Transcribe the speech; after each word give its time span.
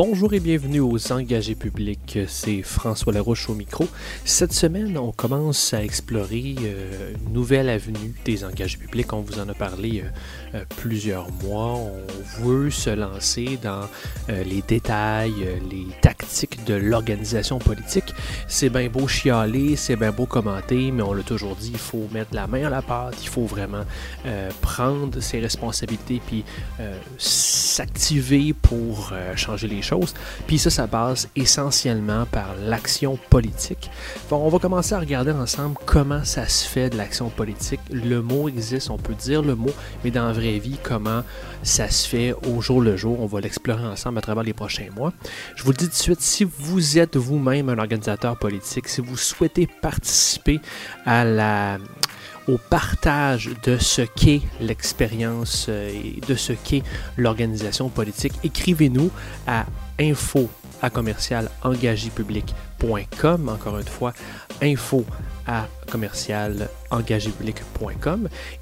Bonjour 0.00 0.32
et 0.32 0.38
bienvenue 0.38 0.78
aux 0.78 1.10
Engagés 1.12 1.56
publics, 1.56 2.20
c'est 2.28 2.62
François 2.62 3.12
Larouche 3.12 3.50
au 3.50 3.54
micro. 3.56 3.88
Cette 4.24 4.52
semaine, 4.52 4.96
on 4.96 5.10
commence 5.10 5.74
à 5.74 5.82
explorer 5.82 6.54
euh, 6.60 7.14
une 7.14 7.32
nouvelle 7.32 7.68
avenue 7.68 8.14
des 8.24 8.44
engagés 8.44 8.78
publics. 8.78 9.12
On 9.12 9.22
vous 9.22 9.40
en 9.40 9.48
a 9.48 9.54
parlé 9.54 10.04
euh, 10.04 10.08
plusieurs 10.76 11.30
mois. 11.42 11.74
On 11.74 12.42
veut 12.42 12.70
se 12.70 12.90
lancer 12.90 13.58
dans 13.62 13.88
les 14.28 14.62
détails, 14.66 15.60
les 15.70 15.86
tactiques 16.00 16.64
de 16.64 16.74
l'organisation 16.74 17.58
politique. 17.58 18.14
C'est 18.46 18.70
bien 18.70 18.88
beau 18.88 19.08
chialer, 19.08 19.76
c'est 19.76 19.96
bien 19.96 20.12
beau 20.12 20.26
commenter, 20.26 20.90
mais 20.90 21.02
on 21.02 21.12
l'a 21.12 21.22
toujours 21.22 21.56
dit, 21.56 21.70
il 21.72 21.78
faut 21.78 22.08
mettre 22.12 22.34
la 22.34 22.46
main 22.46 22.66
à 22.66 22.70
la 22.70 22.82
pâte, 22.82 23.16
il 23.22 23.28
faut 23.28 23.46
vraiment 23.46 23.84
prendre 24.60 25.20
ses 25.20 25.40
responsabilités 25.40 26.20
puis 26.26 26.44
s'activer 27.18 28.54
pour 28.54 29.12
changer 29.36 29.68
les 29.68 29.82
choses 29.82 30.14
puis 30.46 30.58
ça, 30.58 30.70
ça 30.70 30.86
passe 30.86 31.28
essentiellement 31.36 32.26
par 32.26 32.54
l'action 32.66 33.18
politique. 33.30 33.90
on 34.30 34.48
va 34.48 34.58
commencer 34.58 34.94
à 34.94 35.00
regarder 35.00 35.32
ensemble 35.32 35.76
comment 35.86 36.24
ça 36.24 36.46
se 36.48 36.66
fait 36.66 36.90
de 36.90 36.96
l'action 36.96 37.28
politique. 37.28 37.80
Le 37.90 38.22
mot 38.22 38.48
existe, 38.48 38.90
on 38.90 38.98
peut 38.98 39.14
dire 39.14 39.42
le 39.42 39.54
mot, 39.54 39.70
mais 40.04 40.10
dans 40.10 40.32
vraie 40.38 40.58
vie, 40.58 40.78
comment 40.82 41.22
ça 41.62 41.90
se 41.90 42.08
fait 42.08 42.34
au 42.46 42.60
jour 42.60 42.80
le 42.80 42.96
jour. 42.96 43.20
On 43.20 43.26
va 43.26 43.40
l'explorer 43.40 43.84
ensemble 43.84 44.18
à 44.18 44.20
travers 44.20 44.44
les 44.44 44.52
prochains 44.52 44.88
mois. 44.94 45.12
Je 45.56 45.64
vous 45.64 45.72
le 45.72 45.76
dis 45.76 45.86
tout 45.86 45.90
de 45.90 45.94
suite, 45.94 46.20
si 46.20 46.44
vous 46.44 46.98
êtes 46.98 47.16
vous-même 47.16 47.68
un 47.68 47.78
organisateur 47.78 48.38
politique, 48.38 48.88
si 48.88 49.00
vous 49.00 49.16
souhaitez 49.16 49.68
participer 49.82 50.60
à 51.04 51.24
la, 51.24 51.78
au 52.46 52.56
partage 52.56 53.50
de 53.64 53.76
ce 53.78 54.02
qu'est 54.02 54.40
l'expérience 54.60 55.66
euh, 55.68 55.90
et 55.90 56.20
de 56.26 56.34
ce 56.34 56.52
qu'est 56.52 56.82
l'organisation 57.16 57.88
politique, 57.88 58.34
écrivez-nous 58.44 59.10
à 59.46 59.66
info 60.00 60.48
à 60.80 60.90
commercial 60.90 61.50
Encore 61.64 63.78
une 63.78 63.84
fois, 63.84 64.12
info 64.62 65.04
à 65.48 65.66
commercial 65.90 66.68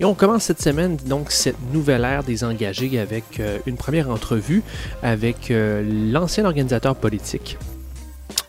Et 0.01 0.05
on 0.05 0.15
commence 0.15 0.45
cette 0.45 0.63
semaine 0.63 0.97
donc 0.97 1.33
cette 1.33 1.57
nouvelle 1.73 2.05
ère 2.05 2.23
des 2.23 2.45
engagés 2.45 2.99
avec 2.99 3.41
euh, 3.41 3.59
une 3.67 3.77
première 3.77 4.09
entrevue 4.09 4.63
avec 5.03 5.51
euh, 5.51 5.83
l'ancien 6.13 6.45
organisateur 6.45 6.95
politique 6.95 7.59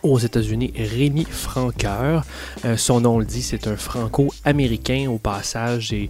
aux 0.03 0.19
États-Unis, 0.19 0.71
Rémi 0.77 1.25
Franqueur. 1.25 2.23
Euh, 2.63 2.77
son 2.77 3.01
nom 3.01 3.17
le 3.17 3.25
dit, 3.25 3.41
c'est 3.41 3.67
un 3.67 3.75
franco-américain 3.75 5.07
au 5.09 5.17
passage 5.17 5.91
et 5.91 6.09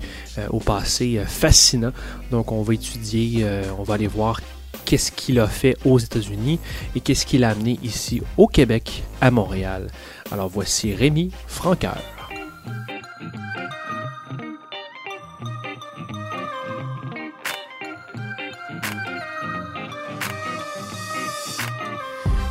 au 0.49 0.59
passé 0.59 1.21
fascinant. 1.25 1.93
Donc 2.29 2.51
on 2.51 2.61
va 2.61 2.73
étudier, 2.73 3.45
on 3.79 3.83
va 3.83 3.95
aller 3.95 4.07
voir 4.07 4.41
qu'est-ce 4.85 5.11
qu'il 5.11 5.39
a 5.39 5.47
fait 5.47 5.77
aux 5.85 5.97
États-Unis 5.97 6.59
et 6.95 6.99
qu'est-ce 6.99 7.25
qu'il 7.25 7.43
a 7.43 7.49
amené 7.49 7.79
ici 7.81 8.21
au 8.37 8.47
Québec, 8.47 9.03
à 9.21 9.31
Montréal. 9.31 9.87
Alors 10.31 10.49
voici 10.49 10.93
Rémi 10.93 11.31
Franqueur. 11.47 12.16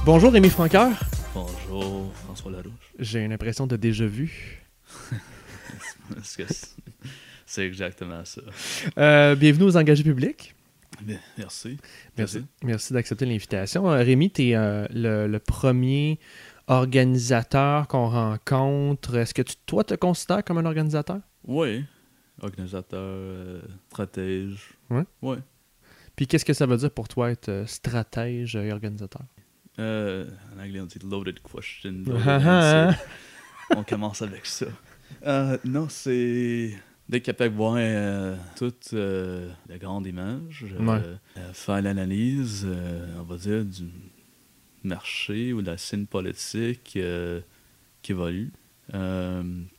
Bonjour 0.06 0.32
Rémi 0.32 0.50
Franqueur. 0.50 0.92
J'ai 3.00 3.24
une 3.24 3.32
impression 3.32 3.66
de 3.66 3.74
déjà 3.74 4.06
vu. 4.06 4.62
C'est 7.44 7.66
exactement 7.66 8.24
ça? 8.24 8.40
Euh, 8.98 9.34
bienvenue 9.34 9.64
aux 9.64 9.76
engagés 9.76 10.04
publics. 10.04 10.54
Merci. 11.36 11.78
Merci, 12.16 12.44
merci 12.62 12.92
d'accepter 12.92 13.26
l'invitation. 13.26 13.90
Euh, 13.90 13.96
Rémi, 13.96 14.30
tu 14.30 14.50
es 14.50 14.54
euh, 14.54 14.86
le, 14.92 15.38
premier 15.38 16.20
organisateur 16.68 17.88
qu'on 17.88 18.08
rencontre. 18.08 19.16
Est-ce 19.16 19.34
que 19.34 19.42
tu, 19.42 19.56
toi, 19.66 19.82
te 19.82 19.94
considères 19.94 20.44
comme 20.44 20.58
un 20.58 20.66
organisateur? 20.66 21.18
Oui. 21.42 21.84
Organisateur, 22.42 23.60
stratège. 23.88 24.70
Oui? 24.88 25.02
Oui. 25.22 25.36
Puis 26.14 26.28
qu'est-ce 26.28 26.44
que 26.44 26.54
ça 26.54 26.66
veut 26.66 26.76
dire 26.76 26.92
pour 26.92 27.08
toi 27.08 27.32
être 27.32 27.64
stratège 27.66 28.54
et 28.54 28.70
organisateur? 28.70 29.22
Euh, 29.78 30.26
en 30.54 30.62
anglais, 30.62 30.80
on 30.80 30.86
dit 30.86 30.98
loaded 31.04 31.40
question. 31.40 32.04
Hein? 32.26 32.94
on 33.74 33.82
commence 33.82 34.22
avec 34.22 34.46
ça. 34.46 34.66
Euh, 35.26 35.58
non, 35.64 35.88
c'est 35.88 36.74
d'être 37.08 37.24
capable 37.24 37.52
de 37.52 37.56
voir 37.56 37.74
euh, 37.78 38.36
toute 38.56 38.92
la 38.92 39.78
grande 39.78 40.06
image, 40.06 40.66
faire 41.52 41.82
l'analyse, 41.82 42.66
on 43.18 43.22
va 43.22 43.36
dire, 43.36 43.64
du 43.64 43.84
marché 44.84 45.52
ou 45.52 45.62
de 45.62 45.66
la 45.66 45.78
scène 45.78 46.06
politique 46.06 46.98
qui 48.02 48.12
évolue. 48.12 48.52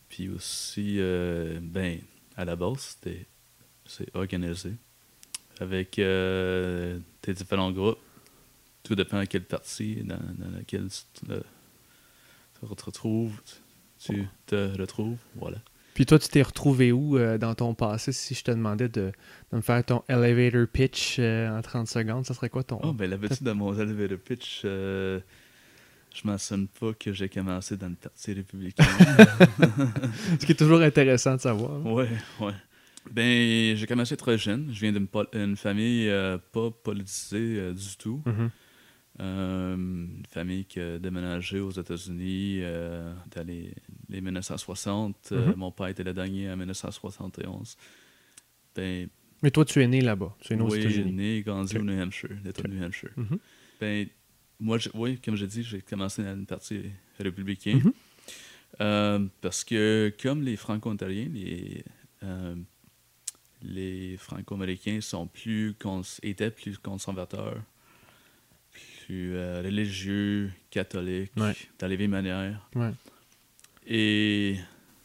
puis 0.09 0.29
aussi, 0.29 0.99
ben, 1.61 1.99
à 2.35 2.45
la 2.45 2.55
base, 2.55 2.97
c'est 3.85 4.15
organisé 4.15 4.73
avec 5.59 5.91
tes 5.91 7.33
différents 7.33 7.71
groupes 7.71 7.99
tout 8.87 8.95
dépend 8.95 9.19
de 9.19 9.25
quelle 9.25 9.43
partie 9.43 10.03
dans, 10.03 10.19
laquelle 10.55 10.87
tu 10.87 11.25
te, 11.27 12.65
retrouves. 12.65 13.41
Tu 13.99 14.27
te 14.45 14.79
retrouves. 14.79 15.17
Voilà. 15.35 15.57
Puis 15.93 16.05
toi, 16.05 16.19
tu 16.19 16.29
t'es 16.29 16.43
retrouvé 16.43 16.91
où 16.91 17.17
euh, 17.17 17.39
dans 17.39 17.55
ton 17.55 17.73
passé 17.73 18.11
si 18.11 18.35
je 18.35 18.43
te 18.43 18.51
demandais 18.51 18.87
de, 18.87 19.11
me 19.51 19.61
faire 19.61 19.83
ton 19.83 20.03
elevator 20.07 20.67
pitch 20.67 21.17
euh, 21.19 21.49
en 21.49 21.61
30 21.61 21.87
secondes? 21.87 22.25
Ça 22.25 22.35
serait 22.35 22.49
quoi 22.49 22.63
ton. 22.63 22.79
Oh, 22.83 22.93
ben 22.93 23.09
l'habitude 23.09 23.43
de 23.43 23.51
mon 23.51 23.73
elevator 23.77 24.19
pitch, 24.19 24.61
euh, 24.63 25.19
je 26.13 26.21
ne 26.23 26.31
mentionne 26.31 26.67
pas 26.67 26.93
que 26.93 27.11
j'ai 27.13 27.27
commencé 27.29 27.75
dans 27.77 27.89
le 27.89 27.95
parti 27.95 28.33
républicain. 28.33 28.85
Ce 30.39 30.45
qui 30.45 30.51
est 30.51 30.55
toujours 30.55 30.81
intéressant 30.81 31.35
de 31.35 31.41
savoir. 31.41 31.83
Oui, 31.85 32.05
oui. 32.41 32.51
Ben, 33.11 33.75
j'ai 33.75 33.87
commencé 33.87 34.15
très 34.15 34.37
jeune. 34.37 34.69
Je 34.71 34.79
viens 34.79 34.93
d'une 34.93 35.57
famille 35.57 36.11
pas 36.51 36.69
politisée 36.83 37.73
du 37.73 37.97
tout. 37.97 38.21
Mm-hmm. 38.25 38.49
Euh, 38.49 38.49
une 39.19 40.23
famille 40.29 40.65
qui 40.65 40.79
a 40.79 40.99
déménagé 40.99 41.59
aux 41.59 41.71
États-Unis 41.71 42.59
euh, 42.61 43.13
dans 43.35 43.45
les, 43.45 43.73
1960. 44.09 45.29
Euh, 45.31 45.47
mhm. 45.47 45.55
mon 45.55 45.71
père 45.71 45.87
était 45.87 46.03
le 46.03 46.13
dernier 46.13 46.51
en 46.51 46.57
1971. 46.57 47.77
Ben, 48.75 49.07
Mais 49.41 49.51
toi, 49.51 49.65
tu 49.65 49.81
es 49.81 49.87
né 49.87 50.01
là-bas. 50.01 50.35
Tu 50.39 50.53
es 50.53 50.55
né 50.55 50.61
aux 50.61 50.71
oui, 50.71 50.79
États-Unis. 50.79 51.11
né 51.11 51.37
et 51.37 51.41
grandi 51.41 51.77
au 51.77 51.83
New 51.83 51.99
Hampshire, 51.99 52.37
l'État 52.43 52.67
New 52.67 52.83
Hampshire. 52.83 53.11
Mhm. 53.17 53.39
ben, 53.79 54.07
moi, 54.59 54.77
oui, 54.93 55.19
comme 55.23 55.35
j'ai 55.35 55.47
dit, 55.47 55.63
j'ai 55.63 55.81
commencé 55.81 56.23
dans 56.23 56.35
une 56.35 56.45
partie 56.45 56.83
républicaine. 57.19 57.91
Mhm. 58.79 59.29
parce 59.41 59.63
que, 59.63 60.13
comme 60.21 60.43
les 60.43 60.55
Franco-Ontariens, 60.55 61.29
les, 61.33 61.83
les 63.63 64.17
Franco-Américains 64.17 65.01
sont 65.01 65.25
plus 65.25 65.75
étaient 66.21 66.51
plus 66.51 66.77
conservateurs 66.77 67.63
euh, 69.09 69.61
religieux, 69.63 70.51
catholique, 70.69 71.31
dans 71.35 71.87
les 71.87 71.95
vieilles 71.95 72.07
manières. 72.07 72.69
Et 73.85 74.57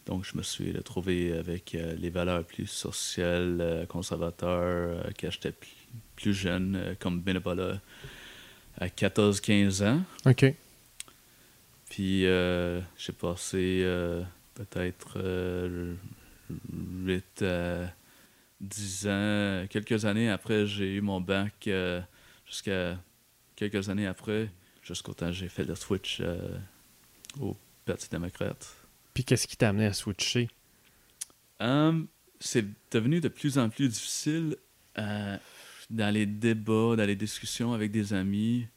donc, 0.05 0.25
je 0.25 0.37
me 0.37 0.43
suis 0.43 0.71
retrouvé 0.71 1.31
avec 1.37 1.73
euh, 1.75 1.95
les 1.95 2.09
valeurs 2.09 2.43
plus 2.43 2.67
sociales, 2.67 3.59
euh, 3.61 3.85
conservateurs, 3.85 5.03
quand 5.19 5.31
j'étais 5.31 5.53
plus, 6.15 6.33
jeune, 6.33 6.95
comme 6.99 7.21
bénévolat 7.21 7.79
à 8.77 8.87
14-15 8.87 9.85
ans. 9.85 10.01
OK. 10.25 10.53
Puis, 11.89 12.21
j'ai 12.21 13.13
passé 13.19 13.85
peut-être 14.55 15.17
8 16.49 17.41
à 17.43 17.93
10 18.61 19.07
ans. 19.07 19.65
Quelques 19.69 20.05
années 20.05 20.29
après, 20.29 20.65
j'ai 20.65 20.95
eu 20.95 21.01
mon 21.01 21.21
bac 21.21 21.69
jusqu'à 22.45 22.97
quelques 23.55 23.89
années 23.89 24.07
après, 24.07 24.49
jusqu'au 24.81 25.13
temps 25.13 25.31
j'ai 25.31 25.49
fait 25.49 25.63
le 25.63 25.75
switch 25.75 26.19
euh, 26.21 26.57
au 27.39 27.55
Parti 27.85 28.07
démocrate. 28.09 28.75
Puis 29.13 29.23
qu'est-ce 29.23 29.47
qui 29.47 29.57
t'a 29.57 29.69
amené 29.69 29.85
à 29.85 29.93
switcher? 29.93 30.49
Um, 31.59 32.07
c'est 32.39 32.65
devenu 32.91 33.21
de 33.21 33.27
plus 33.29 33.57
en 33.57 33.69
plus 33.69 33.87
difficile. 33.87 34.57
Euh, 34.97 35.37
dans 35.89 36.13
les 36.13 36.25
débats, 36.25 36.95
dans 36.95 37.05
les 37.05 37.15
discussions 37.15 37.73
avec 37.73 37.91
des 37.91 38.13
amis, 38.13 38.67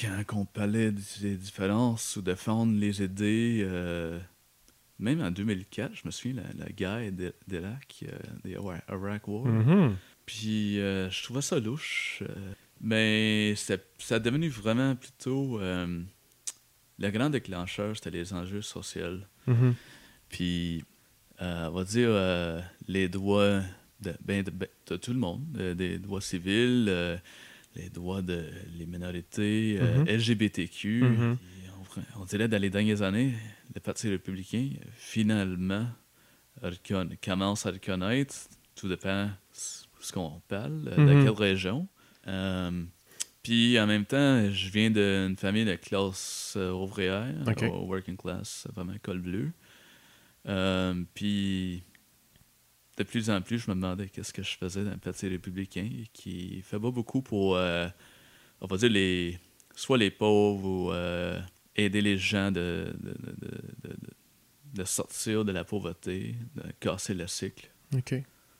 quand 0.00 0.24
on 0.34 0.44
parlait 0.44 0.92
des 0.92 1.36
différences 1.36 2.16
ou 2.16 2.22
défendre 2.22 2.78
les 2.78 3.02
idées, 3.02 3.60
euh, 3.62 4.18
même 4.98 5.20
en 5.20 5.30
2004, 5.30 5.94
je 5.94 6.02
me 6.04 6.10
souviens, 6.10 6.42
la, 6.42 6.64
la 6.64 6.70
guerre 6.70 7.10
d'Irak, 7.46 8.04
euh, 8.04 8.80
Iraq 8.88 9.28
War. 9.28 9.46
Mhm. 9.46 9.96
Puis 10.26 10.76
je 10.76 11.22
trouvais 11.22 11.42
ça 11.42 11.58
louche. 11.60 12.22
Mais 12.84 13.54
ça 13.56 13.74
a 14.10 14.18
devenu 14.18 14.48
vraiment 14.48 14.94
plutôt. 14.94 15.58
euh, 15.60 16.00
le 16.98 17.10
grand 17.10 17.28
déclencheur, 17.30 17.96
c'était 17.96 18.10
les 18.10 18.32
enjeux 18.32 18.62
sociaux. 18.62 19.18
Mhm. 19.48 19.74
Puis, 20.28 20.84
euh, 21.42 21.66
on 21.68 21.72
va 21.72 21.84
dire, 21.84 22.08
euh, 22.10 22.60
les 22.86 23.08
droits 23.08 23.60
de, 24.00 24.14
ben, 24.24 24.44
de, 24.44 24.50
ben, 24.52 24.68
de 24.86 24.96
tout 24.96 25.12
le 25.12 25.18
monde, 25.18 25.44
des 25.76 25.98
droits 25.98 26.20
civils, 26.20 26.84
les 27.74 27.90
droits 27.90 28.22
de 28.22 28.44
les 28.78 28.86
minorités, 28.86 29.78
Mhm. 29.80 30.06
LGBTQ. 30.06 31.02
Mhm. 31.02 31.36
Puis 31.36 32.02
on, 32.16 32.20
on 32.22 32.24
dirait 32.26 32.46
dans 32.46 32.60
les 32.62 32.70
dernières 32.70 33.02
années, 33.02 33.34
le 33.74 33.80
Parti 33.80 34.08
républicain, 34.08 34.68
finalement, 34.96 35.86
reconna- 36.62 37.16
commence 37.24 37.66
à 37.66 37.70
reconnaître, 37.72 38.34
tout 38.76 38.88
dépend 38.88 39.30
ce 39.52 40.12
qu'on 40.12 40.40
parle, 40.46 40.84
de 40.84 40.94
quelle 41.24 41.30
région. 41.30 41.88
Euh, 42.26 42.84
puis 43.42 43.78
en 43.78 43.86
même 43.86 44.04
temps, 44.06 44.50
je 44.50 44.68
viens 44.70 44.90
d'une 44.90 45.36
famille 45.36 45.64
de 45.66 45.74
classe 45.76 46.54
euh, 46.56 46.70
ouvrière, 46.72 47.26
au 47.68 47.84
working 47.86 48.16
class, 48.16 48.66
vraiment 48.74 48.94
col 49.02 49.20
bleu. 49.20 49.50
Euh, 50.46 51.02
puis 51.14 51.82
de 52.96 53.02
plus 53.02 53.28
en 53.30 53.40
plus, 53.42 53.58
je 53.58 53.70
me 53.70 53.74
demandais 53.74 54.08
qu'est-ce 54.08 54.32
que 54.32 54.42
je 54.42 54.56
faisais 54.56 54.84
dans 54.84 54.92
le 54.92 54.96
Parti 54.98 55.26
républicain, 55.28 55.88
qui 56.12 56.62
fait 56.62 56.78
pas 56.78 56.90
beaucoup 56.90 57.22
pour, 57.22 57.56
euh, 57.56 57.88
on 58.60 58.66
va 58.66 58.76
dire, 58.76 58.90
les, 58.90 59.38
soit 59.74 59.98
les 59.98 60.10
pauvres 60.10 60.64
ou 60.64 60.92
euh, 60.92 61.40
aider 61.76 62.00
les 62.00 62.16
gens 62.18 62.50
de, 62.52 62.94
de, 63.00 63.10
de- 63.10 63.48
de- 63.48 63.88
de- 63.88 64.14
de 64.74 64.84
sortir 64.84 65.44
de 65.44 65.52
la 65.52 65.64
pauvreté, 65.64 66.34
de 66.56 66.62
casser 66.80 67.14
le 67.14 67.26
cycle. 67.26 67.68
OK. 67.94 68.14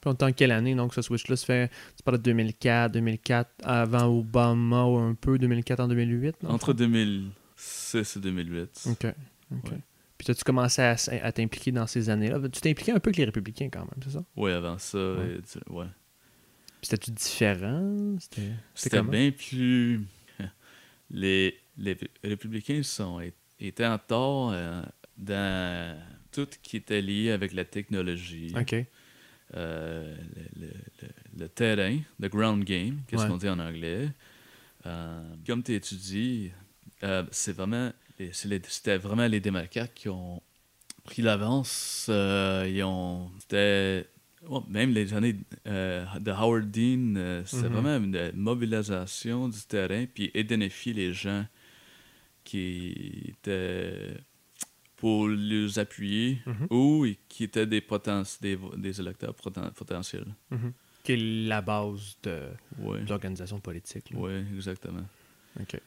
Puis 0.04 0.12
on 0.12 0.12
est 0.12 0.22
en 0.22 0.32
quelle 0.32 0.52
année, 0.52 0.74
donc, 0.74 0.92
ce 0.92 1.00
switch-là 1.00 1.36
se 1.36 1.46
fait... 1.46 1.70
Tu 1.96 2.02
parles 2.04 2.18
de 2.18 2.22
2004, 2.24 2.92
2004, 2.92 3.50
avant 3.62 4.06
Obama 4.06 4.84
ou 4.84 4.98
un 4.98 5.14
peu, 5.14 5.38
2004 5.38 5.80
en 5.80 5.88
2008? 5.88 6.36
dans 6.42 6.48
le 6.48 6.54
Entre 6.54 6.66
fond? 6.66 6.74
2006 6.74 8.16
et 8.16 8.20
2008. 8.20 8.88
OK. 8.90 9.06
OK. 9.50 9.70
Ouais. 9.70 9.78
Puis 10.18 10.30
as-tu 10.30 10.44
commencé 10.44 10.82
à, 10.82 11.32
t'impliquer 11.32 11.72
dans 11.72 11.86
ces 11.86 12.10
années-là? 12.10 12.38
Tu 12.50 12.60
t'es 12.60 12.70
impliqué 12.70 12.92
un 12.92 13.00
peu 13.00 13.08
avec 13.08 13.16
les 13.16 13.24
républicains 13.24 13.70
quand 13.72 13.80
même, 13.80 14.02
c'est 14.02 14.10
ça? 14.10 14.24
Oui, 14.36 14.52
avant 14.52 14.76
ça, 14.78 14.98
Ouais. 14.98 15.38
et 15.38 15.72
ouais. 15.72 15.86
Puis 16.80 16.90
c'était-tu 16.90 17.10
différent? 17.12 18.16
C'était 18.74 19.02
bien 19.02 19.30
plus. 19.30 20.02
Les, 21.10 21.54
les 21.78 21.96
républicains 22.22 22.82
sont, 22.82 23.20
étaient 23.58 23.86
en 23.86 23.98
tort 23.98 24.52
euh, 24.52 24.82
dans 25.16 25.98
tout 26.32 26.48
qui 26.62 26.76
était 26.78 27.00
lié 27.00 27.30
avec 27.30 27.52
la 27.52 27.64
technologie, 27.64 28.52
OK. 28.58 28.74
Euh, 29.56 30.16
le, 30.56 30.66
le- 30.66 30.72
le- 31.02 31.08
le 31.40 31.48
terrain, 31.48 31.98
le 32.20 32.28
ground 32.28 32.64
game, 32.64 33.00
qu'est-ce 33.06 33.22
Ouais. 33.24 33.28
qu'on 33.28 33.36
dit 33.36 33.48
en 33.48 33.58
anglais. 33.58 34.08
Euh, 34.86 35.22
comme 35.46 35.62
tu 35.62 35.74
étudies, 35.74 36.50
euh, 37.02 37.24
c'est 37.30 37.52
vraiment, 37.52 37.92
c'est 38.32 38.32
c'était 38.66 38.96
vraiment 38.98 39.26
les 39.26 39.40
démocrates 39.40 39.92
qui 39.94 40.08
ont 40.08 40.42
pris 41.04 41.22
l'avance. 41.22 42.06
ils 42.08 42.82
ont, 42.84 43.30
c'était 43.40 44.06
ouais, 44.48 44.60
même 44.68 44.90
les 44.92 45.12
années 45.14 45.34
de 45.66 46.30
Howard 46.30 46.70
Dean, 46.70 47.42
c'était 47.46 47.68
Mhm. 47.68 47.72
vraiment 47.74 47.96
une 48.04 48.32
mobilisation 48.34 49.48
du 49.48 49.60
terrain 49.62 50.04
puis 50.12 50.30
identifier 50.34 50.92
les 50.92 51.12
gens 51.12 51.46
qui 52.44 53.24
étaient 53.28 54.16
pour 55.04 55.28
les 55.28 55.78
appuyer 55.78 56.38
Mhm. 56.46 56.66
ou 56.70 57.06
qui 57.28 57.44
étaient 57.44 57.66
des, 57.66 57.82
des, 58.40 58.58
des 58.78 59.00
électeurs 59.02 59.34
poten- 59.34 59.70
potentiels. 59.72 60.34
Mhm. 60.50 60.72
Qui 61.02 61.12
est 61.12 61.46
la 61.46 61.60
base 61.60 62.16
de 62.22 62.48
Oui, 62.78 63.00
l'organisation 63.06 63.60
politique. 63.60 64.06
ouais, 64.14 64.42
exactement. 64.56 65.04
OK. 65.60 65.78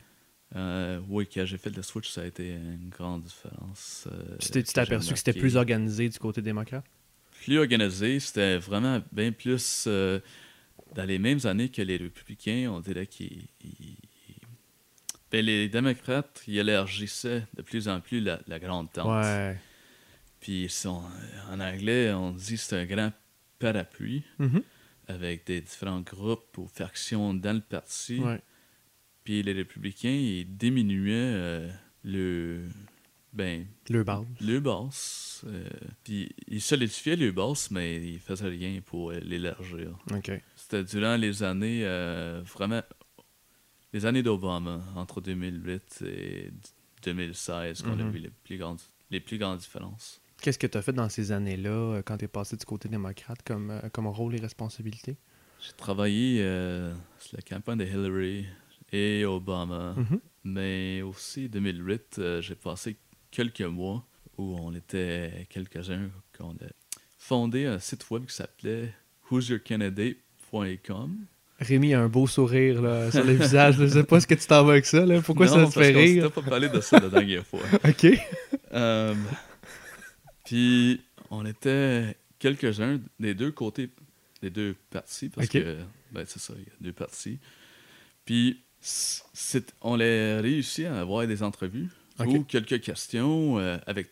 Euh, 0.56 1.02
oui, 1.10 1.28
quand 1.34 1.46
j'ai 1.46 1.58
fait 1.58 1.75
le 1.75 1.81
switch, 1.81 2.10
ça 2.12 2.22
a 2.22 2.25
été 2.25 2.48
une 2.54 2.90
grande 2.90 3.24
différence. 3.24 4.08
euh, 4.12 4.38
tu 4.40 4.52
t'es 4.52 4.80
aperçu 4.80 5.14
que 5.14 5.18
c'était 5.18 5.34
plus 5.34 5.56
organisé 5.56 6.08
du 6.10 6.20
côté 6.20 6.44
démocrate? 6.44 6.86
Plus 7.44 7.58
organisé, 7.58 8.20
c'était 8.20 8.60
vraiment 8.60 9.02
bien 9.12 9.31
plus 9.31 9.86
euh, 9.88 10.20
dans 10.94 11.06
les 11.06 11.18
mêmes 11.18 11.40
années 11.46 11.70
que 11.70 11.81
les 11.81 11.98
républicains, 11.98 12.70
on 12.72 12.81
dirait 12.81 13.08
qu'ils. 13.08 13.48
Ben, 15.31 15.45
les 15.45 15.68
démocrates, 15.69 16.44
ils 16.47 16.57
élargissaient 16.59 17.45
de 17.56 17.62
plus 17.62 17.88
en 17.88 18.00
plus 18.01 18.21
la, 18.21 18.39
la 18.47 18.59
grande 18.59 18.91
tente. 18.91 19.07
Ouais. 19.24 19.57
Puis 20.39 20.63
ils 20.63 20.69
sont- 20.69 21.03
en 21.51 21.59
anglais, 21.59 22.13
on 22.13 22.31
dit 22.31 22.57
c'est 22.57 22.77
un 22.77 22.85
grand 22.85 23.12
parapluie 23.59 24.24
Mhm. 24.39 24.62
avec 25.07 25.45
des 25.47 25.62
différents 25.62 26.01
groupes 26.01 26.57
ou 26.57 26.68
factions 26.68 27.33
dans 27.33 27.53
le 27.56 27.62
parti. 27.62 28.19
Ouais. 28.19 28.39
Puis 29.24 29.41
les 29.44 29.53
républicains, 29.53 30.09
ils 30.09 30.45
diminuaient 30.45 31.13
euh, 31.15 31.69
le. 32.03 32.68
Ben, 33.33 33.68
Le 33.89 34.03
base. 34.03 34.25
le 34.41 34.59
boss. 34.59 35.44
euh, 35.45 35.68
puis 36.03 36.33
ils 36.47 36.62
solidifiaient 36.62 37.18
le 37.18 37.31
boss, 37.31 37.69
mais 37.69 37.97
ils 38.13 38.19
faisaient 38.19 38.47
rien 38.47 38.79
pour 38.83 39.12
euh, 39.12 39.19
l'élargir. 39.19 39.97
OK. 40.12 40.31
C'était 40.56 40.83
durant 40.83 41.18
les 41.18 41.44
années 41.44 41.81
euh, 41.83 42.41
vraiment. 42.45 42.81
Les 43.98 44.06
années 44.06 44.22
d'Obama, 44.22 44.80
entre 44.96 45.22
2008 45.22 46.04
et 46.06 46.52
2016, 47.02 47.82
qu'on 47.82 47.94
a 48.00 48.04
Mhm. 48.04 48.12
vu 48.12 48.20
les 48.20 48.30
plus 48.30 48.58
grandes, 48.60 48.80
les 49.10 49.20
plus 49.20 49.40
grandes 49.40 49.58
différences. 49.58 50.22
Qu'est-ce 50.40 50.60
que 50.60 50.68
tu 50.68 50.78
as 50.78 50.84
fait 50.84 50.94
dans 50.94 51.10
ces 51.10 51.32
années-là, 51.32 51.70
euh, 51.72 52.04
quand 52.06 52.16
tu 52.18 52.26
es 52.26 52.28
passé 52.28 52.56
du 52.58 52.64
côté 52.64 52.88
démocrate, 52.90 53.42
comme, 53.44 53.72
euh, 53.72 53.90
comme 53.92 54.06
rôle 54.06 54.36
et 54.36 54.40
responsabilité? 54.40 55.18
J'ai 55.66 55.74
travaillé 55.74 56.44
euh, 56.44 56.94
sur 57.18 57.38
la 57.38 57.42
campagne 57.42 57.80
de 57.80 57.86
Hillary 57.86 58.46
et 58.94 59.26
Obama, 59.26 59.96
Mhm. 59.98 60.20
mais 60.44 61.02
aussi 61.02 61.50
2008, 61.50 62.20
euh, 62.20 62.40
j'ai 62.40 62.54
passé 62.54 62.98
quelques 63.32 63.62
mois 63.62 64.06
où 64.38 64.56
on 64.60 64.76
était 64.76 65.48
quelques-uns 65.50 66.12
qu'on 66.38 66.52
a 66.52 66.70
fondé 67.18 67.66
un 67.66 67.80
site 67.80 68.08
web 68.12 68.28
qui 68.28 68.36
s'appelait 68.36 68.94
who'syourcandidate.com. 69.32 71.26
Rémi 71.59 71.94
a 71.94 72.01
un 72.01 72.07
beau 72.07 72.27
sourire 72.27 72.81
là, 72.81 73.12
sur 73.12 73.24
le 73.24 73.33
visage. 73.33 73.77
Je 73.80 73.88
sais 73.88 74.04
pas 74.04 74.19
ce 74.19 74.27
que 74.27 74.36
tu 74.36 74.45
t'en 74.45 74.63
vas 74.63 74.74
avec 74.74 74.86
ça. 74.86 75.06
Là. 75.06 75.21
Pourquoi 75.21 75.48
Non, 75.48 75.65
ça 75.65 75.65
te 75.65 75.83
fait 75.83 75.92
rire? 75.92 76.24
s'était 76.25 76.41
pas 76.41 76.50
parlé 76.50 76.70
de 76.70 76.79
ça 76.82 77.00
la 77.00 77.10
dernière 77.10 77.46
fois. 77.46 77.62
OK. 77.88 78.08
Euh, 78.74 79.15
Puis 80.46 81.01
on 81.32 81.46
était 81.46 82.15
quelques-uns 82.39 83.00
des 83.20 83.34
deux 83.34 83.51
côtés, 83.51 83.89
des 84.41 84.50
deux 84.50 84.75
parties, 84.91 85.29
parce 85.29 85.48
que 85.48 85.77
ben, 86.12 86.24
c'est 86.27 86.39
ça, 86.39 86.53
il 86.55 86.63
y 86.63 86.67
a 86.67 86.74
deux 86.79 86.93
parties. 86.93 87.39
Puis 88.24 88.62
on 89.82 90.00
a 90.00 90.41
réussi 90.41 90.86
à 90.86 91.00
avoir 91.00 91.25
des 91.25 91.41
entrevues 91.43 91.89
ou 92.20 92.43
quelques 92.43 92.82
questions 92.82 93.60
euh, 93.60 93.77
avec 93.88 94.10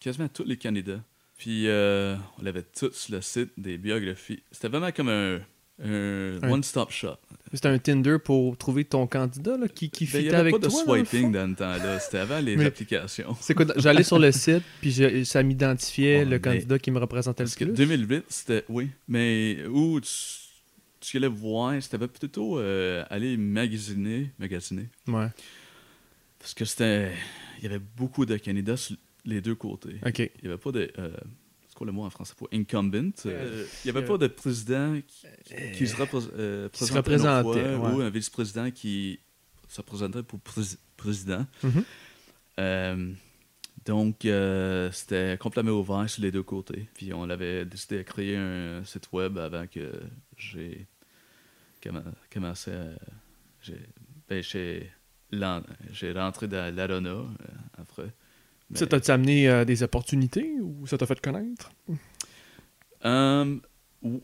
quasiment 0.00 0.28
tous 0.28 0.44
les 0.44 0.56
candidats. 0.56 1.00
Puis 1.38 1.66
euh, 1.66 2.16
on 2.40 2.46
avait 2.46 2.62
tous 2.62 3.08
le 3.08 3.20
site 3.20 3.50
des 3.56 3.78
biographies. 3.78 4.42
C'était 4.52 4.68
vraiment 4.68 4.92
comme 4.92 5.08
un, 5.08 5.40
un 5.82 6.38
Un- 6.42 6.50
one-stop 6.50 6.90
shop. 6.90 7.16
C'était 7.52 7.68
un 7.68 7.78
Tinder 7.78 8.16
pour 8.22 8.56
trouver 8.56 8.84
ton 8.84 9.06
candidat 9.06 9.56
là, 9.56 9.68
qui, 9.68 9.90
qui 9.90 10.06
Ben, 10.06 10.10
il 10.12 10.16
n'y 10.18 10.24
fitait 10.24 10.34
avait 10.36 10.40
avec 10.50 10.52
pas 10.52 10.58
de 10.66 10.72
toi. 10.72 10.84
dans 10.86 10.94
le 10.94 11.04
swiping 11.04 11.32
dans 11.32 11.48
le 11.50 11.54
temps-là. 11.56 11.98
C'était 12.00 12.18
avant 12.18 12.40
les 12.40 12.56
Mais- 12.56 12.64
applications. 12.66 13.36
C'est 13.40 13.54
quoi? 13.54 13.66
J'allais 13.76 14.02
sur 14.04 14.18
le 14.18 14.30
site, 14.32 14.62
puis 14.80 14.90
je- 14.92 15.24
ça 15.24 15.42
m'identifiait 15.42 16.24
le 16.24 16.30
mais- 16.32 16.40
candidat 16.40 16.78
qui 16.78 16.90
me 16.90 16.98
représentait 16.98 17.44
le 17.44 17.50
que 17.50 17.64
plus. 17.64 17.72
2008, 17.74 18.24
c'était. 18.28 18.64
Oui. 18.68 18.88
Mais 19.08 19.58
où 19.68 20.00
tu, 20.00 20.10
tu 21.00 21.16
allais 21.16 21.28
voir, 21.28 21.80
c'était 21.82 21.98
plutôt 22.08 22.58
euh, 22.58 23.04
aller 23.10 23.36
magasiner. 23.36 24.30
Magasiner. 24.38 24.86
Ouais. 25.08 25.28
Parce 26.38 26.54
que 26.54 26.64
c'était. 26.64 27.12
Il 27.58 27.64
y 27.64 27.66
avait 27.66 27.80
beaucoup 27.96 28.26
de 28.26 28.36
candidats 28.36 28.76
sur 28.76 28.96
les 29.24 29.40
deux 29.40 29.54
côtés. 29.54 29.96
OK. 30.04 30.18
Il 30.18 30.30
n'y 30.42 30.48
avait 30.48 30.58
pas 30.58 30.72
de. 30.72 30.90
euh, 30.98 31.10
c'est 31.74 31.78
quoi 31.78 31.86
le 31.88 31.92
mot 31.92 32.04
en 32.04 32.10
français? 32.10 32.34
Pour 32.36 32.48
incumbent 32.52 32.94
euh, 33.26 33.66
Il 33.84 33.90
n'y 33.90 33.96
avait 33.96 34.04
euh, 34.06 34.08
pas 34.08 34.18
de 34.18 34.28
président 34.28 35.00
qui, 35.06 35.26
qui 35.76 35.86
se, 35.88 35.96
euh, 36.38 36.68
qui 36.68 36.84
une 36.84 36.96
représentait, 36.96 37.76
fois, 37.76 37.88
ouais. 37.90 37.94
ou 37.96 38.00
un 38.00 38.10
vice-président 38.10 38.70
qui 38.70 39.18
se 39.68 39.82
présentait 39.82 40.22
pour 40.22 40.38
prés- 40.38 40.78
président. 40.96 41.44
Mhm. 41.64 41.84
Euh, 42.60 43.12
donc, 43.84 44.24
euh, 44.24 44.90
c'était 44.92 45.36
complètement 45.36 45.72
ouvert 45.72 46.08
sur 46.08 46.22
les 46.22 46.30
deux 46.30 46.44
côtés. 46.44 46.88
Puis 46.94 47.12
on 47.12 47.28
avait 47.28 47.64
décidé 47.64 47.98
de 47.98 48.02
créer 48.02 48.36
un 48.36 48.84
site 48.84 49.08
web 49.12 49.36
avant 49.36 49.66
que 49.66 50.00
j'ai 50.36 50.86
commen- 51.82 52.14
commencé 52.32 52.70
à. 52.70 52.86
J'ai, 53.62 53.80
ben, 54.28 54.42
rentré 56.12 56.46
dans 56.46 56.72
l'Arona 56.74 57.10
euh, 57.10 57.26
après. 57.78 58.12
Mais- 58.74 58.80
Ça 58.80 58.86
t'a-tu 58.86 59.10
amené 59.10 59.48
euh, 59.48 59.64
des 59.64 59.82
opportunités 59.82 60.56
ou 60.60 60.86
ça 60.86 60.98
t'a 60.98 61.06
fait 61.06 61.20
connaître? 61.20 61.70
Euh, 63.04 63.56
ou- 64.02 64.22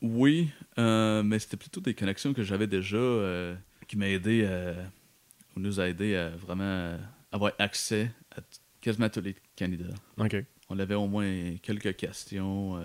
Oui, 0.00 0.50
euh, 0.78 1.22
mais 1.22 1.38
c'était 1.38 1.56
plutôt 1.56 1.80
des 1.80 1.94
connexions 1.94 2.32
que 2.34 2.42
j'avais 2.42 2.66
déjà 2.66 2.96
euh, 2.96 3.54
qui 3.86 3.96
m'ont 3.96 4.06
aidé, 4.06 4.48
ou 5.56 5.60
nous 5.60 5.78
a 5.80 5.88
aidé 5.88 6.16
à 6.16 6.30
vraiment 6.30 6.98
avoir 7.30 7.52
accès 7.58 8.10
à 8.36 8.40
quasiment 8.80 9.08
tous 9.08 9.20
les 9.20 9.36
candidats. 9.56 9.94
OK. 10.18 10.36
On 10.68 10.78
avait 10.78 10.94
au 10.96 11.06
moins 11.06 11.56
quelques 11.62 11.94
questions. 11.96 12.82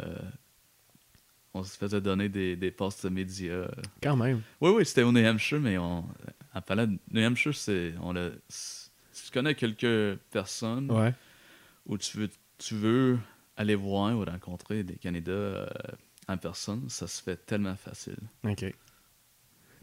on 1.54 1.64
se 1.64 1.76
faisait 1.78 2.02
donner 2.02 2.30
des, 2.30 2.56
des 2.56 2.70
postes 2.72 3.06
de 3.06 3.10
médias. 3.10 3.68
Quand 4.04 4.16
même. 4.16 4.42
Oui, 4.62 4.72
oui, 4.76 4.86
c'était 4.86 5.02
au 5.04 5.12
New 5.12 5.26
Hampshire, 5.26 5.60
mais 5.60 5.78
on, 5.80 6.06
en 6.54 6.62
parlant 6.62 6.86
de 6.86 6.98
New 7.12 7.26
Hampshire, 7.26 7.56
c'est, 7.56 7.94
on 8.02 8.16
a, 8.16 8.30
tu 9.28 9.32
connais 9.34 9.56
quelques 9.56 10.18
personnes 10.32 10.90
Ouais. 10.92 11.14
où 11.86 11.98
tu 11.98 12.18
veux, 12.18 12.30
tu 12.58 12.76
veux 12.76 13.20
aller 13.58 13.76
voir 13.76 14.16
ou 14.18 14.24
rencontrer 14.24 14.84
des 14.84 14.96
candidats 14.96 15.32
euh, 15.32 15.68
en 16.30 16.38
personne, 16.38 16.90
ça 16.90 17.08
se 17.08 17.22
fait 17.22 17.36
tellement 17.46 17.76
facile. 17.76 18.18
OK. 18.44 18.66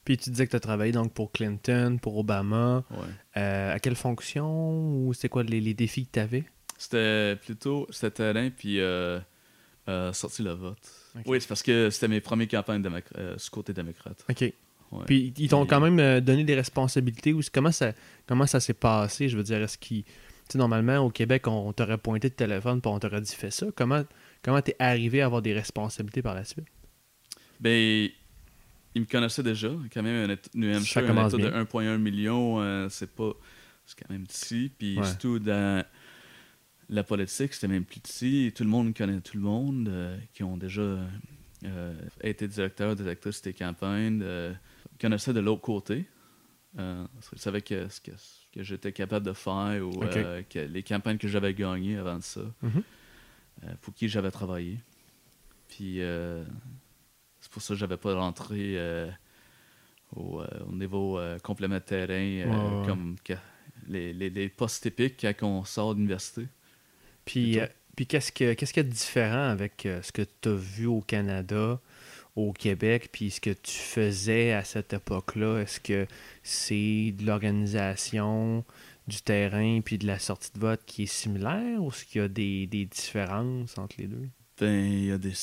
Puis 0.04 0.16
tu 0.18 0.30
disais 0.30 0.46
que 0.46 0.50
tu 0.50 0.56
as 0.56 0.60
travaillé 0.60 0.92
donc 0.92 1.12
pour 1.14 1.32
Clinton, 1.32 1.98
pour 2.00 2.16
Obama. 2.18 2.84
Ouais. 2.90 2.96
Euh, 3.38 3.74
à 3.74 3.78
quelle 3.80 3.96
fonction 3.96 5.06
ou 5.06 5.14
c'est 5.14 5.28
quoi 5.28 5.42
les, 5.42 5.60
les 5.60 5.74
défis 5.74 6.06
que 6.06 6.12
tu 6.12 6.20
avais? 6.20 6.44
C'était 6.76 7.36
plutôt, 7.36 7.86
c'était 7.90 8.10
terrain, 8.10 8.50
puis 8.50 8.80
euh, 8.80 9.18
euh, 9.88 10.12
sortir 10.12 10.44
le 10.46 10.52
vote. 10.52 10.92
Oui, 11.26 11.40
c'est 11.40 11.48
parce 11.48 11.62
que 11.62 11.88
c'était 11.90 12.08
mes 12.08 12.20
premières 12.20 12.48
campagnes 12.48 12.82
euh, 13.16 13.36
du 13.36 13.50
côté 13.50 13.72
démocrate. 13.72 14.24
OK. 14.28 14.52
Ouais. 14.98 15.04
Puis 15.06 15.32
ils 15.38 15.48
t'ont 15.48 15.66
quand 15.66 15.80
même 15.80 15.98
euh, 15.98 16.20
donné 16.20 16.44
des 16.44 16.54
responsabilités 16.54 17.32
ou 17.32 17.40
comment 17.52 17.72
ça 17.72 17.92
comment 18.26 18.46
ça 18.46 18.60
s'est 18.60 18.74
passé? 18.74 19.28
Je 19.28 19.36
veux 19.36 19.42
dire, 19.42 19.62
est-ce 19.62 19.78
qu'ils. 19.78 20.04
Tu 20.04 20.12
sais, 20.52 20.58
normalement, 20.58 20.98
au 20.98 21.10
Québec, 21.10 21.46
on, 21.46 21.68
on 21.68 21.72
t'aurait 21.72 21.96
pointé 21.98 22.28
de 22.28 22.34
téléphone 22.34 22.80
puis 22.80 22.90
on 22.90 22.98
t'aurait 22.98 23.20
dit 23.22 23.34
fais 23.34 23.50
ça. 23.50 23.66
Comment 23.74 24.04
comment 24.42 24.60
t'es 24.60 24.76
arrivé 24.78 25.22
à 25.22 25.26
avoir 25.26 25.40
des 25.42 25.54
responsabilités 25.54 26.20
par 26.22 26.34
la 26.34 26.44
suite? 26.44 26.66
Ben, 27.60 28.08
ils 28.94 29.00
me 29.00 29.06
connaissaient 29.06 29.42
déjà. 29.42 29.70
Quand 29.92 30.02
même, 30.02 30.30
un 30.30 30.36
New 30.54 30.76
Hampshire, 30.76 31.10
un 31.10 31.26
État 31.28 31.36
de 31.36 31.48
bien. 31.48 31.64
1,1 31.64 31.98
million, 31.98 32.60
euh, 32.60 32.88
c'est 32.90 33.10
pas. 33.10 33.32
C'est 33.86 33.98
quand 33.98 34.10
même 34.12 34.26
petit. 34.26 34.70
Puis 34.78 34.98
Ouais. 34.98 35.04
surtout 35.06 35.38
dans 35.38 35.84
la 36.90 37.02
politique, 37.02 37.54
c'était 37.54 37.68
même 37.68 37.84
plus 37.84 38.00
petit. 38.00 38.52
Tout 38.54 38.64
le 38.64 38.70
monde 38.70 38.94
connaît 38.94 39.20
tout 39.20 39.36
le 39.36 39.42
monde, 39.42 39.88
euh, 39.88 40.16
qui 40.34 40.42
ont 40.42 40.56
déjà 40.56 40.82
euh, 41.64 41.94
été 42.22 42.46
directeurs, 42.46 42.94
directrices 42.94 43.40
des 43.42 43.54
campagnes, 43.54 44.22
connaissaient 45.00 45.32
de 45.32 45.40
l'autre 45.40 45.62
côté. 45.62 46.04
Euh, 46.78 47.06
ils 47.32 47.38
savaient 47.38 47.62
que, 47.62 47.88
ce 47.88 48.00
que, 48.00 48.10
que 48.52 48.62
j'étais 48.62 48.92
capable 48.92 49.24
de 49.26 49.32
faire 49.32 49.86
ou 49.86 50.02
euh, 50.16 50.42
que 50.48 50.58
les 50.58 50.82
campagnes 50.82 51.18
que 51.18 51.28
j'avais 51.28 51.54
gagnées 51.54 51.96
avant 51.96 52.20
ça, 52.20 52.40
Mhm. 52.62 52.82
euh, 53.64 53.74
pour 53.80 53.94
qui 53.94 54.08
j'avais 54.08 54.30
travaillé. 54.32 54.78
Puis 55.68 56.02
euh, 56.02 56.44
c'est 57.40 57.50
pour 57.50 57.62
ça 57.62 57.74
que 57.74 57.78
j'avais 57.78 57.96
pas 57.96 58.14
rentré 58.14 58.78
au, 60.16 60.42
au 60.68 60.72
niveau 60.72 61.20
complément 61.42 61.76
de 61.76 61.80
terrain 61.80 62.82
comme 62.84 63.16
que- 63.24 63.34
les, 63.88 64.12
les, 64.12 64.30
les 64.30 64.48
postes 64.48 64.82
typiques 64.82 65.20
quand 65.38 65.46
on 65.46 65.64
sort 65.64 65.94
d'université. 65.94 66.46
Puis, 67.24 67.58
puis 67.96 68.06
qu'est-ce 68.06 68.32
que 68.32 68.54
qu'est-ce 68.54 68.72
qu'il 68.72 68.82
y 68.82 68.86
a 68.86 68.88
de 68.88 68.94
différent 68.94 69.48
avec 69.48 69.82
ce 70.02 70.10
que 70.12 70.22
tu 70.40 70.48
as 70.48 70.54
vu 70.54 70.86
au 70.86 71.00
Canada, 71.00 71.80
au 72.36 72.52
Québec, 72.52 73.10
puis 73.12 73.30
ce 73.30 73.40
que 73.40 73.50
tu 73.50 73.72
faisais 73.72 74.52
à 74.52 74.64
cette 74.64 74.92
époque-là? 74.92 75.60
Est-ce 75.60 75.80
que 75.80 76.06
c'est 76.42 77.14
de 77.16 77.24
l'organisation, 77.26 78.64
du 79.06 79.20
terrain, 79.20 79.80
puis 79.84 79.98
de 79.98 80.06
la 80.06 80.18
sortie 80.18 80.50
de 80.54 80.58
vote 80.58 80.80
qui 80.86 81.04
est 81.04 81.06
similaire 81.06 81.82
ou 81.82 81.90
est-ce 81.90 82.04
qu'il 82.04 82.20
y 82.20 82.24
a 82.24 82.28
des, 82.28 82.66
des 82.66 82.86
différences 82.86 83.78
entre 83.78 83.96
les 83.98 84.06
deux? 84.06 84.28
Ben, 84.58 84.84
il 84.84 85.06
y 85.06 85.12
a 85.12 85.18
des 85.18 85.34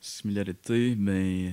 similarités, 0.00 0.94
mais 0.96 1.52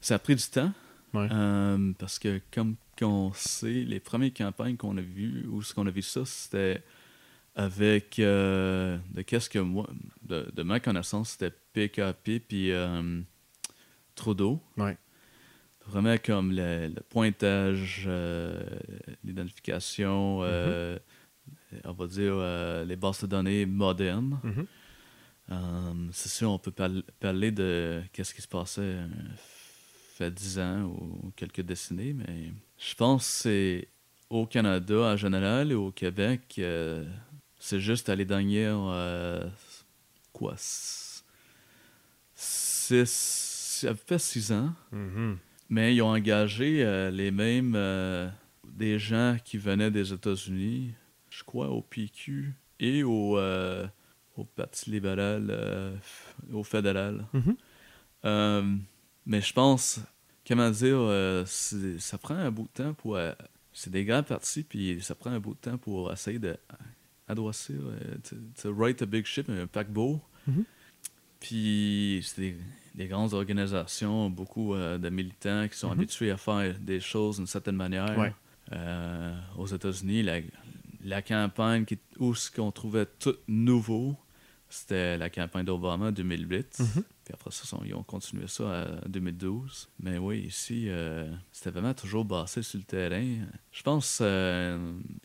ça 0.00 0.16
a 0.16 0.18
pris 0.18 0.36
du 0.36 0.44
temps. 0.44 0.72
Ouais. 1.12 1.28
Euh, 1.32 1.92
parce 1.98 2.18
que 2.18 2.40
comme 2.52 2.76
qu'on 2.98 3.32
sait, 3.34 3.84
les 3.84 4.00
premières 4.00 4.34
campagnes 4.34 4.76
qu'on 4.76 4.96
a 4.96 5.00
vues, 5.00 5.46
ou 5.48 5.62
ce 5.62 5.74
qu'on 5.74 5.86
a 5.86 5.90
vu 5.90 6.02
ça, 6.02 6.24
c'était 6.24 6.82
avec 7.56 8.18
euh, 8.18 8.98
de 9.12 9.22
qu'est-ce 9.22 9.50
que 9.50 9.58
moi, 9.58 9.88
de, 10.22 10.48
de 10.54 10.62
ma 10.62 10.78
connaissance, 10.78 11.30
c'était 11.30 11.54
PKP 11.72 12.40
puis 12.46 12.70
euh, 12.70 13.22
Trudeau. 14.20 14.60
Ouais. 14.76 14.96
Vraiment 15.86 16.16
comme 16.24 16.52
le, 16.52 16.88
le 16.88 17.00
pointage, 17.08 18.04
euh, 18.06 18.62
l'identification, 19.24 20.40
euh, 20.42 20.98
on 21.84 21.92
va 21.92 22.06
dire 22.06 22.34
euh, 22.36 22.84
les 22.84 22.96
bases 22.96 23.22
de 23.22 23.26
données 23.26 23.64
modernes. 23.66 24.38
Euh, 25.50 25.92
c'est 26.12 26.28
sûr, 26.28 26.50
on 26.50 26.58
peut 26.58 26.70
parl- 26.70 27.02
parler 27.18 27.50
de 27.50 28.02
qu'est-ce 28.12 28.34
qui 28.34 28.42
se 28.42 28.46
passait 28.46 28.98
fait 30.16 30.30
10 30.30 30.58
ans 30.58 30.82
ou 30.84 31.32
quelques 31.34 31.62
décennies, 31.62 32.12
mais 32.12 32.52
je 32.78 32.94
pense 32.94 33.24
que 33.26 33.32
c'est 33.32 33.88
au 34.28 34.46
Canada 34.46 34.94
en 34.94 35.16
général 35.16 35.72
et 35.72 35.74
au 35.74 35.90
Québec, 35.90 36.60
c'est 37.58 37.80
juste 37.80 38.08
à 38.10 38.14
les 38.14 38.26
dernières, 38.26 39.50
quoi, 40.32 40.54
6, 40.58 41.24
ça 43.86 43.94
fait 43.94 44.18
6 44.18 44.52
ans, 44.52 44.72
Mhm. 44.92 45.38
mais 45.68 45.94
ils 45.94 46.02
ont 46.02 46.08
engagé 46.12 46.84
euh, 46.84 47.10
les 47.10 47.30
mêmes, 47.30 47.74
euh, 47.76 48.28
des 48.64 48.98
gens 48.98 49.36
qui 49.44 49.58
venaient 49.58 49.90
des 49.90 50.12
États-Unis, 50.12 50.92
je 51.30 51.42
crois 51.44 51.68
au 51.68 51.82
PQ 51.82 52.52
et 52.78 53.02
au, 53.02 53.38
euh, 53.38 53.86
au 54.36 54.44
Parti 54.44 54.90
libéral, 54.90 55.98
au 56.52 56.62
fédéral. 56.64 57.26
Mhm. 57.32 57.56
Euh, 58.24 58.76
mais 59.26 59.40
je 59.40 59.52
pense, 59.52 60.00
comment 60.46 60.70
dire, 60.70 61.00
c'est- 61.46 61.98
ça 61.98 62.16
prend 62.18 62.34
un 62.36 62.50
bout 62.50 62.64
de 62.74 62.82
temps 62.82 62.94
pour. 62.94 63.18
c'est 63.72 63.90
des 63.90 64.04
grands 64.04 64.22
partis, 64.24 64.62
puis 64.64 65.00
ça 65.00 65.14
prend 65.14 65.30
un 65.30 65.38
bout 65.40 65.54
de 65.54 65.60
temps 65.60 65.78
pour 65.78 66.12
essayer 66.12 66.38
de 66.40 66.56
euh, 67.30 68.16
to, 68.24 68.36
to 68.60 68.74
right 68.74 69.00
a 69.02 69.06
big 69.06 69.24
ship, 69.24 69.48
un 69.48 69.66
paquebot. 69.68 70.20
Mhm. 70.48 70.64
Puis 71.38 72.20
c'est 72.24 72.40
des, 72.40 72.56
des 72.94 73.06
grandes 73.06 73.32
organisations, 73.34 74.30
beaucoup 74.30 74.74
euh, 74.74 74.98
de 74.98 75.08
militants 75.10 75.68
qui 75.68 75.76
sont 75.78 75.88
Mhm. 75.88 75.92
habitués 76.00 76.30
à 76.30 76.36
faire 76.36 76.78
des 76.78 77.00
choses 77.00 77.36
d'une 77.36 77.46
certaine 77.46 77.76
manière. 77.76 78.18
Ouais. 78.18 78.32
Euh, 78.72 79.36
aux 79.56 79.66
États-Unis, 79.66 80.22
la, 80.22 80.40
la 81.04 81.22
campagne 81.22 81.84
qui, 81.84 81.98
où 82.18 82.34
ce 82.34 82.50
qu'on 82.50 82.70
trouvait 82.70 83.06
tout 83.18 83.34
nouveau, 83.48 84.16
c'était 84.68 85.18
la 85.18 85.28
campagne 85.30 85.64
d'Obama 85.64 86.12
2008. 86.12 86.78
Mhm. 86.78 87.02
Puis 87.24 87.34
après 87.34 87.50
ça, 87.50 87.76
ils 87.84 87.94
ont 87.94 88.02
continué 88.04 88.46
ça 88.46 88.86
en 89.04 89.08
2012. 89.08 89.88
Mais 90.00 90.18
oui, 90.18 90.40
ici, 90.42 90.84
euh, 90.88 91.28
c'était 91.50 91.70
vraiment 91.70 91.94
toujours 91.94 92.24
basé 92.24 92.62
sur 92.62 92.78
le 92.78 92.84
terrain. 92.84 93.46
Je 93.72 93.82
pense 93.82 94.18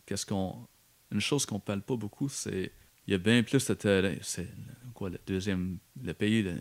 qu'est-ce 0.06 0.26
qu'on. 0.26 0.66
Une 1.12 1.20
chose 1.20 1.46
qu'on 1.46 1.60
parle 1.60 1.82
pas 1.82 1.94
beaucoup, 1.96 2.28
c'est 2.28 2.72
il 3.06 3.12
y 3.12 3.14
a 3.14 3.18
bien 3.18 3.40
plus 3.44 3.64
de 3.64 3.74
terrain. 3.74 4.14
C'est 4.22 4.48
quoi 4.92 5.08
le 5.08 5.20
deuxième 5.24 5.78
le 6.02 6.12
pays 6.14 6.42
le, 6.42 6.56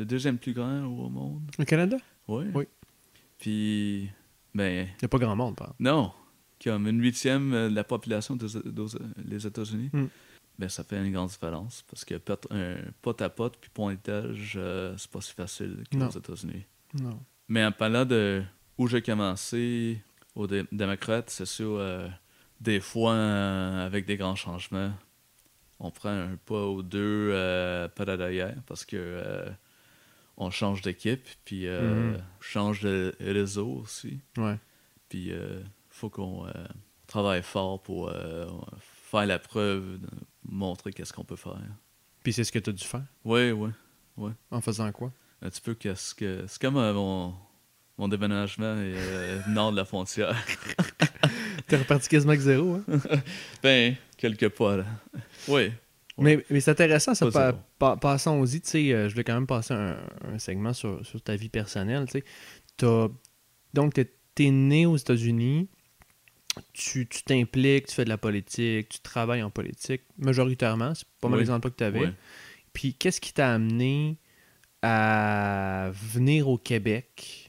le 0.00 0.06
deuxième 0.06 0.38
plus 0.38 0.52
grand 0.54 0.82
au 0.84 1.08
monde. 1.08 1.42
Au 1.58 1.64
Canada? 1.64 1.96
Oui. 2.26 2.46
Oui. 2.54 2.64
Puis 3.38 4.10
ben 4.54 4.86
Il 4.86 5.02
n'y 5.02 5.04
a 5.04 5.08
pas 5.08 5.18
grand 5.18 5.36
monde, 5.36 5.56
par 5.56 5.74
non, 5.78 6.12
comme 6.62 6.86
une 6.88 7.00
huitième 7.00 7.52
de 7.52 7.74
la 7.74 7.84
population 7.84 8.36
des 8.36 8.46
des 9.18 9.46
États-Unis. 9.46 9.90
Mm. 9.92 10.06
Ben, 10.58 10.68
ça 10.68 10.84
fait 10.84 10.98
une 10.98 11.10
grande 11.12 11.28
différence 11.30 11.82
parce 11.88 12.04
que 12.04 12.16
pot, 12.16 12.46
un 12.50 12.76
pot 13.00 13.20
à 13.22 13.30
pot 13.30 13.50
puis 13.60 13.70
pointage, 13.72 14.54
euh, 14.56 14.94
c'est 14.98 15.10
pas 15.10 15.20
si 15.22 15.32
facile 15.32 15.84
qu'aux 15.90 16.10
États-Unis. 16.10 16.66
Non. 17.00 17.18
Mais 17.48 17.64
en 17.64 17.72
parlant 17.72 18.04
de 18.04 18.42
où 18.76 18.86
j'ai 18.86 19.00
commencé, 19.02 20.02
aux 20.34 20.46
dé- 20.46 20.64
démocrates, 20.72 21.30
c'est 21.30 21.46
sûr, 21.46 21.76
euh, 21.78 22.08
des 22.60 22.80
fois, 22.80 23.12
euh, 23.14 23.86
avec 23.86 24.04
des 24.06 24.16
grands 24.18 24.34
changements, 24.36 24.92
on 25.78 25.90
prend 25.90 26.10
un 26.10 26.36
pas 26.44 26.66
ou 26.68 26.82
deux 26.82 27.30
euh, 27.32 27.88
pas 27.88 28.04
derrière 28.04 28.56
parce 28.66 28.84
que 28.84 28.96
on 30.40 30.50
change 30.50 30.80
d'équipe, 30.82 31.28
puis 31.44 31.66
euh, 31.68 32.14
Mhm. 32.14 32.22
change 32.40 32.80
de 32.80 33.14
réseau 33.20 33.82
aussi. 33.84 34.18
Ouais. 34.36 34.56
Puis 35.08 35.28
il 35.28 35.64
faut 35.90 36.08
qu'on 36.10 36.46
euh, 36.46 36.52
travaille 37.06 37.42
fort 37.42 37.80
pour 37.82 38.08
euh, 38.08 38.46
faire 38.80 39.26
la 39.26 39.38
preuve, 39.38 39.98
de 40.00 40.08
montrer 40.44 40.92
qu'est-ce 40.92 41.12
qu'on 41.12 41.24
peut 41.24 41.36
faire. 41.36 41.58
Puis 42.22 42.32
c'est 42.32 42.44
ce 42.44 42.50
que 42.52 42.58
tu 42.58 42.70
as 42.70 42.72
dû 42.72 42.84
faire? 42.84 43.04
Oui, 43.24 43.50
oui. 43.52 44.30
En 44.50 44.60
faisant 44.60 44.90
quoi? 44.92 45.12
Un 45.42 45.48
petit 45.50 45.60
peu 45.60 45.74
qu'est-ce 45.74 46.14
que. 46.14 46.44
C'est 46.48 46.60
comme 46.60 46.76
euh, 46.76 46.92
mon, 46.92 47.34
mon 47.98 48.08
déménagement 48.08 48.74
et, 48.76 48.94
euh, 48.96 49.40
nord 49.48 49.72
de 49.72 49.76
la 49.76 49.84
frontière. 49.84 50.36
T'es 51.66 51.76
reparti 51.76 52.08
quasiment 52.08 52.30
avec 52.30 52.40
zéro, 52.42 52.74
hein? 52.88 52.98
ben, 53.62 53.94
quelque 54.16 54.46
part. 54.46 54.78
là. 54.78 54.84
Oui. 55.48 55.70
Mais, 56.20 56.44
mais 56.50 56.60
c'est 56.60 56.70
intéressant, 56.70 57.14
ça. 57.14 57.30
Pa- 57.30 57.52
pa- 57.78 57.96
passons-y, 57.96 58.60
tu 58.60 58.68
sais, 58.68 58.92
euh, 58.92 59.08
je 59.08 59.14
vais 59.16 59.24
quand 59.24 59.34
même 59.34 59.46
passer 59.46 59.74
un, 59.74 59.96
un 60.32 60.38
segment 60.38 60.72
sur, 60.72 61.04
sur 61.04 61.20
ta 61.22 61.36
vie 61.36 61.48
personnelle, 61.48 62.06
tu 62.10 62.20
sais. 62.20 62.24
Donc, 63.74 63.94
t'es 63.94 64.10
es 64.38 64.50
né 64.50 64.86
aux 64.86 64.96
États-Unis, 64.96 65.68
tu 66.72 67.06
tu 67.06 67.22
t'impliques, 67.24 67.86
tu 67.86 67.94
fais 67.94 68.04
de 68.04 68.08
la 68.08 68.18
politique, 68.18 68.88
tu 68.88 69.00
travailles 69.00 69.42
en 69.42 69.50
politique, 69.50 70.02
majoritairement, 70.18 70.94
c'est 70.94 71.06
pas 71.20 71.28
mal 71.28 71.38
Oui. 71.38 71.44
les 71.44 71.50
emplois 71.50 71.70
que 71.70 71.76
tu 71.76 71.84
avais. 71.84 72.00
Oui. 72.00 72.12
Puis, 72.72 72.94
qu'est-ce 72.94 73.20
qui 73.20 73.32
t'a 73.32 73.52
amené 73.52 74.18
à 74.82 75.90
venir 75.92 76.48
au 76.48 76.56
Québec, 76.58 77.46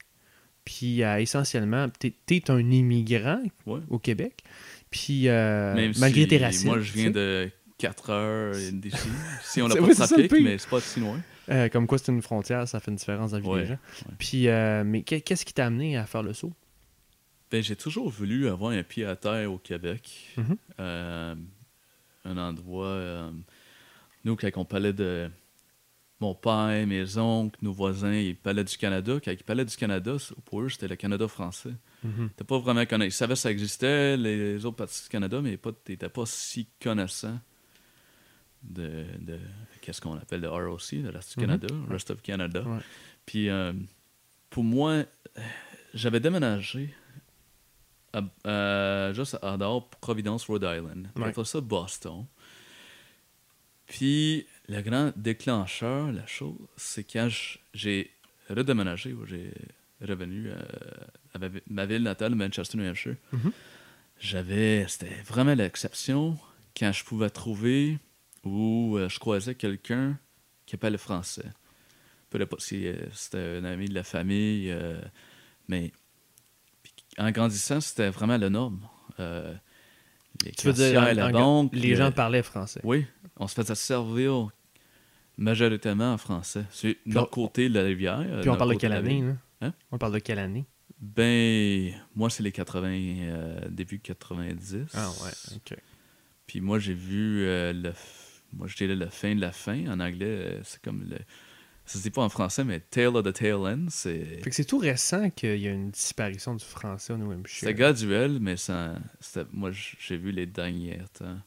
puis 0.64 1.02
à 1.02 1.20
essentiellement, 1.20 1.88
t'es 1.98 2.14
es 2.30 2.50
un 2.50 2.70
immigrant 2.70 3.42
Ouais. 3.66 3.80
au 3.88 3.98
Québec, 3.98 4.42
puis 4.90 5.28
euh, 5.28 5.92
malgré 5.98 6.22
si 6.22 6.28
tes 6.28 6.38
racines. 6.38 6.68
Moi, 6.68 6.80
je 6.80 6.92
tu 6.92 6.98
viens 6.98 7.10
de 7.10 7.50
4 7.82 8.10
heures 8.10 8.54
d'ici. 8.72 9.08
Si 9.42 9.60
on 9.60 9.68
n'a 9.68 9.74
pas 9.80 9.86
de 9.88 9.92
trafic, 9.94 10.32
mais 10.40 10.56
c'est 10.58 10.70
pas 10.70 10.80
si 10.80 11.00
loin. 11.00 11.20
Euh, 11.50 11.68
comme 11.68 11.86
quoi, 11.88 11.98
c'est 11.98 12.12
une 12.12 12.22
frontière, 12.22 12.68
ça 12.68 12.78
fait 12.80 12.90
une 12.92 12.96
différence 12.96 13.32
dans 13.32 13.38
la 13.38 13.42
vie 13.42 13.48
Ouais, 13.48 13.60
des 13.62 13.66
gens. 13.66 13.72
ouais. 14.06 14.14
Puis, 14.18 14.46
euh, 14.48 14.84
mais 14.84 15.02
qu'est- 15.02 15.20
qu'est-ce 15.20 15.44
qui 15.44 15.52
t'a 15.52 15.66
amené 15.66 15.96
à 15.96 16.06
faire 16.06 16.22
le 16.22 16.32
saut? 16.32 16.52
Ben, 17.50 17.62
j'ai 17.62 17.74
toujours 17.76 18.08
voulu 18.08 18.48
avoir 18.48 18.70
un 18.72 18.82
pied 18.84 19.04
à 19.04 19.16
terre 19.16 19.52
au 19.52 19.58
Québec. 19.58 20.32
Mhm. 20.36 20.56
Euh, 20.80 21.34
un 22.24 22.36
endroit. 22.38 23.30
nous, 24.24 24.36
quand 24.36 24.48
on 24.54 24.64
parlait 24.64 24.92
de 24.92 25.28
mon 26.20 26.34
père, 26.36 26.86
mes 26.86 27.18
oncles, 27.18 27.58
nos 27.62 27.72
voisins, 27.72 28.14
ils 28.14 28.36
parlaient 28.36 28.62
du 28.62 28.76
Canada. 28.76 29.14
Quand 29.22 29.32
ils 29.32 29.42
parlaient 29.42 29.64
du 29.64 29.76
Canada, 29.76 30.12
pour 30.44 30.60
eux, 30.62 30.68
c'était 30.68 30.86
le 30.86 30.94
Canada 30.94 31.26
français. 31.26 31.74
Mhm. 32.04 32.30
T'es 32.36 32.44
pas 32.44 32.58
vraiment 32.60 32.86
connaissant. 32.86 33.08
Ils 33.08 33.18
savaient 33.18 33.34
que 33.34 33.40
ça 33.40 33.50
existait, 33.50 34.16
les 34.16 34.64
autres 34.64 34.76
parties 34.76 35.02
du 35.02 35.08
Canada, 35.08 35.40
mais 35.42 35.58
t'étais 35.84 36.08
pas 36.08 36.24
si 36.24 36.68
connaissant 36.80 37.40
de, 38.62 39.04
de 39.20 39.38
qu'est-ce 39.80 40.00
qu'on 40.00 40.16
appelle 40.16 40.40
le 40.40 40.48
ROC, 40.48 40.92
Mhm. 40.92 41.12
Canada, 41.36 41.66
Rest 41.90 42.10
of 42.10 42.22
Canada. 42.22 42.62
Ouais. 42.62 42.78
Puis 43.26 43.48
euh, 43.48 43.72
pour 44.50 44.64
moi, 44.64 45.04
j'avais 45.94 46.20
déménagé 46.20 46.94
à, 48.12 48.22
à- 48.44 49.12
juste 49.12 49.38
à 49.42 49.56
dehors 49.56 49.88
Providence, 49.88 50.44
Rhode 50.46 50.62
Island. 50.64 51.08
Ouais. 51.16 51.28
Après 51.28 51.44
ça, 51.44 51.60
Boston. 51.60 52.26
Puis 53.86 54.46
le 54.68 54.80
grand 54.82 55.12
déclencheur, 55.16 56.12
la 56.12 56.26
chose, 56.26 56.56
c'est 56.76 57.04
quand 57.04 57.28
j'ai 57.74 58.10
redéménagé, 58.48 59.14
j'ai 59.26 59.52
revenu 60.00 60.48
euh, 60.48 60.54
à 61.34 61.38
ma, 61.38 61.48
vi- 61.48 61.62
ma 61.68 61.86
ville 61.86 62.02
natale, 62.02 62.34
Manchester, 62.34 62.78
New 62.78 62.88
Hampshire. 62.88 63.16
Mhm. 63.32 63.52
J'avais, 64.20 64.86
c'était 64.88 65.14
vraiment 65.26 65.54
l'exception 65.54 66.38
quand 66.76 66.92
je 66.92 67.04
pouvais 67.04 67.30
trouver 67.30 67.98
ou 68.44 68.96
euh, 68.98 69.08
je 69.08 69.18
croisais 69.18 69.54
quelqu'un 69.54 70.18
qui 70.66 70.76
parlait 70.76 70.98
français. 70.98 71.46
Peu 72.30 72.40
importe 72.40 72.62
si 72.62 72.86
euh, 72.86 72.96
c'était 73.12 73.58
un 73.58 73.64
ami 73.64 73.88
de 73.88 73.94
la 73.94 74.02
famille, 74.04 74.70
euh, 74.70 75.00
mais 75.68 75.92
en 77.18 77.30
grandissant, 77.30 77.80
c'était 77.80 78.08
vraiment 78.10 78.36
la 78.38 78.48
norme. 78.50 78.80
Euh, 79.20 79.54
les 80.44 80.50
Tu 80.52 80.66
veux 80.68 80.72
dire, 80.72 80.84
caissières, 80.84 81.02
en- 81.02 81.14
la 81.14 81.28
banque, 81.32 81.70
les 81.74 81.90
le- 81.90 81.96
gens 81.96 82.10
parlaient 82.12 82.42
français. 82.42 82.80
oui, 82.84 83.06
on 83.36 83.46
se 83.46 83.54
faisait 83.54 83.74
servir 83.74 84.48
majoritairement 85.36 86.12
en 86.14 86.18
français. 86.18 86.64
C'est 86.70 86.98
notre 87.06 87.30
côté 87.30 87.68
de 87.68 87.74
la 87.74 87.82
rivière. 87.84 88.24
Puis 88.40 88.48
on 88.50 88.56
parle 88.56 88.70
de 88.70 88.78
quelle 88.78 88.92
année? 88.92 89.24
Hein? 89.60 89.72
On 89.90 89.98
parle 89.98 90.14
de 90.14 90.18
quelle 90.18 90.38
année? 90.38 90.66
Ben, 91.00 91.92
moi, 92.14 92.30
c'est 92.30 92.42
les 92.42 92.52
80, 92.52 92.88
euh, 92.92 93.60
début 93.68 93.98
90. 93.98 94.86
Ah 94.94 95.08
ouais, 95.24 95.56
ok. 95.56 95.76
Puis 96.46 96.60
moi, 96.60 96.78
j'ai 96.78 96.94
vu 96.94 97.44
le. 97.44 97.92
Moi, 98.52 98.66
je 98.68 98.76
dirais 98.76 98.94
la 98.94 99.10
fin 99.10 99.34
de 99.34 99.40
la 99.40 99.52
fin. 99.52 99.86
En 99.88 100.00
anglais, 100.00 100.26
euh, 100.26 100.60
c'est 100.64 100.80
comme 100.82 101.04
le. 101.08 101.16
Ça 101.84 101.98
se 101.98 102.02
dit 102.04 102.10
pas 102.10 102.22
en 102.22 102.28
français, 102.28 102.62
mais 102.64 102.78
tail 102.78 103.06
of 103.06 103.24
the 103.24 103.32
tail 103.32 103.54
end. 103.54 103.86
C'est. 103.88 104.40
Fait 104.42 104.50
que 104.50 104.54
c'est 104.54 104.64
tout 104.64 104.78
récent 104.78 105.30
qu'il 105.30 105.56
y 105.58 105.66
a 105.66 105.72
une 105.72 105.90
disparition 105.90 106.54
du 106.54 106.64
français 106.64 107.12
au 107.12 107.16
New 107.16 107.32
Hampshire. 107.32 107.60
C'était 107.60 107.74
graduel, 107.74 108.38
mais 108.40 108.56
ça, 108.56 108.94
moi, 109.52 109.70
j'ai 109.72 110.16
vu 110.16 110.30
les 110.30 110.46
derniers 110.46 111.00
temps. 111.18 111.38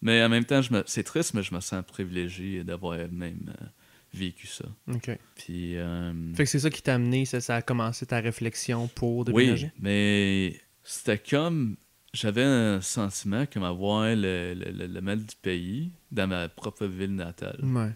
Mais 0.00 0.22
en 0.22 0.28
même 0.28 0.44
temps, 0.44 0.62
je 0.62 0.72
me, 0.72 0.84
c'est 0.86 1.02
triste, 1.02 1.34
mais 1.34 1.42
je 1.42 1.52
me 1.52 1.58
sens 1.60 1.82
privilégié 1.84 2.62
d'avoir 2.62 2.96
même 3.10 3.52
euh, 3.60 3.66
vécu 4.14 4.46
ça. 4.46 4.64
Ok. 4.94 5.10
Puis. 5.34 5.76
euh, 5.76 6.12
Fait 6.34 6.44
que 6.44 6.50
c'est 6.50 6.60
ça 6.60 6.70
qui 6.70 6.80
t'a 6.82 6.94
amené, 6.94 7.24
ça, 7.24 7.40
ça 7.40 7.56
a 7.56 7.62
commencé 7.62 8.06
ta 8.06 8.20
réflexion 8.20 8.86
pour 8.86 9.26
oui, 9.30 9.42
déménager? 9.46 9.72
mais 9.80 10.60
c'était 10.84 11.18
comme. 11.18 11.76
J'avais 12.14 12.42
un 12.44 12.80
sentiment 12.80 13.44
comme 13.46 13.64
avoir 13.64 14.04
le, 14.16 14.54
le, 14.54 14.70
le- 14.72 14.86
le 14.86 15.00
mal 15.00 15.24
du 15.24 15.36
pays 15.36 15.90
dans 16.10 16.26
ma 16.26 16.48
propre 16.48 16.86
ville 16.86 17.14
natale. 17.14 17.60
Ouais. 17.62 17.92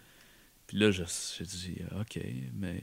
Puis 0.67 0.77
là, 0.79 0.91
je- 0.91 1.03
j'ai 1.39 1.45
dit, 1.45 1.79
OK, 1.99 2.21
mais 2.55 2.83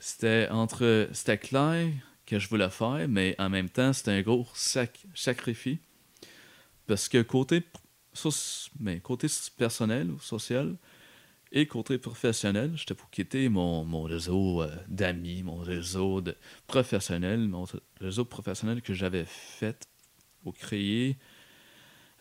c'était 0.00 0.48
entre. 0.50 1.08
C'était 1.12 1.38
clair 1.38 1.90
que 2.26 2.38
je 2.38 2.48
voulais 2.48 2.70
faire, 2.70 3.06
mais 3.08 3.34
en 3.38 3.48
même 3.50 3.68
temps, 3.68 3.92
c'était 3.92 4.12
un 4.12 4.22
gros 4.22 4.46
sac, 4.54 5.04
sacrifice. 5.14 5.78
Parce 6.86 7.08
que 7.08 7.22
côté, 7.22 7.62
mais 8.80 9.00
côté 9.00 9.26
personnel 9.56 10.10
ou 10.10 10.18
social 10.20 10.76
et 11.52 11.66
côté 11.66 11.98
professionnel, 11.98 12.72
j'étais 12.76 12.94
pour 12.94 13.10
quitter 13.10 13.48
mon, 13.48 13.84
mon 13.84 14.02
réseau 14.02 14.62
euh, 14.62 14.74
d'amis, 14.88 15.42
mon 15.42 15.56
réseau 15.58 16.20
de 16.20 16.34
professionnel, 16.66 17.40
mon 17.40 17.64
réseau 18.00 18.24
professionnel 18.24 18.82
que 18.82 18.92
j'avais 18.94 19.24
fait 19.26 19.88
ou 20.44 20.52
créé, 20.52 21.16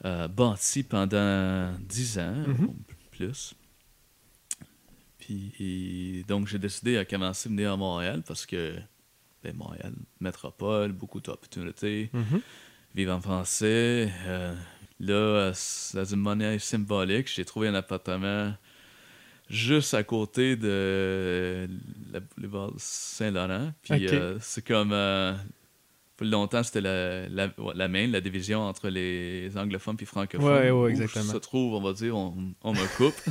euh, 0.05 0.27
bâti 0.27 0.83
pendant 0.83 1.73
dix 1.79 2.19
ans, 2.19 2.35
Mhm. 2.47 2.73
plus. 3.11 3.53
Puis 5.19 5.53
et 5.59 6.23
donc 6.27 6.47
j'ai 6.47 6.59
décidé 6.59 6.97
à 6.97 7.05
commencer 7.05 7.47
à 7.47 7.51
venir 7.51 7.73
à 7.73 7.77
Montréal 7.77 8.23
parce 8.25 8.45
que 8.45 8.75
ben, 9.43 9.55
Montréal, 9.55 9.93
métropole, 10.19 10.91
beaucoup 10.93 11.19
d'opportunités, 11.19 12.09
Mhm. 12.13 12.41
vivre 12.95 13.13
en 13.13 13.21
français. 13.21 14.11
euh, 14.25 14.55
là, 14.99 15.51
c'est 15.53 15.97
dans 15.97 16.05
une 16.05 16.19
monnaie 16.21 16.59
symbolique, 16.59 17.27
j'ai 17.33 17.45
trouvé 17.45 17.67
un 17.67 17.75
appartement 17.75 18.53
juste 19.49 19.93
à 19.93 20.03
côté 20.03 20.55
de 20.55 21.67
la 22.11 22.19
boulevard 22.19 22.73
Saint-Laurent. 22.77 23.73
Puis 23.81 24.07
euh, 24.07 24.37
c'est 24.41 24.65
comme. 24.65 24.91
euh, 24.93 25.33
pour 26.17 26.27
longtemps, 26.27 26.63
c'était 26.63 26.81
la, 26.81 27.29
la, 27.29 27.53
la 27.75 27.87
main, 27.87 28.07
la 28.07 28.21
division 28.21 28.61
entre 28.61 28.89
les 28.89 29.55
anglophones 29.57 29.97
et 30.01 30.05
francophones. 30.05 30.45
Ouais, 30.45 30.71
ouais, 30.71 30.87
Où 30.87 30.87
exactement. 30.89 31.33
se 31.33 31.37
trouve, 31.37 31.75
on 31.75 31.81
va 31.81 31.93
dire, 31.93 32.15
on, 32.17 32.53
on 32.63 32.73
me 32.73 32.87
coupe. 32.97 33.21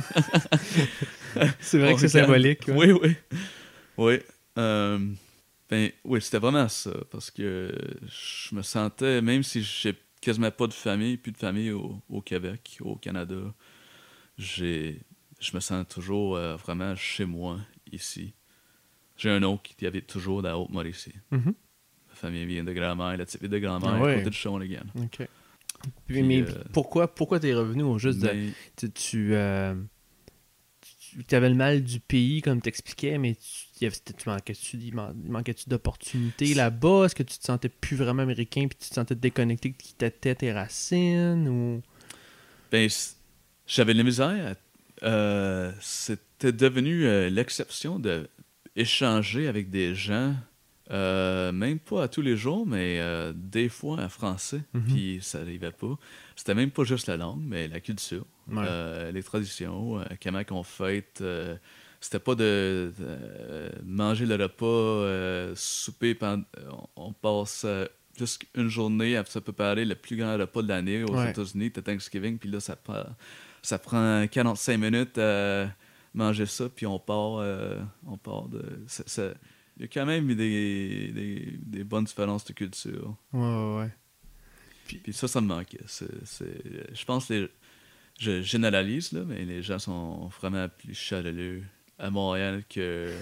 C'est 1.59 1.79
vrai 1.79 1.93
On 1.93 1.95
que 1.95 1.99
c'est 2.01 2.07
symbolique. 2.09 2.67
ouais. 2.67 2.75
Oui, 2.75 2.91
oui. 2.91 3.15
Oui. 3.97 4.19
euh, 4.57 4.99
ben, 5.69 5.91
oui, 6.03 6.21
c'était 6.21 6.39
vraiment 6.39 6.67
ça. 6.69 6.91
Parce 7.11 7.31
que 7.31 7.73
je 8.07 8.55
me 8.55 8.61
sentais, 8.61 9.21
même 9.21 9.43
si 9.43 9.61
j'ai 9.63 9.95
quasiment 10.21 10.51
pas 10.51 10.67
de 10.67 10.73
famille, 10.73 11.17
plus 11.17 11.31
de 11.31 11.37
famille 11.37 11.71
au, 11.71 12.01
au 12.09 12.21
Québec, 12.21 12.77
au 12.81 12.95
Canada, 12.95 13.35
j'ai, 14.37 15.01
je 15.39 15.55
me 15.55 15.59
sens 15.59 15.85
toujours 15.87 16.35
euh, 16.35 16.55
vraiment 16.55 16.95
chez 16.95 17.25
moi, 17.25 17.59
ici. 17.91 18.33
J'ai 19.17 19.29
un 19.29 19.43
oncle 19.43 19.73
qui 19.77 19.85
habite 19.85 20.07
toujours 20.07 20.41
dans 20.41 20.49
la 20.49 20.57
Haute-Mauricie. 20.57 21.13
Mhm. 21.31 21.53
Ma 22.09 22.15
famille 22.15 22.45
vient 22.45 22.63
de 22.63 22.73
grand-mère, 22.73 23.17
la 23.17 23.25
ville 23.25 23.49
de 23.49 23.59
grand-mère, 23.59 23.89
Ah 23.95 24.01
ouais. 24.01 24.11
à 24.13 24.17
côté 24.17 24.29
de 24.29 24.33
Shawinigan. 24.35 24.83
Ok. 24.95 25.27
Puis, 26.07 26.23
mais 26.23 26.41
euh, 26.41 26.63
pourquoi, 26.73 27.13
pourquoi 27.13 27.39
t'es 27.39 27.53
revenu 27.53 27.83
au 27.83 27.97
juste 27.99 28.19
de. 28.19 28.27
Mais- 28.27 28.49
Tu, 28.75 28.91
tu, 28.91 29.35
euh, 29.35 29.75
tu 31.27 31.35
avais 31.35 31.49
le 31.49 31.55
mal 31.55 31.83
du 31.83 31.99
pays, 31.99 32.41
comme 32.41 32.61
t'expliquais, 32.61 33.17
mais 33.17 33.35
tu, 33.35 33.89
tu 33.89 34.29
manquais-tu 34.29 34.77
il 34.77 34.93
man- 34.95 35.15
il 35.23 35.31
manquait-tu 35.31 35.69
d'opportunités 35.69 36.53
là-bas? 36.53 37.05
Est-ce 37.05 37.15
que 37.15 37.23
tu 37.23 37.37
te 37.37 37.43
sentais 37.43 37.69
plus 37.69 37.95
vraiment 37.95 38.23
américain 38.23 38.67
puis 38.67 38.77
tu 38.79 38.89
te 38.89 38.93
sentais 38.95 39.15
déconnecté 39.15 39.71
qui 39.73 39.93
t'étais 39.93 40.35
tes 40.35 40.51
racines? 40.51 41.47
Ou... 41.47 41.81
Ben, 42.71 42.89
j'avais 43.67 43.93
de 43.93 43.97
la 43.99 44.03
misère. 44.03 44.51
à- 44.53 44.55
euh, 45.03 45.71
C'était 45.81 46.51
devenu 46.51 47.05
euh, 47.05 47.29
l'exception 47.29 47.99
de 47.99 48.27
échanger 48.75 49.47
avec 49.47 49.69
des 49.71 49.95
gens, 49.95 50.35
euh, 50.91 51.51
même 51.51 51.79
pas 51.79 52.03
à 52.03 52.07
tous 52.07 52.21
les 52.21 52.37
jours, 52.37 52.65
mais 52.67 53.01
des 53.33 53.69
fois 53.69 53.97
en 54.03 54.09
français. 54.09 54.61
Mhm. 54.73 54.83
Puis 54.83 55.19
ça 55.21 55.39
n'arrivait 55.39 55.71
pas. 55.71 55.97
C'était 56.35 56.53
même 56.53 56.71
pas 56.71 56.83
juste 56.83 57.07
la 57.07 57.17
langue, 57.17 57.41
mais 57.43 57.67
la 57.67 57.79
culture, 57.79 58.25
Ouais. 58.47 59.11
les 59.11 59.23
traditions, 59.23 59.99
comment 60.21 60.43
qu'on 60.43 60.63
fête. 60.63 61.23
c'était 61.99 62.19
pas 62.19 62.35
de, 62.35 62.93
de, 62.99 63.17
manger 63.83 64.25
le 64.27 64.35
repas, 64.35 65.55
souper, 65.55 66.13
pendant, 66.13 66.43
on, 66.95 67.07
on 67.07 67.13
passe 67.13 67.65
juste 68.17 68.43
une 68.55 68.69
journée 68.69 69.17
à 69.17 69.25
se 69.25 69.39
préparer 69.39 69.85
le 69.85 69.95
plus 69.95 70.17
grand 70.17 70.37
repas 70.37 70.61
de 70.61 70.67
l'année 70.67 71.03
aux 71.03 71.15
Ouais. 71.15 71.31
États-Unis, 71.31 71.71
t'as 71.71 71.81
Thanksgiving, 71.81 72.37
puis 72.37 72.49
là, 72.49 72.59
ça 72.59 72.75
prend, 72.75 73.03
ça 73.67 73.77
prend 73.79 74.25
45 74.27 74.77
minutes 74.77 75.17
à 75.17 75.69
manger 76.13 76.45
ça, 76.45 76.69
puis 76.69 76.85
on 76.85 76.99
part, 76.99 77.37
euh, 77.39 77.79
on 78.05 78.17
part 78.17 78.47
de... 78.47 78.63
Il 79.75 79.81
y 79.81 79.83
a 79.83 79.87
quand 79.89 80.05
même 80.05 80.25
des, 80.33 81.11
des, 81.11 81.53
des 81.61 81.83
bonnes 81.83 82.05
différences 82.05 82.45
de 82.45 82.53
culture. 82.53 83.15
Ouais, 83.33 83.39
ouais, 83.41 83.77
ouais. 83.79 83.89
Puis 84.87 85.11
ça, 85.11 85.27
ça 85.27 85.41
me 85.41 85.47
manquait. 85.47 85.81
C'est- 85.85 86.07
je 86.93 87.03
pense 87.05 87.27
que 87.27 87.33
les- 87.33 87.49
je 88.19 88.41
généralise, 88.41 89.11
là, 89.11 89.23
mais 89.27 89.43
les 89.43 89.61
gens 89.61 89.79
sont 89.79 90.27
vraiment 90.39 90.67
plus 90.69 90.95
chaleureux 90.95 91.61
à 91.99 92.09
Montréal 92.09 92.63
que. 92.69 93.13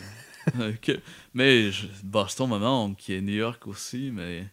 que 0.81 0.99
mais 1.34 1.71
je- 1.71 1.88
Boston 2.03 2.49
me 2.51 2.60
manque, 2.60 2.97
qui 2.97 3.13
est 3.13 3.21
New 3.21 3.34
York 3.34 3.65
aussi, 3.67 4.12
mais 4.13 4.47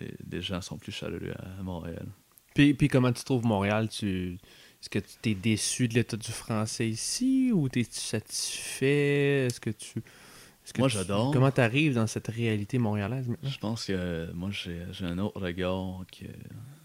les, 0.00 0.14
les 0.32 0.40
gens 0.42 0.62
sont 0.62 0.78
plus 0.78 0.90
chaleureux 0.92 1.34
à, 1.38 1.60
à 1.60 1.62
Montréal. 1.62 2.06
Puis, 2.54 2.72
puis 2.74 2.88
comment 2.88 3.12
tu 3.12 3.22
trouves 3.22 3.44
Montréal? 3.44 3.88
Tu, 3.88 4.38
Est-ce 4.80 4.90
que 4.90 4.98
tu 5.00 5.30
es 5.30 5.34
déçu 5.34 5.88
de 5.88 5.94
l'état 5.94 6.16
du 6.16 6.30
français 6.30 6.88
ici 6.88 7.50
ou 7.52 7.66
es-tu 7.66 7.84
satisfait? 7.98 9.46
Est-ce 9.46 9.60
que 9.60 9.70
tu. 9.70 9.98
est-ce 9.98 10.72
que 10.72 10.78
Moi, 10.80 10.88
tu- 10.88 10.94
j'adore. 10.96 11.32
Comment 11.32 11.50
tu 11.50 11.60
arrives 11.60 11.94
dans 11.94 12.06
cette 12.06 12.28
réalité 12.28 12.78
montréalaise 12.78 13.28
maintenant? 13.28 13.50
Je 13.50 13.58
pense 13.58 13.86
que 13.86 13.92
euh, 13.92 14.32
moi, 14.34 14.50
j'ai 14.52 14.82
j'ai 14.92 15.04
un 15.06 15.18
autre 15.18 15.40
regard 15.40 16.04
que 16.16 16.26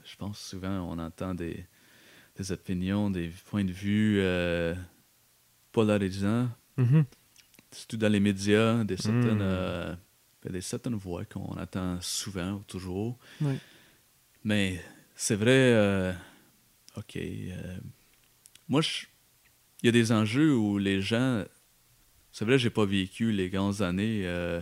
je 0.05 0.15
pense 0.17 0.39
souvent 0.39 0.89
on 0.91 0.97
entend 0.97 1.35
des, 1.35 1.65
des 2.37 2.51
opinions, 2.51 3.11
des 3.11 3.29
points 3.45 3.63
de 3.65 3.71
vue 3.71 4.19
euh, 4.21 4.73
polarisants, 5.71 6.49
Mhm. 6.77 7.05
surtout 7.71 7.97
dans 7.97 8.11
les 8.11 8.19
médias, 8.19 8.83
des 8.83 8.97
certaines, 8.97 9.37
Mm. 9.37 9.41
euh, 9.41 9.95
ben, 10.43 10.51
des 10.51 10.61
certaines 10.61 10.95
voix 10.95 11.25
qu'on 11.25 11.45
entend 11.59 12.01
souvent 12.01 12.53
ou 12.53 12.63
toujours. 12.67 13.19
Mais 14.43 14.81
c'est 15.15 15.35
vrai, 15.35 15.51
euh, 15.51 16.11
ok. 16.97 17.15
euh, 17.17 17.77
moi, 18.67 18.81
je- 18.81 19.05
il 19.81 19.87
y 19.87 19.89
a 19.89 19.91
des 19.91 20.11
enjeux 20.11 20.55
où 20.55 20.77
les 20.77 21.01
gens. 21.01 21.43
C'est 22.31 22.45
vrai, 22.45 22.57
j'ai 22.57 22.69
pas 22.69 22.85
vécu 22.85 23.31
les 23.31 23.49
grandes 23.49 23.81
années 23.81 24.23
euh, 24.25 24.61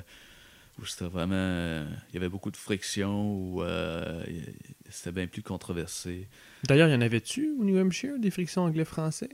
où 0.79 0.85
c'était 0.85 1.05
vraiment. 1.05 1.85
Il 2.09 2.13
y 2.15 2.17
avait 2.17 2.29
beaucoup 2.29 2.51
de 2.51 2.57
friction, 2.57 3.33
où 3.35 3.63
euh, 3.63 4.23
il- 4.27 4.53
c'était 4.89 5.11
bien 5.11 5.27
plus 5.27 5.41
controversé. 5.43 6.27
D'ailleurs, 6.63 6.89
y 6.89 6.95
en 6.95 7.01
avait-tu 7.01 7.51
au 7.59 7.63
New 7.63 7.77
Hampshire, 7.77 8.19
des 8.19 8.31
frictions 8.31 8.63
anglais-français? 8.63 9.29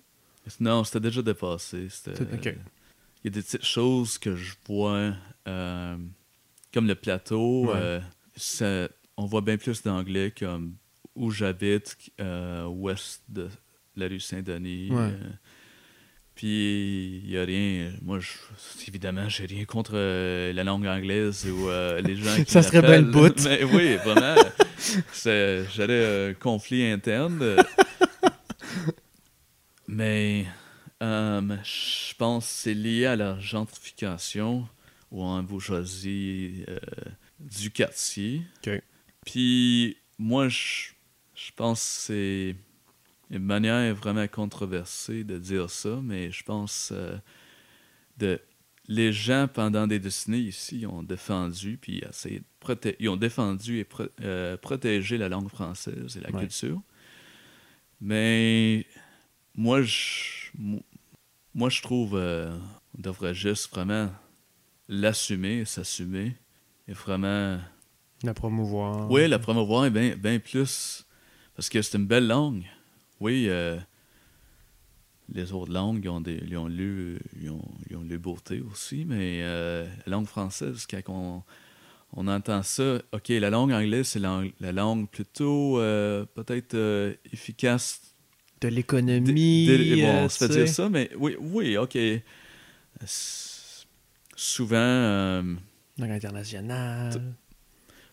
Non, 0.60 0.84
c'était 0.84 1.00
déjà 1.02 1.22
dépassé. 1.22 1.88
c'était-. 1.90 2.24
Il 3.24 3.26
y 3.26 3.28
a 3.28 3.32
des 3.32 3.42
petites 3.42 3.66
choses 3.66 4.18
que 4.18 4.36
je 4.36 4.54
vois, 4.68 5.14
comme 5.46 6.88
le 6.88 6.96
plateau. 6.96 7.72
Ouais. 7.74 8.02
ça- 8.36 8.88
on 9.20 9.26
voit 9.26 9.42
bien 9.42 9.58
plus 9.58 9.82
d'anglais 9.82 10.32
comme 10.38 10.76
où 11.18 11.32
j'habite, 11.32 11.98
euh, 12.22 12.66
ouest 12.66 13.24
de 13.30 13.50
la 13.96 14.08
rue 14.08 14.20
Saint-Denis. 14.20 14.90
Ouais. 14.92 14.98
euh, 15.00 15.30
puis 16.36 17.22
il 17.24 17.30
n'y 17.32 17.38
a 17.38 17.44
rien. 17.44 17.92
Moi, 18.04 18.20
je, 18.20 18.30
évidemment, 18.88 19.28
j'ai 19.28 19.48
rien 19.48 19.66
contre 19.66 19.94
euh, 19.96 20.54
la 20.54 20.64
langue 20.64 20.86
anglaise 20.86 21.48
ou 21.48 21.68
euh, 21.70 22.00
les 22.02 22.16
gens 22.16 22.36
qui 22.46 22.52
Ça 22.52 22.62
serait 22.62 22.82
bien 22.82 23.02
le 23.02 23.12
bout. 23.12 23.34
Mais 23.44 23.64
oui, 23.64 23.96
vraiment. 23.96 24.36
c'est- 25.12 25.66
J'aurais 25.76 26.30
un 26.30 26.34
conflit 26.36 26.86
interne. 26.86 27.40
euh, 27.42 27.58
mais 29.88 30.46
euh, 31.02 31.42
je 31.64 32.14
pense 32.16 32.46
que 32.46 32.52
c'est 32.52 32.74
lié 32.74 33.06
à 33.06 33.16
la 33.16 33.40
gentrification 33.40 34.68
ou 35.12 35.24
en 35.24 35.42
bourgeoisie 35.44 36.66
euh, 36.68 36.78
du 37.40 37.72
quartier. 37.72 38.42
Ok. 38.66 38.82
Puis 39.26 39.98
moi, 40.20 40.50
je, 40.50 40.90
je 41.38 41.52
pense 41.56 41.80
que 41.80 41.86
c'est 41.86 42.56
une 43.30 43.44
manière 43.44 43.94
vraiment 43.94 44.28
controversée 44.28 45.24
de 45.24 45.38
dire 45.38 45.70
ça, 45.70 46.00
mais 46.04 46.32
je 46.32 46.44
pense 46.44 46.90
euh, 46.94 47.18
de 48.18 48.42
les 48.88 49.12
gens 49.14 49.48
pendant 49.54 49.86
des 49.86 50.00
décennies 50.00 50.44
ici 50.44 50.86
ont 50.90 51.04
défendu 51.04 51.78
puis 51.78 52.02
essayé 52.10 52.40
de 52.40 52.46
proté- 52.62 52.96
ils 53.00 53.10
ont 53.10 53.18
défendu 53.18 53.80
et 53.80 53.84
pro- 53.84 54.08
euh, 54.22 54.56
protégé 54.58 55.18
la 55.18 55.28
langue 55.30 55.50
française 55.50 56.16
et 56.18 56.22
la 56.22 56.32
Ouais. 56.32 56.40
culture. 56.40 56.82
Mais 58.00 58.86
moi, 59.56 59.82
je, 59.82 60.50
mo- 60.58 60.84
moi, 61.54 61.70
je 61.70 61.82
trouve 61.82 62.16
euh, 62.16 62.58
on 62.98 63.02
devrait 63.02 63.34
juste 63.36 63.70
vraiment 63.72 64.10
l'assumer, 64.88 65.66
s'assumer 65.66 66.36
et 66.88 66.94
vraiment 66.94 67.60
La 68.24 68.34
promouvoir. 68.34 69.12
oui, 69.12 69.28
la 69.28 69.40
promouvoir 69.40 69.86
est 69.86 69.92
bien 69.92 70.16
bien 70.16 70.40
plus. 70.40 71.06
Parce 71.58 71.70
que 71.70 71.82
c'est 71.82 71.98
une 71.98 72.06
belle 72.06 72.28
langue. 72.28 72.64
Oui, 73.20 73.48
euh, 73.50 73.80
les 75.34 75.52
autres 75.54 75.72
langues, 75.74 76.02
ils 76.04 76.10
ont, 76.10 76.22
des, 76.22 76.40
ils 76.48 76.56
ont, 76.56 76.68
lu, 76.68 77.20
ils 77.42 77.50
ont, 77.50 77.66
ils 77.90 77.98
ont 77.98 78.04
lu 78.04 78.20
beauté 78.20 78.62
aussi, 78.72 79.06
mais 79.06 79.40
euh, 79.42 79.88
la 80.06 80.12
langue 80.12 80.28
française, 80.28 80.86
quand 80.88 81.02
on, 81.08 81.42
on 82.14 82.28
entend 82.28 82.62
ça, 82.62 83.02
OK, 83.12 83.30
la 83.30 83.50
langue 83.50 83.72
anglaise, 83.72 84.08
c'est 84.08 84.20
la, 84.20 84.44
la 84.60 84.72
langue 84.72 85.10
plutôt 85.10 85.80
euh, 85.80 86.26
peut-être 86.36 86.78
efficace. 87.34 88.02
De 88.62 88.68
l'économie. 88.68 90.00
bon, 90.00 90.30
ça 90.30 90.46
veut 90.46 90.58
dire 90.58 90.70
ça, 90.70 90.90
mais 90.90 91.10
oui, 91.18 91.36
oui, 91.40 91.76
OK. 91.76 91.98
Souvent. 94.36 94.78
Langue 95.98 96.12
internationale. 96.12 97.20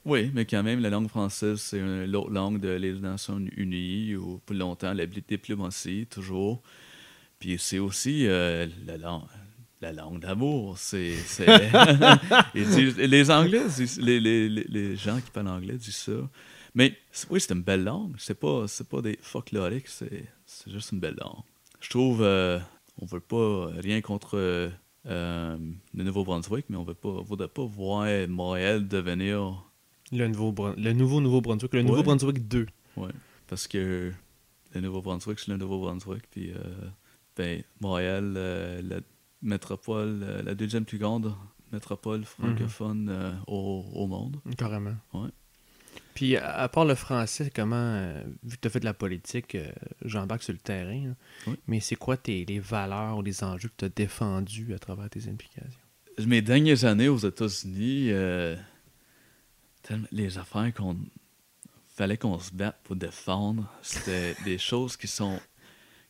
Oui, 0.04 0.30
mais 0.34 0.44
quand 0.44 0.62
même, 0.62 0.80
la 0.80 0.90
langue 0.90 1.08
française, 1.08 1.60
c'est 1.60 2.06
l'autre 2.06 2.30
langue 2.30 2.60
de 2.60 2.68
les 2.68 2.92
Nations 2.92 3.42
Unies, 3.56 4.14
ou 4.16 4.38
pour 4.44 4.54
longtemps, 4.54 4.92
la 4.92 5.06
diplomatie, 5.06 6.06
toujours. 6.10 6.62
Puis 7.38 7.58
c'est 7.58 7.78
aussi 7.78 8.26
euh, 8.26 8.66
la, 8.86 8.98
langue, 8.98 9.24
la 9.80 9.92
langue 9.92 10.20
d'amour. 10.20 10.76
C'est, 10.76 11.14
les 12.54 13.30
Anglais, 13.30 13.62
les, 13.98 14.20
les, 14.48 14.96
gens 14.96 15.20
qui 15.20 15.30
parlent 15.30 15.48
anglais 15.48 15.76
disent 15.76 15.96
ça. 15.96 16.12
Mais 16.74 16.98
oui, 17.30 17.40
c'est 17.40 17.54
une 17.54 17.62
belle 17.62 17.84
langue. 17.84 18.14
C'est 18.18 18.38
pas, 18.38 18.66
c'est 18.68 18.88
pas 18.88 19.00
des 19.00 19.18
folkloriques, 19.22 19.88
c'est, 19.88 20.26
juste 20.66 20.92
une 20.92 21.00
belle 21.00 21.16
langue. 21.18 21.42
Je 21.80 21.88
trouve, 21.88 22.22
euh, 22.22 22.58
on 22.98 23.06
veut 23.06 23.20
pas 23.20 23.68
rien 23.78 24.02
contre 24.02 24.36
euh, 24.36 24.68
le 25.06 26.04
Nouveau-Brunswick, 26.04 26.66
mais 26.68 26.76
on 26.76 26.84
veut 26.84 26.94
pas, 26.94 27.08
on 27.08 27.22
voudrait 27.22 27.48
pas 27.48 27.64
voir 27.64 28.06
Montréal 28.28 28.86
devenir 28.86 29.63
Le 30.12 30.28
nouveau, 30.28 30.54
le 30.76 30.92
nouveau 30.92 31.20
Nouveau-Brunswick. 31.20 31.72
Le 31.72 31.82
Nouveau-Brunswick 31.82 32.46
2. 32.46 32.66
Ouais, 32.96 33.10
parce 33.48 33.66
que 33.66 34.12
le 34.74 34.80
Nouveau-Brunswick, 34.80 35.38
c'est 35.38 35.50
le 35.50 35.56
Nouveau-Brunswick, 35.56 36.24
puis 36.30 36.50
euh, 36.52 36.58
ben, 37.36 37.62
Montréal, 37.80 38.34
euh, 38.36 38.82
la 38.82 39.00
métropole, 39.42 40.20
euh, 40.22 40.42
la 40.42 40.54
deuxième 40.54 40.84
plus 40.84 40.98
grande 40.98 41.34
métropole 41.72 42.24
francophone 42.24 43.08
euh, 43.10 43.32
au, 43.46 43.84
au 43.92 44.06
monde. 44.06 44.40
Carrément. 44.56 44.94
Ouais. 45.12 45.30
Puis, 46.14 46.36
à, 46.36 46.68
part 46.68 46.84
le 46.84 46.94
français, 46.94 47.50
comment, 47.52 48.12
vu 48.44 48.56
que 48.56 48.60
tu 48.60 48.68
as 48.68 48.70
fait 48.70 48.78
de 48.78 48.84
la 48.84 48.94
politique, 48.94 49.56
j'embarque 50.04 50.44
sur 50.44 50.52
le 50.52 50.60
terrain. 50.60 51.14
Oui. 51.48 51.54
mais 51.66 51.80
c'est 51.80 51.96
quoi 51.96 52.16
tes, 52.16 52.44
les 52.44 52.60
valeurs 52.60 53.18
ou 53.18 53.22
les 53.22 53.42
enjeux 53.42 53.68
que 53.68 53.74
tu 53.78 53.84
as 53.86 53.88
défendus 53.88 54.72
à 54.74 54.78
travers 54.78 55.10
tes 55.10 55.28
implications? 55.28 55.80
Mes 56.24 56.42
dernières 56.42 56.84
années 56.84 57.08
aux 57.08 57.18
États-Unis, 57.18 58.10
euh, 58.10 58.54
les 60.12 60.38
affaires 60.38 60.72
qu'on 60.74 60.96
fallait 61.96 62.16
qu'on 62.16 62.38
se 62.38 62.52
batte 62.52 62.80
pour 62.84 62.96
défendre, 62.96 63.70
c'était 63.82 64.34
des 64.44 64.58
choses 64.58 64.96
qui 64.96 65.06
sont 65.08 65.40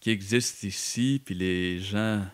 qui 0.01 0.11
existent 0.11 0.67
ici, 0.67 1.21
puis 1.25 1.35
les 1.35 1.81
gens 1.81 2.27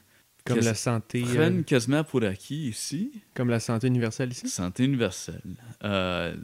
Comme 0.45 0.59
la 0.59 0.75
santé 0.75 1.23
euh, 1.23 1.35
prennent 1.35 1.65
quasiment 1.65 2.03
pour 2.03 2.23
acquis 2.25 2.69
ici. 2.69 3.13
comme 3.35 3.49
la 3.49 3.61
santé 3.61 3.87
universelle 3.87 4.33
ici? 4.33 4.49
Santé 4.49 4.85
universelle. 4.85 5.43
Euh, 5.85 6.37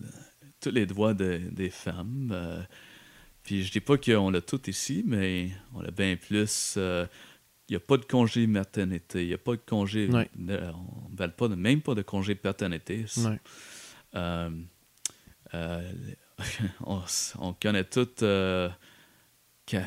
tous 0.60 0.70
les 0.70 0.86
droits 0.86 1.14
de- 1.14 1.40
des 1.50 1.70
femmes. 1.70 2.30
euh, 2.32 2.62
puis 3.42 3.64
je 3.64 3.72
dis 3.72 3.80
pas 3.80 3.96
qu'on 3.98 4.30
l'a 4.30 4.40
tout 4.40 4.68
ici, 4.70 5.02
mais 5.06 5.50
on 5.74 5.80
a 5.80 5.90
bien 5.90 6.16
plus. 6.16 6.74
euh, 6.76 7.06
Il 7.68 7.72
n'y 7.72 7.76
a 7.76 7.80
pas 7.80 7.96
de 7.96 8.04
congé 8.04 8.46
maternité. 8.46 9.22
Il 9.22 9.28
n'y 9.28 9.34
a 9.34 9.38
pas 9.38 9.52
de 9.56 9.62
congé. 9.66 10.08
Ouais. 10.08 10.28
de- 10.36 10.60
on 11.04 11.10
ne 11.10 11.16
parle 11.16 11.32
pas 11.34 11.48
de, 11.48 11.56
même 11.56 11.80
pas 11.80 11.94
de 11.96 12.02
congé 12.02 12.36
paternité. 12.36 13.04
Ouais. 13.16 13.40
Euh, 15.56 15.92
on, 16.84 17.52
connaît 17.54 17.84
toutes 17.84 18.22
euh, 18.22 18.68
que 19.66 19.78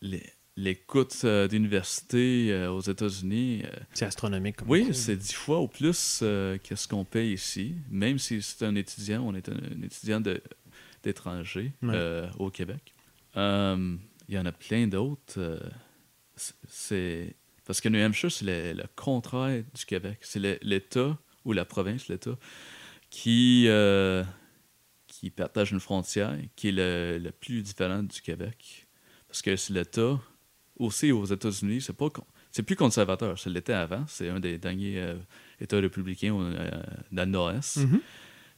les, 0.00 0.22
les 0.56 0.74
coûts 0.74 1.04
euh, 1.24 1.46
d'université 1.46 2.48
euh, 2.52 2.70
aux 2.72 2.80
États-Unis. 2.80 3.62
C'est 3.94 4.06
astronomique. 4.06 4.56
Comme 4.56 4.70
oui, 4.70 4.92
c'est 4.92 5.16
dix 5.16 5.32
fois 5.34 5.60
ou 5.60 5.68
plus 5.68 6.20
euh, 6.22 6.58
que 6.58 6.74
ce 6.74 6.88
qu'on 6.88 7.04
paye 7.04 7.32
ici. 7.32 7.74
Même 7.90 8.18
si 8.18 8.42
c'est 8.42 8.64
un 8.64 8.74
étudiant, 8.74 9.22
on 9.24 9.34
est 9.34 9.48
un, 9.48 9.52
un 9.56 9.82
étudiant 9.82 10.20
d'étranger 11.02 11.72
Ouais. 11.82 12.28
au 12.38 12.50
Québec. 12.50 12.92
Euh, 13.36 13.96
Il 14.28 14.34
y 14.34 14.38
en 14.38 14.46
a 14.46 14.52
plein 14.52 14.86
d'autres. 14.88 15.60
c'est- 16.66 17.34
parce 17.64 17.80
que 17.82 17.88
New 17.90 18.00
Hampshire, 18.04 18.32
c'est 18.32 18.44
le, 18.46 18.72
le 18.72 18.84
contraire 18.96 19.62
du 19.74 19.84
Québec. 19.84 20.18
C'est 20.22 20.40
l'État 20.62 21.16
ou 21.44 21.52
la 21.52 21.64
province, 21.66 22.08
l'État, 22.08 22.36
qui, 23.10 23.66
euh, 23.68 24.24
qui 25.20 25.30
partage 25.30 25.72
une 25.72 25.80
frontière 25.80 26.36
qui 26.54 26.68
est 26.68 26.72
le, 26.72 27.18
le 27.18 27.32
plus 27.32 27.62
différente 27.62 28.06
du 28.14 28.20
Québec. 28.20 28.86
Parce 29.26 29.42
que 29.42 29.56
c'est 29.56 29.72
l'État, 29.72 30.20
aussi 30.76 31.10
aux 31.10 31.24
États-Unis, 31.24 31.80
c'est 31.82 31.92
pas 31.96 32.08
c'est 32.52 32.62
plus 32.62 32.76
conservateur. 32.76 33.38
C'est 33.38 33.50
l'était 33.50 33.72
avant. 33.72 34.04
C'est 34.06 34.28
un 34.28 34.40
des 34.40 34.58
derniers 34.58 34.98
euh, 35.00 35.16
États 35.60 35.80
républicains 35.80 36.34
euh, 36.34 36.70
dans 37.12 37.24
le 37.24 37.30
Nord-Est. 37.30 37.78
Mhm. 37.78 38.00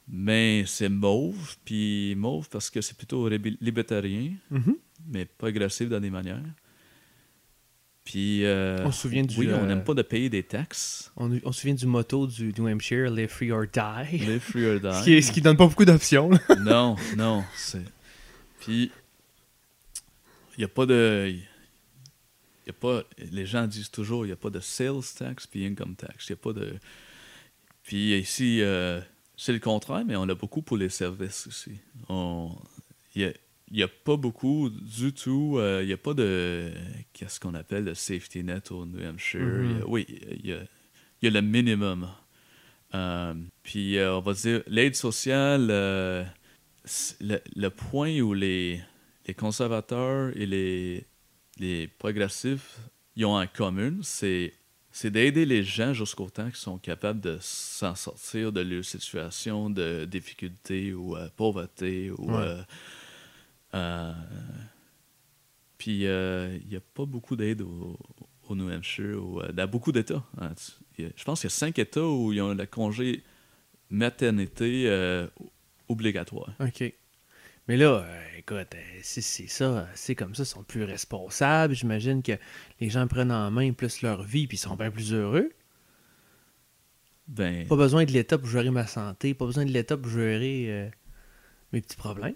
Mais 0.08 0.64
c'est 0.66 0.88
mauve, 0.88 1.56
puis 1.64 2.14
mauve 2.16 2.48
parce 2.50 2.68
que 2.68 2.80
c'est 2.80 2.96
plutôt 2.96 3.28
libertarien, 3.28 4.32
Mhm. 4.50 4.76
mais 5.08 5.24
pas 5.24 5.48
agressif 5.48 5.88
dans 5.88 6.00
des 6.00 6.10
manières. 6.10 6.42
Puis. 8.04 8.44
euh, 8.44 8.84
On 8.84 8.92
se 8.92 9.02
souvient 9.02 9.22
du, 9.22 9.38
Oui, 9.38 9.48
on 9.52 9.62
euh, 9.62 9.66
n'aime 9.66 9.84
pas 9.84 9.94
de 9.94 10.02
payer 10.02 10.30
des 10.30 10.42
taxes. 10.42 11.12
On, 11.16 11.30
on 11.44 11.52
se 11.52 11.60
souvient 11.60 11.74
du 11.74 11.86
motto 11.86 12.26
du 12.26 12.52
New 12.56 12.68
Hampshire, 12.68 13.10
Live 13.10 13.28
Free 13.28 13.50
or 13.52 13.64
Die. 13.66 14.18
Live 14.18 14.40
free 14.40 14.66
or 14.66 14.80
die. 14.80 14.92
ce, 15.00 15.04
qui 15.04 15.22
ce 15.22 15.32
qui 15.32 15.40
donne 15.40 15.56
pas 15.56 15.66
beaucoup 15.66 15.84
d'options. 15.84 16.30
non, 16.60 16.96
non. 17.16 17.44
c'est 17.56 17.84
Puis, 18.60 18.90
il 20.56 20.60
n'y 20.60 20.64
a 20.64 20.68
pas 20.68 20.86
de. 20.86 21.34
y 22.66 22.70
a 22.70 22.72
pas, 22.72 23.02
les 23.32 23.46
gens 23.46 23.66
disent 23.66 23.90
toujours, 23.90 24.24
il 24.24 24.28
n'y 24.28 24.32
a 24.32 24.36
pas 24.36 24.50
de 24.50 24.60
sales 24.60 25.02
tax 25.18 25.46
puis 25.46 25.66
income 25.66 25.94
tax. 25.94 26.28
Il 26.28 26.30
y 26.30 26.32
a 26.34 26.36
pas 26.36 26.52
de. 26.52 26.74
Puis 27.82 28.18
ici, 28.18 28.60
euh, 28.60 29.00
c'est 29.36 29.52
le 29.52 29.58
contraire, 29.58 30.04
mais 30.06 30.16
on 30.16 30.28
a 30.28 30.34
beaucoup 30.34 30.62
pour 30.62 30.76
les 30.76 30.88
services 30.90 31.46
aussi. 31.46 31.72
Il 33.70 33.76
n'y 33.76 33.82
a, 33.84 33.88
pas 33.88 34.16
beaucoup 34.16 34.68
du 34.70 35.12
tout. 35.12 35.56
euh, 35.58 35.80
Il 35.82 35.86
n'y 35.86 35.92
a 35.92 35.96
pas 35.96 36.12
de. 36.14 36.70
Qu'est-ce 37.12 37.38
qu'on 37.38 37.54
appelle 37.54 37.84
le 37.84 37.94
safety 37.94 38.42
net 38.42 38.72
au 38.72 38.84
New 38.84 39.00
Hampshire. 39.06 39.40
Mhm. 39.40 39.82
A- 39.82 39.86
oui, 39.86 40.06
il 40.42 40.46
y 40.46 40.52
a, 40.52 40.58
y 41.22 41.26
a 41.28 41.30
le 41.30 41.40
minimum. 41.40 42.08
Euh, 42.94 43.34
puis 43.62 43.96
euh, 43.98 44.16
on 44.16 44.20
va 44.20 44.32
dire, 44.32 44.62
l'aide 44.66 44.96
sociale, 44.96 45.68
le, 45.68 46.24
le 47.56 47.68
point 47.68 48.18
où 48.20 48.34
les, 48.34 48.80
les 49.26 49.34
conservateurs 49.34 50.36
et 50.36 50.46
les, 50.46 51.04
les 51.58 51.86
progressifs 51.86 52.78
ils 53.16 53.24
ont 53.26 53.36
en 53.38 53.46
commun, 53.46 53.98
c'est 54.02 54.54
c'est 54.92 55.10
d'aider 55.10 55.44
les 55.46 55.62
gens 55.62 55.92
jusqu'au 55.92 56.28
temps 56.30 56.46
qu'ils 56.46 56.56
sont 56.56 56.78
capables 56.78 57.20
de 57.20 57.38
s'en 57.40 57.94
sortir 57.94 58.50
de 58.50 58.60
leur 58.60 58.84
situation 58.84 59.70
de 59.70 60.04
difficulté 60.04 60.92
ou 60.94 61.16
euh, 61.16 61.28
pauvreté 61.36 62.10
ou 62.10 62.32
Ouais. 62.32 62.42
euh, 62.42 62.62
euh, 63.74 64.12
puis 65.78 66.06
euh, 66.06 66.58
il 66.62 66.68
n'y 66.68 66.76
a 66.76 66.80
pas 66.80 67.06
beaucoup 67.06 67.36
d'aide 67.36 67.62
au, 67.62 67.98
au 68.48 68.54
New 68.56 68.70
Hampshire 68.70 69.22
ou 69.24 69.40
euh, 69.40 69.52
dans 69.52 69.66
beaucoup 69.68 69.92
d'États. 69.92 70.24
hein. 70.40 70.52
Je 70.98 71.24
pense 71.24 71.40
qu'il 71.40 71.48
y 71.48 71.52
a 71.52 71.56
cinq 71.56 71.78
États 71.78 72.04
où 72.06 72.32
ils 72.32 72.40
ont 72.42 72.52
le 72.54 72.66
congé 72.66 73.22
maternité 73.88 74.84
euh, 74.88 75.26
obligatoire. 75.88 76.52
OK. 76.60 76.92
Mais 77.68 77.76
là, 77.76 78.04
écoute, 78.36 78.74
si 79.02 79.22
c'est 79.22 79.46
ça, 79.46 79.88
c'est 79.94 80.14
comme 80.14 80.34
ça, 80.34 80.42
ils 80.42 80.46
sont 80.46 80.64
plus 80.64 80.82
responsables. 80.84 81.74
J'imagine 81.74 82.22
que 82.22 82.32
les 82.80 82.90
gens 82.90 83.06
prennent 83.06 83.30
en 83.32 83.50
main 83.50 83.72
plus 83.72 84.02
leur 84.02 84.22
vie 84.24 84.46
puis 84.46 84.56
ils 84.56 84.60
sont 84.60 84.76
bien 84.76 84.90
plus 84.90 85.12
heureux. 85.14 85.50
Ben, 87.28 87.66
Pas 87.68 87.76
besoin 87.76 88.04
de 88.04 88.10
l'État 88.10 88.36
pour 88.38 88.48
gérer 88.48 88.70
ma 88.70 88.86
santé, 88.88 89.34
pas 89.34 89.46
besoin 89.46 89.64
de 89.64 89.70
l'État 89.70 89.96
pour 89.96 90.10
gérer 90.10 90.90
mes 91.72 91.80
petits 91.80 91.96
problèmes. 91.96 92.34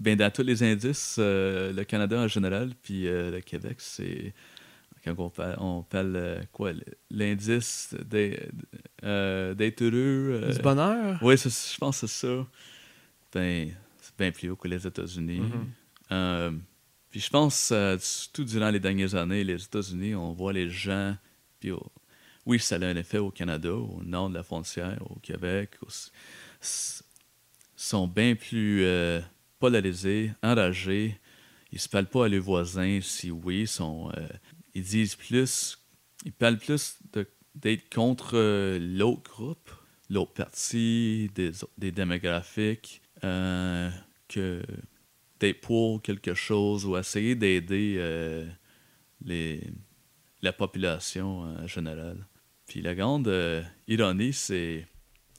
Ben, 0.00 0.16
dans 0.16 0.30
tous 0.30 0.42
les 0.42 0.62
indices, 0.62 1.16
euh, 1.18 1.72
le 1.74 1.84
Canada 1.84 2.18
en 2.18 2.26
général, 2.26 2.72
puis 2.82 3.06
euh, 3.06 3.30
le 3.30 3.40
Québec, 3.40 3.76
c'est. 3.78 4.32
Quand 5.04 5.14
on 5.18 5.30
parle, 5.30 5.56
on 5.58 5.82
parle 5.82 6.16
euh, 6.16 6.40
quoi 6.52 6.72
L'indice 7.10 7.94
d'être 8.06 9.82
heureux. 9.82 10.50
Du 10.54 10.62
bonheur? 10.62 11.18
Oui, 11.22 11.36
je 11.36 11.76
pense 11.78 12.00
que 12.00 12.06
c'est 12.06 12.26
ça. 12.26 12.46
Ben, 13.32 13.70
c'est 14.00 14.16
bien 14.18 14.30
plus 14.30 14.50
haut 14.50 14.56
que 14.56 14.68
les 14.68 14.86
États-Unis. 14.86 15.40
Mhm. 15.40 15.66
Euh, 16.12 16.50
puis 17.10 17.20
je 17.20 17.30
pense, 17.30 17.72
tout 18.32 18.44
durant 18.44 18.70
les 18.70 18.80
dernières 18.80 19.14
années, 19.14 19.44
les 19.44 19.62
États-Unis, 19.62 20.14
on 20.14 20.32
voit 20.32 20.52
les 20.52 20.68
gens. 20.70 21.16
Puis 21.60 21.72
oui, 22.46 22.58
ça 22.58 22.76
a 22.76 22.84
un 22.86 22.96
effet 22.96 23.18
au 23.18 23.30
Canada, 23.30 23.72
au 23.72 24.02
nord 24.04 24.28
de 24.30 24.34
la 24.34 24.42
frontière, 24.42 24.98
au 25.10 25.18
Québec. 25.20 25.70
au- 25.82 25.88
sont 27.76 28.06
bien 28.06 28.34
plus 28.34 28.84
polarisés, 29.60 30.32
enragés. 30.42 31.20
Ils 31.70 31.78
se 31.78 31.88
parlent 31.88 32.06
pas 32.06 32.24
à 32.24 32.28
leurs 32.28 32.42
voisins. 32.42 32.98
Si 33.00 33.30
oui, 33.30 33.62
ils 33.62 33.82
euh, 33.82 34.26
disent 34.74 35.14
plus. 35.14 35.78
Ils 36.24 36.32
parlent 36.32 36.58
plus 36.58 36.98
d'être 37.54 37.88
contre 37.94 38.32
euh, 38.34 38.78
l'autre 38.80 39.30
groupe, 39.30 39.70
l'autre 40.08 40.32
parti, 40.32 41.30
des, 41.34 41.52
des 41.78 41.92
démographiques, 41.92 43.00
euh, 43.22 43.88
que 44.26 44.62
d'être 45.38 45.60
pour 45.60 46.02
quelque 46.02 46.34
chose 46.34 46.84
ou 46.84 46.96
essayer 46.96 47.34
d'aider 47.34 47.96
les, 49.24 49.62
la 50.42 50.52
population 50.52 51.40
en 51.40 51.66
général. 51.66 52.26
Puis 52.66 52.82
la 52.82 52.94
grande 52.94 53.32
ironie, 53.88 54.32
c'est 54.32 54.86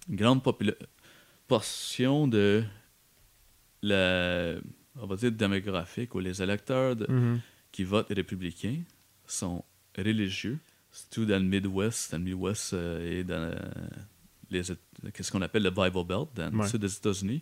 une 0.10 0.16
grande 0.16 0.42
popula- 0.44 0.78
portion 1.48 2.28
de 2.28 2.64
la, 3.82 4.56
on 5.00 5.06
va 5.08 5.16
dire, 5.16 5.32
démographique 5.32 6.14
ou 6.16 6.20
les 6.20 6.42
électeurs 6.42 6.96
de- 6.96 7.08
Mhm. 7.12 7.40
qui 7.72 7.84
votent 7.84 8.10
républicains 8.10 8.82
sont 9.26 9.64
religieux, 9.98 10.60
surtout 10.92 11.26
dans 11.26 11.42
le 11.42 11.48
Midwest, 11.48 12.12
dans 12.12 12.18
le 12.18 12.24
Midwest 12.26 12.74
euh, 12.74 13.20
et 13.20 13.24
dans 13.24 13.36
euh, 13.36 13.56
les, 14.50 14.62
qu'est-ce 15.14 15.32
qu'on 15.32 15.42
appelle 15.42 15.64
le 15.64 15.72
Bible 15.72 16.04
Belt, 16.06 16.28
dans 16.36 16.50
le 16.52 16.68
sud 16.68 16.82
des 16.82 16.94
États-Unis. 16.94 17.42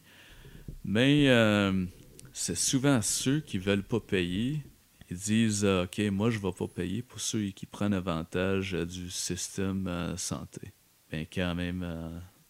Mais 0.84 1.28
euh, 1.30 1.86
c'est 2.32 2.56
souvent 2.56 3.02
ceux 3.02 3.39
qui 3.39 3.58
veulent 3.58 3.84
pas 3.84 3.99
payer. 3.99 4.63
Ils 5.10 5.17
disent 5.17 5.65
euh, 5.65 5.86
OK, 5.86 5.99
moi, 6.12 6.30
je 6.30 6.38
vais 6.38 6.52
pas 6.52 6.67
payer 6.67 7.02
pour 7.02 7.19
ceux 7.19 7.47
qui 7.49 7.65
prennent 7.65 7.93
avantage 7.95 8.75
euh, 8.75 8.86
du 8.86 9.10
système 9.10 10.13
santé. 10.15 10.71
Ben, 11.12 11.25
quand 11.34 11.56
même, 11.56 11.84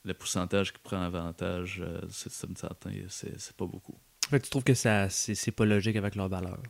le 0.10 0.13
pourcentage 0.13 0.74
qui 0.74 0.80
prend 0.80 1.02
avantage 1.02 1.82
euh, 1.86 2.02
du 2.06 2.13
système 2.13 2.54
de 2.54 2.58
santé, 2.58 3.06
c'est 3.10 3.56
pas 3.56 3.65
beaucoup. 3.65 3.95
Fait 4.30 4.39
que 4.39 4.43
tu 4.45 4.50
trouves 4.52 4.63
que 4.63 4.74
ça 4.74 5.10
c'est 5.10 5.52
pas 5.52 5.65
logique 5.65 5.95
avec 5.95 6.15
leurs 6.15 6.30
valeurs? 6.30 6.62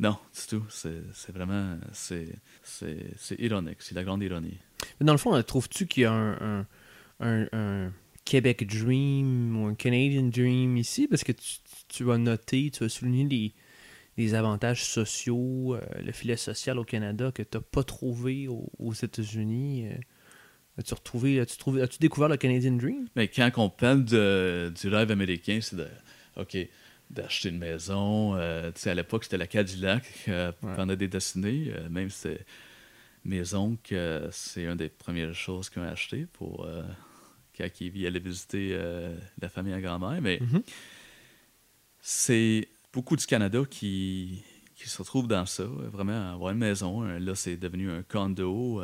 Non, 0.00 0.16
du 0.34 0.46
tout. 0.48 0.64
C'est 0.70 1.32
vraiment. 1.32 1.78
C'est 1.92 2.28
c'est- 2.62 3.12
c'est 3.16 3.38
ironique. 3.38 3.76
C'est 3.80 3.94
la 3.94 4.02
grande 4.02 4.22
ironie. 4.22 4.58
Mais 4.98 5.06
dans 5.06 5.12
le 5.12 5.18
fond, 5.18 5.34
euh, 5.36 5.42
trouves-tu 5.42 5.86
qu'il 5.86 6.02
y 6.02 6.06
a 6.06 6.12
un, 6.12 6.32
un, 6.60 6.66
un- 7.20 7.48
un 7.52 7.92
Québec 8.24 8.66
Dream 8.66 9.56
ou 9.56 9.66
un 9.68 9.74
Canadian 9.76 10.24
Dream 10.28 10.76
ici? 10.76 11.06
Parce 11.06 11.22
que 11.22 11.32
tu, 11.32 11.58
tu 11.88 12.10
as 12.10 12.18
noté, 12.18 12.70
tu 12.72 12.82
as 12.82 12.88
souligné 12.88 13.24
les, 13.28 13.54
les 14.16 14.34
avantages 14.34 14.84
sociaux, 14.84 15.76
euh, 15.76 15.80
le 16.02 16.10
filet 16.12 16.36
social 16.36 16.78
au 16.80 16.84
Canada 16.84 17.30
que 17.32 17.42
tu 17.44 17.56
n'as 17.56 17.62
pas 17.62 17.84
trouvé 17.84 18.48
au- 18.48 18.68
aux 18.78 18.92
États-Unis. 18.94 19.86
euh. 19.86 19.98
As-tu 20.78 20.94
retrouvé, 20.94 21.38
as-tu 21.40 21.56
trouvé, 21.56 21.82
as-tu 21.82 21.98
découvert 21.98 22.28
le 22.28 22.36
Canadian 22.36 22.72
Dream? 22.72 23.06
Mais 23.14 23.28
quand 23.28 23.50
on 23.58 23.70
parle 23.70 24.04
de, 24.04 24.72
du 24.80 24.88
rêve 24.88 25.10
américain, 25.10 25.58
c'est 25.62 25.76
de. 25.76 25.86
OK, 26.36 26.56
d'acheter 27.10 27.50
une 27.50 27.58
maison. 27.58 28.34
euh, 28.34 28.72
tu 28.72 28.80
sais, 28.80 28.90
à 28.90 28.94
l'époque, 28.94 29.22
c'était 29.24 29.36
la 29.38 29.46
Cadillac 29.46 30.04
euh, 30.28 30.50
Ouais. 30.62 30.74
pendant 30.74 30.96
des 30.96 31.06
décennies. 31.06 31.70
euh, 31.70 31.88
même 31.88 32.10
c'était 32.10 32.44
mes 33.24 33.54
oncles, 33.54 34.28
c'est 34.32 34.64
une 34.64 34.74
des 34.76 34.88
premières 34.88 35.32
choses 35.34 35.70
qu'ils 35.70 35.80
ont 35.82 35.86
acheté 35.88 36.26
pour. 36.32 36.66
quand 37.56 37.68
ils 37.80 38.06
allaient 38.06 38.18
visiter 38.18 38.76
la 39.40 39.48
famille 39.48 39.72
à 39.74 39.80
grand-mère. 39.80 40.20
Mais 40.20 40.38
Mhm. 40.40 40.62
c'est 42.00 42.68
beaucoup 42.92 43.16
du 43.16 43.24
Canada 43.26 43.60
qui, 43.68 44.42
qui 44.76 44.88
se 44.88 44.98
retrouvent 44.98 45.28
dans 45.28 45.46
ça, 45.46 45.64
vraiment 45.64 46.32
avoir 46.34 46.52
une 46.52 46.58
maison. 46.58 47.02
Là, 47.02 47.34
c'est 47.34 47.56
devenu 47.56 47.90
un 47.90 48.02
condo. 48.02 48.82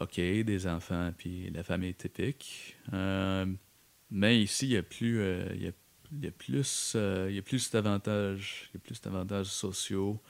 Euh, 0.00 0.04
OK, 0.04 0.14
des 0.16 0.66
enfants, 0.66 1.12
puis 1.16 1.50
la 1.50 1.62
famille 1.62 1.94
typique. 1.94 2.76
Euh, 2.92 3.46
mais 4.10 4.40
ici, 4.40 4.66
il 4.66 4.72
y 4.72 4.76
a 4.76 4.82
plus, 4.82 5.20
euh, 5.20 5.44
euh, 6.94 7.30
d'avantages, 7.72 8.70
il 8.72 8.74
y 8.74 8.76
a 8.78 8.80
plus 8.80 9.00
d'avantages 9.00 9.46
sociaux. 9.46 10.20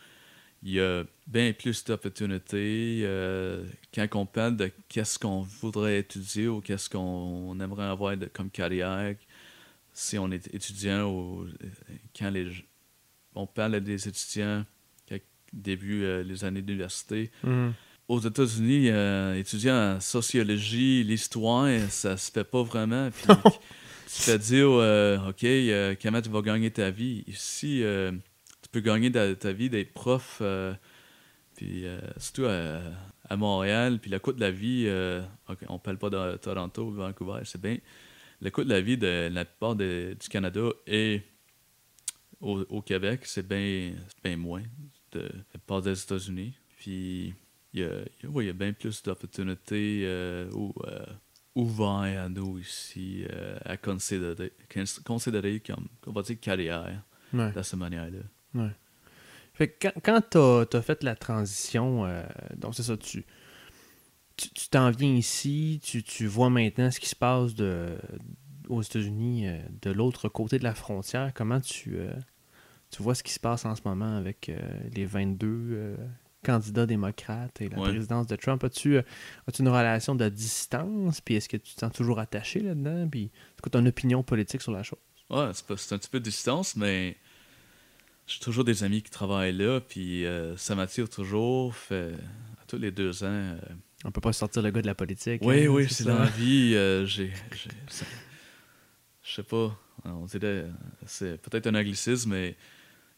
Il 0.62 0.72
y 0.72 0.80
a 0.80 1.04
bien 1.26 1.52
plus 1.52 1.84
d'opportunités. 1.84 3.02
euh, 3.04 3.64
quand 3.94 4.08
on 4.14 4.26
parle 4.26 4.56
de 4.56 4.72
qu'est-ce 4.88 5.16
qu'on 5.18 5.40
voudrait 5.42 6.00
étudier 6.00 6.48
ou 6.48 6.60
qu'est-ce 6.60 6.90
qu'on 6.90 7.58
aimerait 7.60 7.84
avoir 7.84 8.16
comme 8.32 8.50
carrière, 8.50 9.14
si 9.92 10.18
on 10.18 10.30
est 10.32 10.52
étudiant 10.52 11.08
ou 11.12 11.46
quand 12.16 12.30
les, 12.30 12.50
on 13.36 13.46
parle 13.46 13.80
des 13.80 14.08
étudiants 14.08 14.64
début 15.52 16.04
euh, 16.04 16.22
les 16.22 16.44
années 16.44 16.62
d'université, 16.62 17.30
Mhm. 17.42 17.72
Aux 18.08 18.20
États-Unis, 18.20 18.88
euh, 18.88 19.34
étudier 19.38 19.70
en 19.70 20.00
sociologie, 20.00 21.04
l'histoire, 21.04 21.68
ça 21.90 22.16
se 22.16 22.30
fait 22.32 22.44
pas 22.44 22.62
vraiment. 22.62 23.10
Puis 23.10 23.22
tu 24.06 24.12
te 24.14 24.22
fais 24.22 24.38
dire, 24.38 24.68
euh, 24.70 25.28
OK, 25.28 25.44
euh, 25.44 25.94
comment 26.00 26.20
tu 26.22 26.30
vas 26.30 26.40
gagner 26.42 26.70
ta 26.70 26.90
vie? 26.90 27.22
Ici, 27.26 27.82
euh, 27.82 28.10
tu 28.62 28.68
peux 28.72 28.80
gagner 28.80 29.12
ta, 29.12 29.34
ta 29.34 29.52
vie 29.52 29.68
d'être 29.68 29.92
prof, 29.92 30.38
euh, 30.40 30.72
puis 31.54 31.84
surtout 32.16 32.46
à, 32.46 32.80
à 33.28 33.36
Montréal, 33.36 33.98
puis 34.00 34.10
le 34.10 34.18
coût 34.18 34.32
de 34.32 34.40
la 34.40 34.50
vie, 34.50 34.84
euh, 34.86 35.22
OK, 35.48 35.58
on 35.68 35.78
parle 35.78 35.98
pas 35.98 36.08
de 36.08 36.36
Toronto 36.38 36.84
ou 36.84 36.92
Vancouver, 36.92 37.40
c'est 37.44 37.60
bien. 37.60 37.76
Le 38.40 38.50
coût 38.50 38.64
de 38.64 38.70
la 38.70 38.80
vie 38.80 38.96
de 38.96 39.28
la 39.30 39.44
plupart 39.44 39.74
de- 39.74 40.16
du 40.18 40.28
Canada 40.28 40.60
et 40.86 41.22
au, 42.40 42.60
au 42.68 42.80
Québec, 42.82 43.22
c'est 43.24 43.46
bien 43.46 43.92
bien 44.22 44.36
moins 44.36 44.62
de 45.12 45.20
la 45.20 45.28
plupart 45.58 45.82
des 45.82 46.00
États-Unis. 46.00 46.54
Puis 46.78 47.34
il 47.74 47.80
y 47.80 47.84
a, 47.84 47.88
il 48.20 48.24
y 48.24 48.26
a- 48.26 48.30
ouais, 48.30 48.44
il 48.44 48.46
y 48.48 48.50
a 48.50 48.54
bien 48.54 48.72
plus 48.72 49.02
d'opportunités 49.02 50.02
euh, 50.04 50.50
ou, 50.52 50.72
euh, 50.86 51.04
ouvertes 51.54 52.16
à 52.16 52.28
nous 52.28 52.58
ici 52.58 53.24
euh, 53.30 53.58
à 53.64 53.76
considérer, 53.76 54.52
cons- 54.72 55.02
considérer 55.04 55.60
comme, 55.60 55.86
on 56.06 56.12
va 56.12 56.22
dire, 56.22 56.38
carrière 56.40 57.02
Ouais. 57.32 57.52
de 57.52 57.62
cette 57.62 57.78
manière-là. 57.78 58.20
Ouais. 58.54 58.70
Fait 59.54 59.68
que 59.68 59.88
quand, 59.88 60.22
quand 60.32 60.66
tu 60.70 60.76
as, 60.76 60.82
fait 60.82 61.02
la 61.02 61.14
transition, 61.16 62.04
donc 62.56 62.74
c'est 62.74 62.84
ça, 62.84 62.96
tu 62.96 63.24
t'en 64.70 64.90
viens 64.90 65.12
ici, 65.14 65.80
tu, 65.82 66.02
tu 66.02 66.26
vois 66.26 66.48
maintenant 66.48 66.90
ce 66.90 67.00
qui 67.00 67.08
se 67.08 67.16
passe 67.16 67.54
de, 67.54 67.98
aux 68.68 68.82
États-Unis 68.82 69.48
de 69.82 69.90
l'autre 69.90 70.28
côté 70.28 70.58
de 70.58 70.64
la 70.64 70.74
frontière. 70.74 71.32
Comment 71.34 71.60
tu, 71.60 71.96
tu 72.90 73.02
vois 73.02 73.14
ce 73.16 73.22
qui 73.22 73.32
se 73.32 73.40
passe 73.40 73.64
en 73.64 73.74
ce 73.74 73.82
moment 73.84 74.16
avec 74.16 74.50
les 74.94 75.04
22 75.04 75.46
euh, 75.48 75.96
candidat 76.44 76.86
démocrate 76.86 77.60
et 77.60 77.68
la 77.68 77.78
Ouais. 77.78 77.90
présidence 77.90 78.26
de 78.26 78.36
Trump. 78.36 78.62
As-tu 78.64 78.96
euh, 78.96 79.02
as-tu 79.46 79.62
une 79.62 79.68
relation 79.68 80.14
de 80.14 80.28
distance? 80.28 81.20
Puis 81.20 81.34
est-ce 81.36 81.48
que 81.48 81.56
tu 81.56 81.74
te 81.74 81.80
sens 81.80 81.92
toujours 81.92 82.18
attaché 82.20 82.60
là-dedans? 82.60 83.08
Puis 83.10 83.30
c'est 83.56 83.60
quoi 83.62 83.70
ton 83.70 83.84
opinion 83.86 84.22
politique 84.22 84.62
sur 84.62 84.72
la 84.72 84.82
chose? 84.82 84.98
Ouais, 85.30 85.50
c'est 85.52 85.66
pas- 85.66 85.76
c'est 85.76 85.94
un 85.94 85.98
petit 85.98 86.08
peu 86.10 86.20
de 86.20 86.24
distance, 86.24 86.76
mais 86.76 87.16
j'ai 88.26 88.38
toujours 88.40 88.64
des 88.64 88.84
amis 88.84 89.02
qui 89.02 89.10
travaillent 89.10 89.52
là, 89.56 89.80
puis 89.80 90.24
euh, 90.26 90.56
ça 90.56 90.74
m'attire 90.74 91.08
toujours. 91.10 91.74
Fait, 91.74 92.12
à 92.60 92.64
tous 92.66 92.78
les 92.78 92.90
deux 92.90 93.24
ans. 93.24 93.26
euh, 93.28 93.58
On 94.04 94.10
peut 94.12 94.20
pas 94.20 94.32
sortir 94.32 94.62
le 94.62 94.70
gars 94.70 94.80
de 94.82 94.86
la 94.86 94.94
politique. 94.94 95.40
oui, 95.44 95.64
hein, 95.64 95.68
oui, 95.68 95.86
c'est 95.90 96.04
ça. 96.04 96.12
dans 96.12 96.18
la 96.20 96.26
vie. 96.30 96.74
euh, 96.74 97.04
j'ai, 97.06 97.32
je 99.22 99.34
sais 99.34 99.42
pas. 99.42 99.76
On 100.04 100.24
dirait, 100.26 100.66
c'est 101.06 101.40
peut-être 101.42 101.66
un 101.66 101.74
anglicisme, 101.74 102.30
mais 102.30 102.56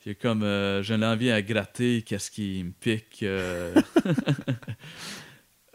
j'ai 0.05 0.15
comme, 0.15 0.43
euh, 0.43 0.83
j'ai 0.83 0.97
l'envie 0.97 1.31
à 1.31 1.43
gratter 1.43 2.03
qu'est-ce 2.03 2.31
qui 2.31 2.63
me 2.65 2.73
pique. 2.73 3.23
euh. 3.23 3.75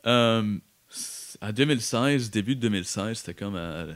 Euh, 0.05 0.57
c- 0.89 1.38
à 1.41 1.51
2016, 1.51 2.29
début 2.29 2.55
de 2.55 2.61
2016, 2.61 3.17
c'était 3.17 3.33
comme, 3.33 3.55
euh, 3.55 3.93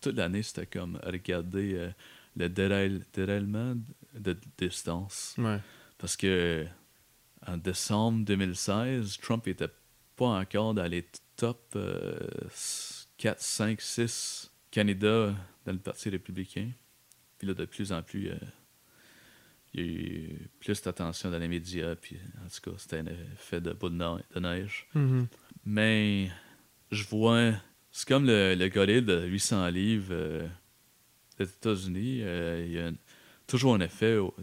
toute 0.00 0.16
l'année, 0.16 0.42
c'était 0.42 0.66
comme 0.66 0.98
regarder 1.04 1.74
euh, 1.74 1.90
le 2.36 2.48
dérail- 2.48 3.02
déraillement 3.12 3.74
de 4.14 4.38
distance. 4.56 5.34
Ouais. 5.38 5.58
Parce 5.98 6.16
que 6.16 6.64
en 7.46 7.56
décembre 7.58 8.24
2016, 8.24 9.18
Trump 9.18 9.46
était 9.48 9.68
pas 10.16 10.28
encore 10.40 10.72
dans 10.74 10.86
les 10.86 11.06
top 11.36 11.60
euh, 11.76 12.18
4, 13.18 13.40
5, 13.40 13.80
6 13.80 14.50
candidats 14.72 15.34
dans 15.66 15.72
le 15.72 15.78
Parti 15.78 16.08
républicain. 16.08 16.70
Puis 17.38 17.48
là, 17.48 17.54
de 17.54 17.64
plus 17.66 17.92
en 17.92 18.02
plus, 18.02 18.30
euh, 18.30 18.36
il 19.74 19.80
y 19.80 19.84
a 19.84 19.86
eu 19.88 20.48
plus 20.58 20.80
d'attention 20.82 21.30
dans 21.30 21.38
les 21.38 21.48
médias. 21.48 21.94
Puis 21.96 22.16
en 22.44 22.48
tout 22.48 22.70
cas, 22.70 22.76
c'était 22.78 22.98
un 22.98 23.06
effet 23.06 23.60
de 23.60 23.72
boule 23.72 23.92
de 23.92 23.96
ne- 23.96 24.34
de 24.34 24.40
neige. 24.40 24.86
Mhm. 24.94 25.26
Mais 25.64 26.30
je 26.90 27.04
vois, 27.04 27.52
c'est 27.92 28.08
comme 28.08 28.26
le, 28.26 28.54
le 28.54 28.68
gorille 28.68 29.02
de 29.02 29.24
800 29.26 29.68
livres 29.68 30.08
euh, 30.12 30.48
des 31.38 31.44
États-Unis. 31.44 32.20
euh, 32.22 32.64
il 32.66 32.72
y 32.72 32.78
a 32.78 32.86
un- 32.88 32.94
toujours 33.46 33.74
un 33.74 33.80
effet 33.80 34.16
au, 34.16 34.34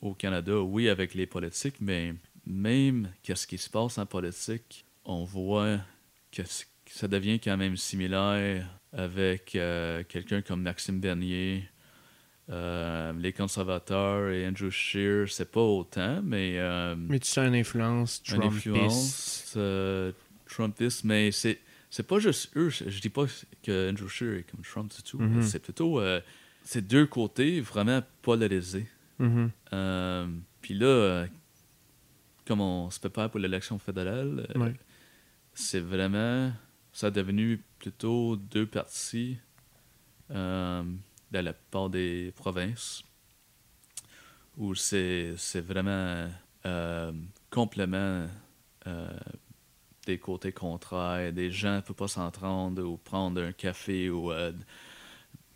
au 0.00 0.14
Canada, 0.14 0.60
oui, 0.60 0.88
avec 0.88 1.14
les 1.14 1.26
politiques, 1.26 1.76
mais 1.80 2.14
même 2.46 3.10
qu'est-ce 3.22 3.46
qui 3.46 3.58
se 3.58 3.68
passe 3.70 3.98
en 3.98 4.06
politique, 4.06 4.84
on 5.04 5.24
voit 5.24 5.78
que 6.30 6.42
ça 6.88 7.08
devient 7.08 7.40
quand 7.40 7.56
même 7.56 7.76
similaire 7.76 8.68
avec 8.92 9.54
euh, 9.56 10.02
quelqu'un 10.08 10.42
comme 10.42 10.62
Maxime 10.62 11.00
Bernier. 11.00 11.68
Euh, 12.50 13.12
les 13.18 13.32
conservateurs 13.32 14.30
et 14.30 14.46
Andrew 14.46 14.70
Scheer, 14.70 15.28
c'est 15.28 15.50
pas 15.50 15.60
autant, 15.60 16.20
mais 16.22 16.58
euh, 16.58 16.94
Mais 16.96 17.18
tu 17.18 17.28
sens 17.28 17.46
une 17.48 17.54
influence 17.56 18.22
une 18.28 18.38
Trumpiste. 18.40 18.56
influence 18.68 19.54
euh, 19.56 20.12
Trumpiste, 20.48 21.04
mais 21.04 21.32
c'est 21.32 21.58
c'est 21.90 22.06
pas 22.06 22.18
juste 22.18 22.50
eux. 22.56 22.68
Je, 22.68 23.00
dis 23.00 23.08
pas 23.08 23.24
que 23.62 23.90
Andrew 23.90 24.08
Scheer 24.08 24.34
est 24.38 24.42
comme 24.50 24.60
Trump 24.62 24.92
du 24.94 25.02
tout. 25.02 25.18
Mhm. 25.18 25.42
C'est 25.42 25.60
plutôt 25.60 26.00
euh, 26.00 26.20
c'est 26.62 26.86
deux 26.86 27.06
côtés 27.06 27.60
vraiment 27.60 28.02
polarisés. 28.22 28.86
Mhm. 29.18 29.50
Euh, 29.72 30.26
Puis 30.60 30.74
là, 30.74 31.26
comme 32.46 32.60
on 32.60 32.90
se 32.90 33.00
prépare 33.00 33.30
pour 33.30 33.40
l'élection 33.40 33.78
fédérale, 33.78 34.46
Ouais. 34.56 34.74
c'est 35.54 35.80
vraiment 35.80 36.52
ça 36.92 37.08
a 37.08 37.10
devenu 37.10 37.60
plutôt 37.78 38.36
deux 38.36 38.66
partis 38.66 39.38
euh, 40.30 40.82
la 41.42 41.52
part 41.52 41.90
des 41.90 42.32
provinces 42.36 43.04
où 44.56 44.74
c'est 44.74 45.34
vraiment 45.56 46.28
euh, 46.64 47.12
complément 47.50 48.26
euh, 48.86 49.08
des 50.06 50.18
côtés 50.18 50.52
contraires. 50.52 51.32
Des 51.32 51.50
gens 51.50 51.76
ne 51.76 51.80
peuvent 51.80 51.96
pas 51.96 52.08
s'entendre 52.08 52.82
ou 52.82 52.96
prendre 52.96 53.42
un 53.42 53.52
café 53.52 54.08
ou 54.08 54.32
euh, 54.32 54.52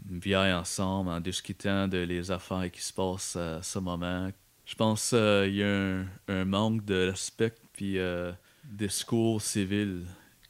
une 0.09 0.19
bière 0.19 0.59
ensemble 0.59 1.11
en 1.11 1.21
discutant 1.21 1.89
de 1.89 1.99
les 1.99 2.31
affaires 2.31 2.71
qui 2.71 2.83
se 2.83 2.93
passent 2.93 3.37
à 3.37 3.63
ce 3.63 3.79
moment. 3.79 4.31
Je 4.67 4.75
pense 4.75 5.11
qu'il 5.11 5.55
y 5.55 5.63
a 5.63 6.05
un, 6.29 6.45
manque 6.45 6.85
de 6.85 7.09
respect 7.11 7.55
puis 7.73 7.99
euh, 7.99 8.33
discours 8.65 9.41
civil 9.41 10.05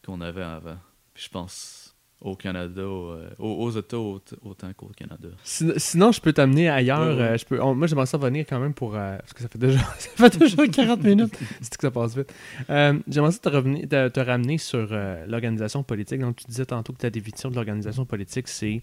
qu'on 0.05 0.21
avait 0.21 0.43
avant. 0.43 0.79
Je 1.15 1.29
pense 1.29 1.90
au 2.21 2.37
Canada, 2.37 2.83
euh, 2.83 3.31
aux, 3.39 3.65
aux 3.65 3.71
États 3.71 3.99
aut- 3.99 4.21
autant 4.43 4.71
qu'au 4.75 4.91
Canada. 4.97 5.29
Sin- 5.43 5.73
Sinon, 5.79 6.13
je 6.13 6.21
peux 6.21 6.33
t'amener 6.35 6.69
ailleurs. 6.69 7.01
Ouais, 7.01 7.15
ouais. 7.15 7.21
euh, 7.23 7.37
je 7.39 7.45
peux, 7.47 7.61
on- 7.63 7.75
moi, 7.75 7.87
j'aimerais 7.87 8.07
ça 8.07 8.19
venir 8.19 8.45
quand 8.49 8.61
même 8.61 8.75
pour. 8.75 8.95
euh, 8.95 9.17
parce 9.19 9.33
que 9.33 9.41
ça 9.43 9.49
fait 9.49 9.59
déjà, 9.59 9.79
ça 9.99 10.29
fait 10.31 10.39
déjà 10.39 10.67
40 10.69 11.03
minutes. 11.03 11.35
C'est 11.63 11.75
que 11.77 11.81
ça 11.83 11.91
passe 11.91 12.17
vite. 12.17 12.33
Euh, 12.69 12.99
j'aimerais 13.09 13.33
ça 13.33 13.39
te, 13.39 13.49
revenir, 13.49 13.89
te, 13.89 14.09
te 14.09 14.21
ramener 14.21 14.59
sur 14.59 14.89
euh, 14.93 15.25
l'organisation 15.27 15.83
politique. 15.83 16.21
Donc, 16.21 16.37
tu 16.37 16.45
disais 16.47 16.67
tantôt 16.67 16.93
que 16.93 16.99
ta 16.99 17.11
définition 17.11 17.51
de 17.51 17.55
l'organisation 17.55 18.05
politique, 18.05 18.49
c'est 18.49 18.83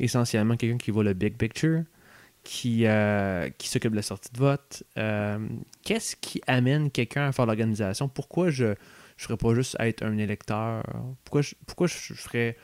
essentiellement 0.00 0.56
quelqu'un 0.56 0.78
qui 0.78 0.90
voit 0.90 1.04
le 1.04 1.12
big 1.12 1.36
picture, 1.36 1.82
qui, 2.42 2.86
qui 3.58 3.68
s'occupe 3.68 3.90
de 3.92 3.96
la 3.96 4.02
sortie 4.02 4.30
de 4.32 4.38
vote. 4.38 4.82
Qu'est-ce 5.84 6.16
qui 6.16 6.40
amène 6.46 6.90
quelqu'un 6.90 7.28
à 7.28 7.32
faire 7.32 7.46
l'organisation? 7.46 8.08
Pourquoi 8.08 8.50
je 8.50 8.74
ne 9.22 9.28
ferais 9.28 9.36
pas 9.36 9.54
juste 9.54 9.76
être 9.80 10.02
un 10.04 10.18
électeur 10.18 10.82
Pourquoi 11.24 11.42
je, 11.42 11.54
pourquoi 11.66 11.86
je, 11.86 11.94
je 11.98 12.14
ferais 12.14 12.56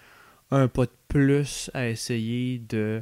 un 0.50 0.68
pas 0.68 0.86
de 0.86 0.92
plus 1.08 1.70
à 1.74 1.88
essayer 1.88 2.58
de 2.58 3.00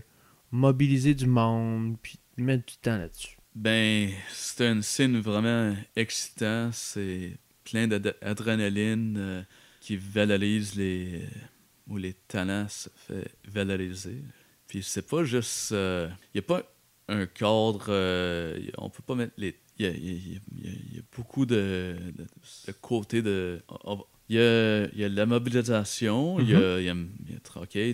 mobiliser 0.50 1.14
du 1.14 1.26
monde 1.26 1.96
puis 2.02 2.18
mettre 2.36 2.66
du 2.66 2.76
temps 2.78 2.96
là-dessus? 2.98 3.36
Ben, 3.54 4.10
c'est 4.30 4.66
un 4.66 4.82
signe 4.82 5.18
vraiment 5.18 5.74
excitant. 5.96 6.70
C'est 6.72 7.38
plein 7.64 7.88
d'ad- 7.88 8.14
d'adrénaline 8.20 9.16
euh, 9.18 9.42
qui 9.80 9.96
valorise 9.96 10.74
les. 10.76 11.22
où 11.88 11.96
les 11.96 12.14
talents 12.14 12.68
se 12.68 12.88
fait 13.06 13.30
valoriser. 13.48 14.22
Puis 14.68 14.82
c'est 14.82 15.08
pas 15.08 15.24
juste. 15.24 15.70
Il 15.70 16.10
n'y 16.34 16.40
a 16.40 16.42
pas 16.42 16.62
un 17.08 17.26
cadre. 17.26 17.86
euh, 17.88 18.58
on 18.78 18.90
peut 18.90 19.02
pas 19.02 19.14
mettre 19.14 19.34
les. 19.38 19.56
Il 19.78 19.84
y 19.84 19.88
a, 19.88 19.90
y 19.90 19.94
a- 19.94 20.12
y 20.12 20.68
a- 20.68 20.94
y 20.96 20.98
a 20.98 21.02
beaucoup 21.14 21.44
de, 21.46 21.96
de, 22.16 22.24
de 22.66 22.72
côtés 22.80 23.22
de. 23.22 23.60
Il 24.28 24.36
y 24.36 24.38
a, 24.40 24.86
y 24.94 25.04
a 25.04 25.08
la 25.08 25.26
mobilisation, 25.26 26.40
il 26.40 26.48
y 26.48 26.54
a, 26.56 26.80
y 26.80 26.88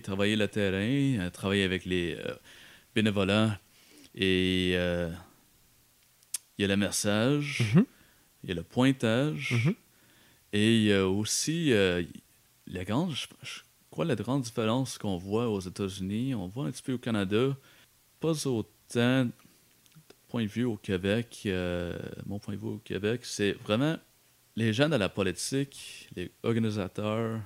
travailler 0.00 0.36
le 0.36 0.48
terrain, 0.48 1.20
euh, 1.26 1.30
travailler 1.30 1.64
avec 1.64 1.84
les 1.84 2.16
euh, 2.18 2.34
et 4.14 4.72
euh, 4.76 5.10
il 6.58 6.62
y 6.62 6.64
a 6.64 6.68
le 6.68 6.76
message, 6.76 7.62
Mhm. 7.74 7.84
il 8.44 8.48
y 8.50 8.52
a 8.52 8.54
le 8.54 8.62
pointage 8.62 9.52
Mhm. 9.66 9.74
et 10.52 10.76
il 10.76 10.82
y 10.84 10.92
a 10.92 11.06
aussi 11.08 11.72
euh, 11.72 12.02
la 12.66 12.84
grande, 12.84 13.12
je, 13.14 13.26
je 13.42 13.60
crois 13.90 14.04
la 14.04 14.14
grande 14.14 14.42
différence 14.42 14.96
qu'on 14.98 15.16
voit 15.18 15.48
aux 15.50 15.60
États-Unis, 15.60 16.34
on 16.34 16.46
voit 16.48 16.66
un 16.66 16.70
petit 16.70 16.82
peu 16.82 16.92
au 16.94 16.98
Canada, 16.98 17.56
pas 18.20 18.46
autant 18.46 19.28
point 20.32 20.44
de 20.44 20.48
vue 20.48 20.64
au 20.64 20.76
Québec, 20.78 21.42
euh, 21.44 21.98
mon 22.24 22.38
point 22.38 22.54
de 22.54 22.60
vue 22.60 22.68
au 22.68 22.78
Québec, 22.78 23.20
c'est 23.24 23.52
vraiment 23.52 23.98
les 24.56 24.72
gens 24.72 24.88
dans 24.88 24.96
la 24.98 25.10
politique, 25.10 26.08
les 26.16 26.30
organisateurs, 26.42 27.38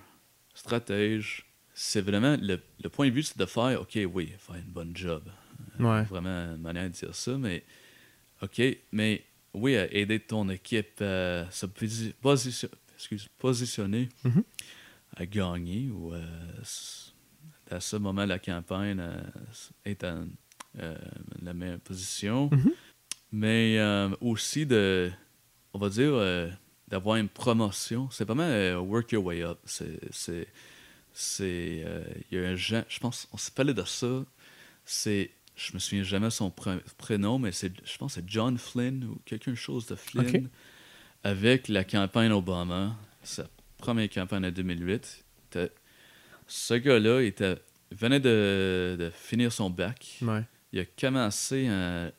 stratèges, 0.55 1.44
c'est 1.75 2.01
vraiment 2.01 2.37
le, 2.40 2.61
le 2.83 2.88
point 2.88 3.09
de 3.09 3.12
vue, 3.12 3.25
c'est 3.25 3.38
de 3.38 3.44
faire, 3.46 3.81
OK, 3.83 3.99
oui, 4.14 4.33
faire 4.38 4.55
une 4.57 4.72
bonne 4.72 4.96
job. 4.96 5.22
Ouais. 5.81 6.05
Vraiment 6.05 6.55
une 6.55 6.62
manière 6.62 6.85
de 6.85 6.94
dire 6.94 7.14
ça, 7.14 7.37
mais 7.37 7.64
OK, 8.40 8.62
mais 8.92 9.25
oui, 9.53 9.72
aider 9.90 10.20
ton 10.20 10.49
équipe 10.49 11.01
à 11.01 11.51
se 11.51 11.66
posi- 11.66 12.12
position- 12.14 12.68
excuse, 12.94 13.27
positionner, 13.38 14.09
Mhm. 14.25 14.44
à 15.16 15.27
gagner 15.27 15.88
ou 15.90 16.14
euh, 16.14 16.25
à 17.70 17.81
ce 17.81 17.96
moment 17.96 18.25
la 18.25 18.38
campagne, 18.38 19.01
à 19.01 19.22
être 19.90 20.05
en 20.05 20.22
euh, 20.22 20.25
la 21.43 21.55
meilleure 21.55 21.81
position. 21.81 22.49
Mhm. 22.53 22.73
Mais 23.33 23.79
euh, 23.79 24.09
aussi 24.21 24.67
de, 24.67 25.11
on 25.73 25.79
va 25.79 25.89
dire, 25.89 26.12
euh, 26.15 26.49
d'avoir 26.89 27.17
une 27.17 27.29
promotion. 27.29 28.09
C'est 28.11 28.25
vraiment 28.25 28.45
euh, 28.45 28.77
work 28.79 29.13
your 29.13 29.25
way 29.25 29.42
up. 29.42 29.59
C'est, 29.65 29.98
c'est, 31.13 31.83
euh, 31.85 32.05
il 32.31 32.38
y 32.38 32.44
a 32.44 32.48
un 32.48 32.55
gens, 32.57 32.85
je 32.88 32.98
pense, 33.00 33.29
on 33.33 33.37
s'est 33.37 33.50
parlé 33.53 33.75
de 33.75 33.85
ça. 33.85 34.25
C'est, 34.85 35.31
je 35.57 35.73
me 35.73 35.79
souviens 35.79 36.05
jamais 36.05 36.31
son 36.31 36.53
prénom, 36.98 37.38
mais 37.38 37.53
c'est, 37.53 37.73
je 37.85 37.96
pense, 37.98 38.15
que 38.15 38.21
c'est 38.21 38.29
John 38.31 38.59
Flynn 38.59 39.05
ou 39.05 39.19
quelque 39.25 39.55
chose 39.55 39.87
de 39.87 39.96
Flynn 39.96 40.48
avec 41.25 41.69
la 41.69 41.83
campagne 41.85 42.31
Obama, 42.31 42.94
sa 43.23 43.48
première 43.79 44.09
campagne 44.09 44.44
en 44.46 44.50
2008. 44.50 45.25
était- 45.50 45.73
ce 46.46 46.75
gars-là 46.75 47.23
était, 47.23 47.57
venait 47.90 48.21
de, 48.21 48.96
de 48.98 49.11
finir 49.11 49.53
son 49.53 49.69
bac. 49.71 50.19
Ouais. 50.23 50.42
Il 50.77 50.81
a 50.81 50.85
commencé 50.85 51.68
à, 51.68 52.12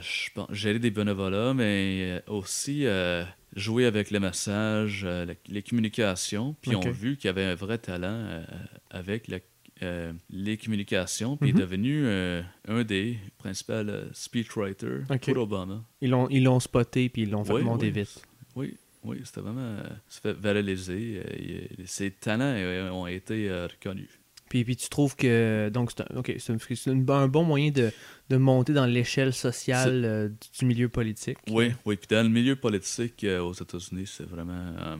je 0.00 0.30
pense, 0.34 0.50
gérer 0.50 0.78
des 0.78 0.90
bénévolats, 0.90 1.52
mais 1.52 2.22
euh, 2.26 2.32
aussi 2.32 2.86
euh, 2.86 3.22
jouer 3.54 3.84
avec 3.84 4.10
le 4.10 4.18
message, 4.18 5.02
euh, 5.04 5.26
la- 5.26 5.34
les 5.48 5.62
communications. 5.62 6.56
Puis 6.62 6.74
Ok. 6.74 6.84
on 6.86 6.88
a 6.88 6.90
vu 6.90 7.16
qu'il 7.18 7.28
avait 7.28 7.44
un 7.44 7.54
vrai 7.54 7.76
talent 7.76 8.08
euh, 8.08 8.44
avec 8.90 9.28
la- 9.28 9.40
euh, 9.82 10.12
les 10.30 10.56
communications. 10.56 11.36
Puis 11.36 11.50
il 11.50 11.52
Mhm. 11.54 11.58
est 11.60 11.64
devenu 11.64 12.02
euh, 12.06 12.42
un 12.66 12.82
des 12.82 13.18
principaux 13.36 13.72
euh, 13.74 14.08
speechwriters 14.14 15.02
Ok. 15.10 15.26
pour 15.26 15.36
Obama. 15.42 15.84
Ils 16.00 16.08
l'ont 16.10 16.60
spoté 16.60 17.10
puis 17.10 17.22
ils 17.22 17.30
l'ont 17.30 17.44
fait 17.44 17.52
Oui, 17.52 17.62
monter 17.62 17.86
oui. 17.88 17.92
vite. 17.92 18.22
Oui, 18.56 18.74
oui, 19.04 19.20
c'était 19.24 19.42
vraiment. 19.42 19.60
euh, 19.60 19.82
Ça 20.08 20.20
fait 20.22 20.32
valoriser. 20.32 21.22
euh, 21.24 21.68
euh, 21.78 21.82
ses 21.84 22.10
talents 22.10 22.54
euh, 22.56 22.88
ont 22.90 23.06
été 23.06 23.50
euh, 23.50 23.66
reconnus. 23.66 24.08
Puis, 24.52 24.64
puis 24.64 24.76
tu 24.76 24.90
trouves 24.90 25.16
que 25.16 25.70
donc 25.72 25.92
c'est 25.92 26.02
un, 26.02 26.18
ok, 26.18 26.34
c'est 26.38 26.90
un, 26.90 27.26
bon 27.26 27.42
moyen 27.42 27.70
de, 27.70 27.90
de 28.28 28.36
monter 28.36 28.74
dans 28.74 28.84
l'échelle 28.84 29.32
sociale 29.32 30.04
euh, 30.04 30.28
du 30.58 30.66
milieu 30.66 30.90
politique. 30.90 31.38
Oui, 31.48 31.72
oui. 31.86 31.96
Puis 31.96 32.08
dans 32.10 32.22
le 32.22 32.28
milieu 32.28 32.54
politique 32.54 33.24
euh, 33.24 33.40
aux 33.40 33.54
États-Unis, 33.54 34.06
c'est 34.14 34.28
vraiment. 34.28 34.74
euh, 34.78 34.98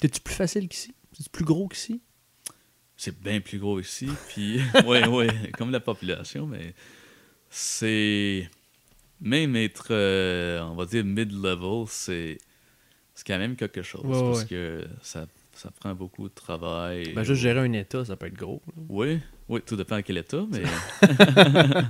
C'est-tu 0.00 0.22
plus 0.22 0.34
facile 0.34 0.70
qu'ici? 0.70 0.94
C'est 1.12 1.30
plus 1.30 1.44
gros 1.44 1.68
qu'ici? 1.68 2.00
c'est 2.96 3.20
bien 3.20 3.42
plus 3.42 3.58
gros 3.58 3.78
ici. 3.78 4.08
Puis, 4.30 4.58
oui, 4.86 5.00
oui, 5.06 5.26
comme 5.58 5.70
la 5.70 5.80
population, 5.80 6.46
mais 6.46 6.72
c'est. 7.50 8.48
Même 9.20 9.54
être, 9.54 9.88
euh, 9.90 10.62
on 10.62 10.76
va 10.76 10.86
dire, 10.86 11.04
mid-level, 11.04 11.84
c'est 11.88 12.38
c'est 13.14 13.26
quand 13.26 13.38
même 13.38 13.54
quelque 13.54 13.82
chose. 13.82 14.02
Ouais, 14.06 14.18
parce 14.18 14.40
ouais. 14.40 14.46
que 14.46 14.88
ça, 15.02 15.26
ça 15.54 15.70
prend 15.70 15.94
beaucoup 15.94 16.28
de 16.28 16.34
travail. 16.34 17.12
Ben, 17.14 17.22
juste 17.22 17.40
gérer 17.42 17.60
un 17.60 17.72
État, 17.72 18.04
ça 18.04 18.16
peut 18.16 18.26
être 18.26 18.34
gros. 18.34 18.62
là. 18.66 18.82
Oui, 18.88 19.20
oui, 19.48 19.60
tout 19.64 19.76
dépend 19.76 19.96
à 19.96 20.02
quel 20.02 20.18
État, 20.18 20.44
mais. 20.50 20.62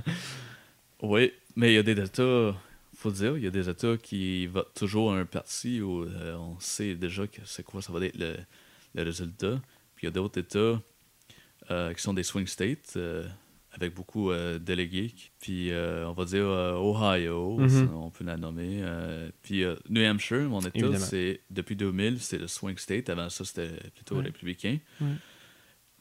oui, 1.01 1.31
mais 1.55 1.71
il 1.71 1.75
y 1.75 1.77
a 1.77 1.83
des 1.83 1.99
États, 1.99 2.55
faut 2.95 3.11
dire, 3.11 3.37
il 3.37 3.43
y 3.43 3.47
a 3.47 3.51
des 3.51 3.69
États 3.69 3.97
qui 3.97 4.47
votent 4.47 4.73
toujours 4.75 5.13
à 5.13 5.17
un 5.17 5.25
parti 5.25 5.81
où 5.81 6.03
euh, 6.03 6.35
on 6.35 6.59
sait 6.59 6.95
déjà 6.95 7.27
que 7.27 7.41
c'est 7.45 7.63
quoi 7.63 7.81
ça 7.81 7.93
va 7.93 8.05
être 8.05 8.17
le, 8.17 8.35
le 8.93 9.03
résultat. 9.03 9.59
Puis 9.95 10.03
il 10.03 10.05
y 10.05 10.09
a 10.09 10.11
d'autres 10.11 10.39
États 10.39 10.81
euh, 11.71 11.93
qui 11.93 12.01
sont 12.01 12.13
des 12.13 12.23
swing 12.23 12.47
states 12.47 12.93
euh, 12.97 13.27
avec 13.75 13.93
beaucoup 13.93 14.31
euh, 14.31 14.57
délégués. 14.57 15.13
Puis 15.39 15.71
euh, 15.71 16.07
on 16.07 16.13
va 16.13 16.25
dire 16.25 16.45
euh, 16.45 16.73
Ohio, 16.79 17.57
Mhm. 17.59 17.93
on 17.93 18.09
peut 18.09 18.23
la 18.23 18.37
nommer. 18.37 18.79
euh, 18.81 19.29
puis 19.41 19.63
New 19.89 20.01
Hampshire, 20.03 20.41
mon 20.49 20.61
État, 20.61 20.97
c'est 20.99 21.41
depuis 21.49 21.75
2000, 21.75 22.19
c'est 22.19 22.37
le 22.37 22.47
swing 22.47 22.77
state. 22.77 23.09
Avant 23.09 23.29
ça, 23.29 23.43
c'était 23.45 23.69
plutôt 23.93 24.15
Ouais. 24.17 24.23
républicain. 24.23 24.77
Ouais. 25.01 25.07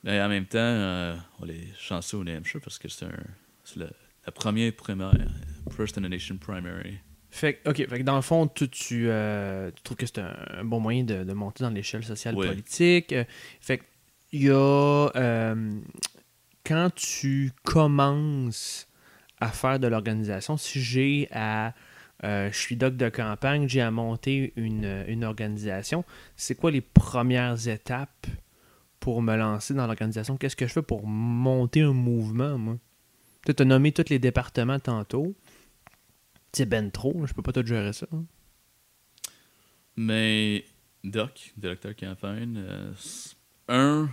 Mais 0.04 0.20
en 0.20 0.28
même 0.28 0.46
temps, 0.46 1.16
on 1.40 1.48
est 1.48 1.68
chanceux 1.78 2.18
au 2.18 2.24
New 2.24 2.36
Hampshire 2.36 2.60
parce 2.60 2.78
que 2.78 2.88
c'est 2.88 3.06
la 3.76 4.32
première 4.32 4.72
primaire, 4.74 5.12
First 5.74 5.98
in 5.98 6.02
the 6.02 6.08
Nation 6.10 6.36
Primary. 6.36 6.98
Fait, 7.30 7.54
que- 7.54 7.70
ok, 7.70 7.76
fait 7.88 7.98
que 7.98 8.02
dans 8.04 8.14
le 8.14 8.22
fond, 8.22 8.46
tu, 8.46 8.68
tu, 8.68 9.08
tu 9.08 9.82
trouves 9.82 9.96
que 9.96 10.06
c'est 10.06 10.18
un, 10.20 10.36
un 10.58 10.64
bon 10.64 10.78
moyen 10.78 11.02
de, 11.02 11.24
de 11.24 11.32
monter 11.32 11.64
dans 11.64 11.70
l'échelle 11.70 12.04
sociale 12.04 12.36
Ouais. 12.36 12.46
politique. 12.46 13.12
Fait 13.60 13.78
que, 13.78 13.84
il 14.32 14.42
y 14.44 14.50
a. 14.50 15.10
euh, 15.16 15.80
quand 16.64 16.90
tu 16.94 17.52
commences 17.62 18.88
à 19.40 19.48
faire 19.48 19.78
de 19.78 19.86
l'organisation, 19.86 20.56
si 20.56 20.80
j'ai 20.80 21.28
à. 21.30 21.74
euh, 22.24 22.50
je 22.50 22.56
suis 22.58 22.76
doc 22.76 22.96
de 22.96 23.08
campagne, 23.08 23.68
j'ai 23.68 23.80
à 23.80 23.90
monter 23.90 24.52
une, 24.56 25.04
une 25.08 25.24
organisation, 25.24 26.04
c'est 26.36 26.54
quoi 26.54 26.70
les 26.70 26.80
premières 26.80 27.68
étapes 27.68 28.26
pour 29.00 29.20
me 29.20 29.36
lancer 29.36 29.74
dans 29.74 29.86
l'organisation? 29.86 30.36
Qu'est-ce 30.36 30.56
que 30.56 30.66
je 30.66 30.72
fais 30.72 30.82
pour 30.82 31.06
monter 31.06 31.82
un 31.82 31.92
mouvement, 31.92 32.56
moi? 32.56 32.78
Tu 33.44 33.52
as 33.60 33.64
nommé 33.66 33.92
tous 33.92 34.08
les 34.08 34.18
départements 34.18 34.78
tantôt. 34.80 35.34
C'est 36.52 36.66
ben 36.66 36.90
trop, 36.90 37.26
je 37.26 37.34
peux 37.34 37.42
pas 37.42 37.52
tout 37.52 37.66
gérer 37.66 37.92
ça. 37.92 38.06
hein. 38.12 38.24
Mais 39.96 40.64
Doc, 41.02 41.52
directeur 41.58 41.94
campagne, 41.94 42.56
euh, 42.56 42.92
un, 43.68 44.08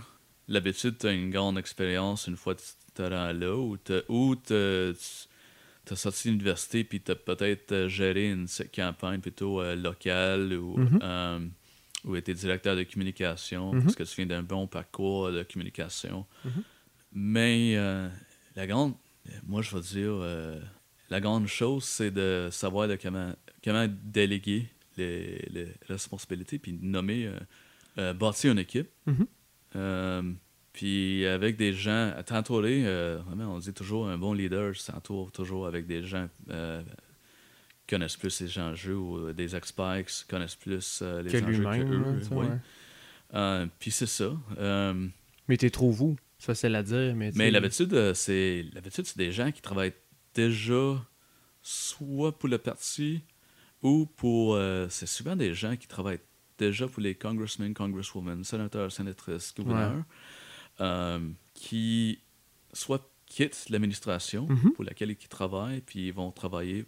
l'habitude, 0.48 0.98
tu 0.98 1.06
as 1.06 1.12
une 1.12 1.30
grande 1.30 1.58
expérience 1.58 2.26
une 2.26 2.36
fois 2.36 2.54
que 2.54 2.60
tu 2.60 2.92
te 2.94 3.02
rends 3.02 3.32
là, 3.32 3.56
ou 3.56 3.76
tu 3.76 3.92
as 5.90 5.96
sorti 5.96 6.28
de 6.28 6.32
l'université 6.32 6.84
puis 6.84 7.00
tu 7.00 7.10
as 7.10 7.16
peut-être 7.16 7.72
euh, 7.72 7.88
géré 7.88 8.30
une 8.30 8.46
campagne 8.74 9.20
plutôt 9.20 9.60
euh, 9.60 9.74
locale 9.74 10.52
ou, 10.54 10.78
Mhm. 10.78 10.98
euh, 11.02 11.46
ou 12.04 12.16
été 12.16 12.34
directeur 12.34 12.76
de 12.76 12.82
communication 12.84 13.72
Mhm. 13.72 13.82
parce 13.82 13.94
que 13.96 14.02
tu 14.04 14.16
viens 14.16 14.26
d'un 14.26 14.42
bon 14.42 14.66
parcours 14.66 15.30
de 15.32 15.42
communication. 15.42 16.26
Mhm. 16.44 16.62
Mais 17.14 17.74
euh, 17.76 18.08
la 18.56 18.66
grande, 18.66 18.94
moi 19.46 19.62
je 19.62 19.74
vais 19.74 19.82
dire, 19.82 20.14
la 21.10 21.20
grande 21.20 21.46
chose, 21.46 21.84
c'est 21.84 22.10
de 22.10 22.48
savoir 22.50 22.88
de 22.88 22.96
comment, 22.96 23.34
comment 23.62 23.86
déléguer 24.02 24.68
les, 24.96 25.46
les 25.50 25.68
responsabilités 25.88 26.58
puis 26.58 26.72
nommer, 26.80 27.30
bâtir 27.96 28.52
une 28.52 28.58
équipe. 28.58 28.88
Euh, 29.76 30.22
puis 30.72 31.26
avec 31.26 31.56
des 31.56 31.72
gens, 31.72 32.12
t'entourer, 32.24 32.82
euh, 32.86 33.20
on 33.38 33.58
dit 33.58 33.72
toujours 33.74 34.08
un 34.08 34.16
bon 34.18 34.32
leader 34.32 34.74
s'entoure 34.76 35.30
toujours 35.32 35.66
avec 35.66 35.86
des 35.86 36.02
gens 36.02 36.28
euh, 36.50 36.82
qui 37.86 37.94
connaissent 37.94 38.16
plus 38.16 38.40
les 38.40 38.58
enjeux 38.58 38.96
ou 38.96 39.18
euh, 39.18 39.32
des 39.34 39.54
experts 39.54 40.04
qui 40.06 40.24
connaissent 40.26 40.56
plus 40.56 41.00
euh, 41.02 41.22
les 41.22 41.30
Que 41.30 41.44
enjeux 41.44 41.62
que 41.62 42.16
eux. 42.18 42.22
ça, 42.22 42.34
ouais. 42.34 42.46
Euh, 43.34 43.66
puis 43.78 43.90
c'est 43.90 44.06
ça. 44.06 44.32
Euh, 44.58 45.08
Mais 45.48 45.56
t'es 45.56 45.70
trop 45.70 45.90
vous, 45.90 46.16
c'est 46.38 46.46
facile 46.46 46.74
à 46.74 46.82
dire. 46.82 47.14
Mais, 47.14 47.32
mais 47.34 47.50
l'habitude, 47.50 47.92
euh, 47.94 48.14
c'est 48.14 48.64
l'habitude, 48.74 49.06
c'est 49.06 49.18
des 49.18 49.32
gens 49.32 49.50
qui 49.52 49.60
travaillent 49.62 49.94
déjà 50.34 51.02
soit 51.62 52.38
pour 52.38 52.48
le 52.48 52.58
parti 52.58 53.22
ou 53.82 54.06
pour. 54.16 54.54
euh, 54.54 54.86
c'est 54.90 55.06
souvent 55.06 55.36
des 55.36 55.54
gens 55.54 55.76
qui 55.76 55.86
travaillent 55.86 56.20
déjà 56.58 56.86
pour 56.88 57.02
les 57.02 57.14
congressmen, 57.14 57.74
congresswomen, 57.74 58.44
sénateurs, 58.44 58.90
sénatrices, 58.92 59.54
gouverneurs, 59.56 60.04
euh, 60.80 61.28
qui 61.54 62.20
soit 62.72 63.08
quittent 63.26 63.68
l'administration 63.70 64.46
Mhm. 64.48 64.72
pour 64.72 64.84
laquelle 64.84 65.10
ils 65.10 65.16
travaillent, 65.28 65.80
puis 65.80 66.08
ils 66.08 66.12
vont 66.12 66.30
travailler 66.30 66.86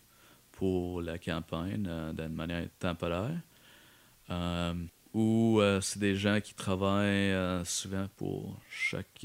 pour 0.53 1.01
la 1.03 1.19
campagne 1.19 1.87
euh, 1.89 2.13
d'une 2.13 2.35
manière 2.35 2.69
temporaire. 2.79 3.41
Euh, 4.31 4.75
ou 5.13 5.61
c'est 5.81 6.01
des 6.01 6.17
gens 6.17 6.41
qui 6.41 6.55
travaillent 6.55 7.65
souvent 7.65 8.09
pour 8.17 8.59
chaque, 8.69 9.25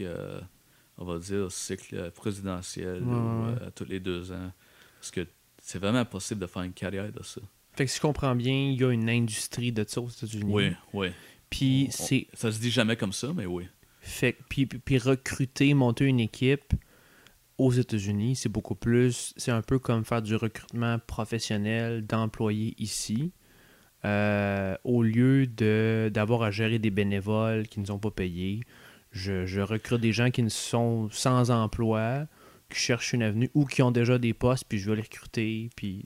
on 0.99 1.03
va 1.05 1.17
dire, 1.17 1.51
cycle 1.51 2.11
présidentiel 2.11 3.01
Ouais, 3.03 3.65
ou, 3.67 3.71
tous 3.73 3.85
les 3.85 3.99
deux 3.99 4.31
ans. 4.31 4.51
Parce 4.99 5.09
que 5.09 5.25
c'est 5.59 5.79
vraiment 5.79 6.05
possible 6.05 6.41
de 6.41 6.45
faire 6.45 6.61
une 6.61 6.73
carrière 6.73 7.11
de 7.11 7.23
ça. 7.23 7.41
Fait 7.79 7.85
que 7.85 7.91
si 7.91 7.95
je 7.97 8.01
comprends 8.01 8.35
bien, 8.35 8.53
il 8.71 8.77
y 8.79 8.83
a 8.83 8.91
une 8.91 9.09
industrie 9.09 9.71
de 9.71 9.85
ça 9.87 10.01
aux 10.01 10.09
États-Unis. 10.09 10.51
Oui, 10.53 10.71
oui. 10.93 11.07
Puis 11.49 11.87
c'est. 11.91 12.27
Ça 12.33 12.51
se 12.51 12.59
dit 12.59 12.69
jamais 12.71 12.97
comme 12.97 13.13
ça, 13.13 13.31
mais 13.33 13.45
oui. 13.45 13.67
Fait, 14.01 14.35
puis, 14.49 14.65
puis- 14.65 14.79
puis 14.79 14.97
recruter, 14.97 15.73
monter 15.73 16.03
une 16.05 16.19
équipe 16.19 16.73
aux 17.57 17.71
États-Unis, 17.71 18.35
c'est 18.35 18.49
beaucoup 18.49 18.75
plus. 18.75 19.33
C'est 19.37 19.51
un 19.51 19.61
peu 19.61 19.79
comme 19.79 20.03
faire 20.03 20.21
du 20.21 20.35
recrutement 20.35 20.99
professionnel 20.99 22.05
d'employés 22.05 22.75
ici. 22.79 23.31
euh, 24.05 24.75
au 24.85 25.01
lieu 25.03 25.45
de 25.47 26.09
d'avoir 26.13 26.43
à 26.43 26.51
gérer 26.51 26.79
des 26.79 26.89
bénévoles 26.89 27.67
qui 27.67 27.79
ne 27.81 27.85
sont 27.85 27.99
pas 27.99 28.11
payés, 28.11 28.61
je, 29.11 29.45
je 29.45 29.59
recrute 29.61 29.99
des 29.99 30.13
gens 30.13 30.31
qui 30.31 30.41
ne 30.43 30.47
sont 30.49 31.09
sans 31.11 31.49
emploi, 31.51 32.25
qui 32.69 32.79
cherchent 32.79 33.11
une 33.13 33.23
avenue 33.23 33.49
ou 33.53 33.65
qui 33.65 33.81
ont 33.81 33.91
déjà 33.91 34.17
des 34.17 34.33
postes, 34.33 34.63
puis 34.69 34.79
je 34.79 34.89
vais 34.89 34.95
les 34.95 35.01
recruter. 35.01 35.69
Puis 35.75 36.03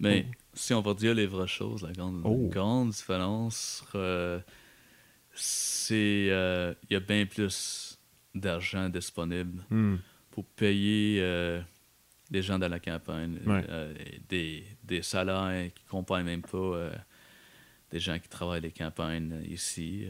Mais. 0.00 0.26
Si 0.54 0.74
on 0.74 0.80
va 0.80 0.94
dire 0.94 1.14
les 1.14 1.26
vraies 1.26 1.46
choses, 1.46 1.82
la 1.82 1.92
grande, 1.92 2.20
Oh. 2.24 2.48
grande 2.48 2.90
différence, 2.90 3.84
euh, 3.94 4.40
c'est 5.34 6.28
euh, 6.30 6.74
il 6.88 6.92
y 6.94 6.96
a 6.96 7.00
bien 7.00 7.26
plus 7.26 7.98
d'argent 8.34 8.88
disponible 8.88 9.62
Hmm. 9.70 9.96
pour 10.30 10.44
payer 10.44 11.20
euh, 11.20 11.60
les 12.30 12.42
gens 12.42 12.58
dans 12.58 12.68
la 12.68 12.78
campagne, 12.80 13.38
Ouais. 13.46 13.64
des, 14.28 14.64
des 14.84 15.02
salaires 15.02 15.70
qui 15.74 15.82
ne 15.84 15.90
comprennent 15.90 16.26
même 16.26 16.42
pas 16.42 16.90
des 17.90 17.98
gens 17.98 18.18
qui 18.18 18.28
travaillent 18.28 18.60
les 18.60 18.70
campagnes 18.70 19.42
ici. 19.48 20.06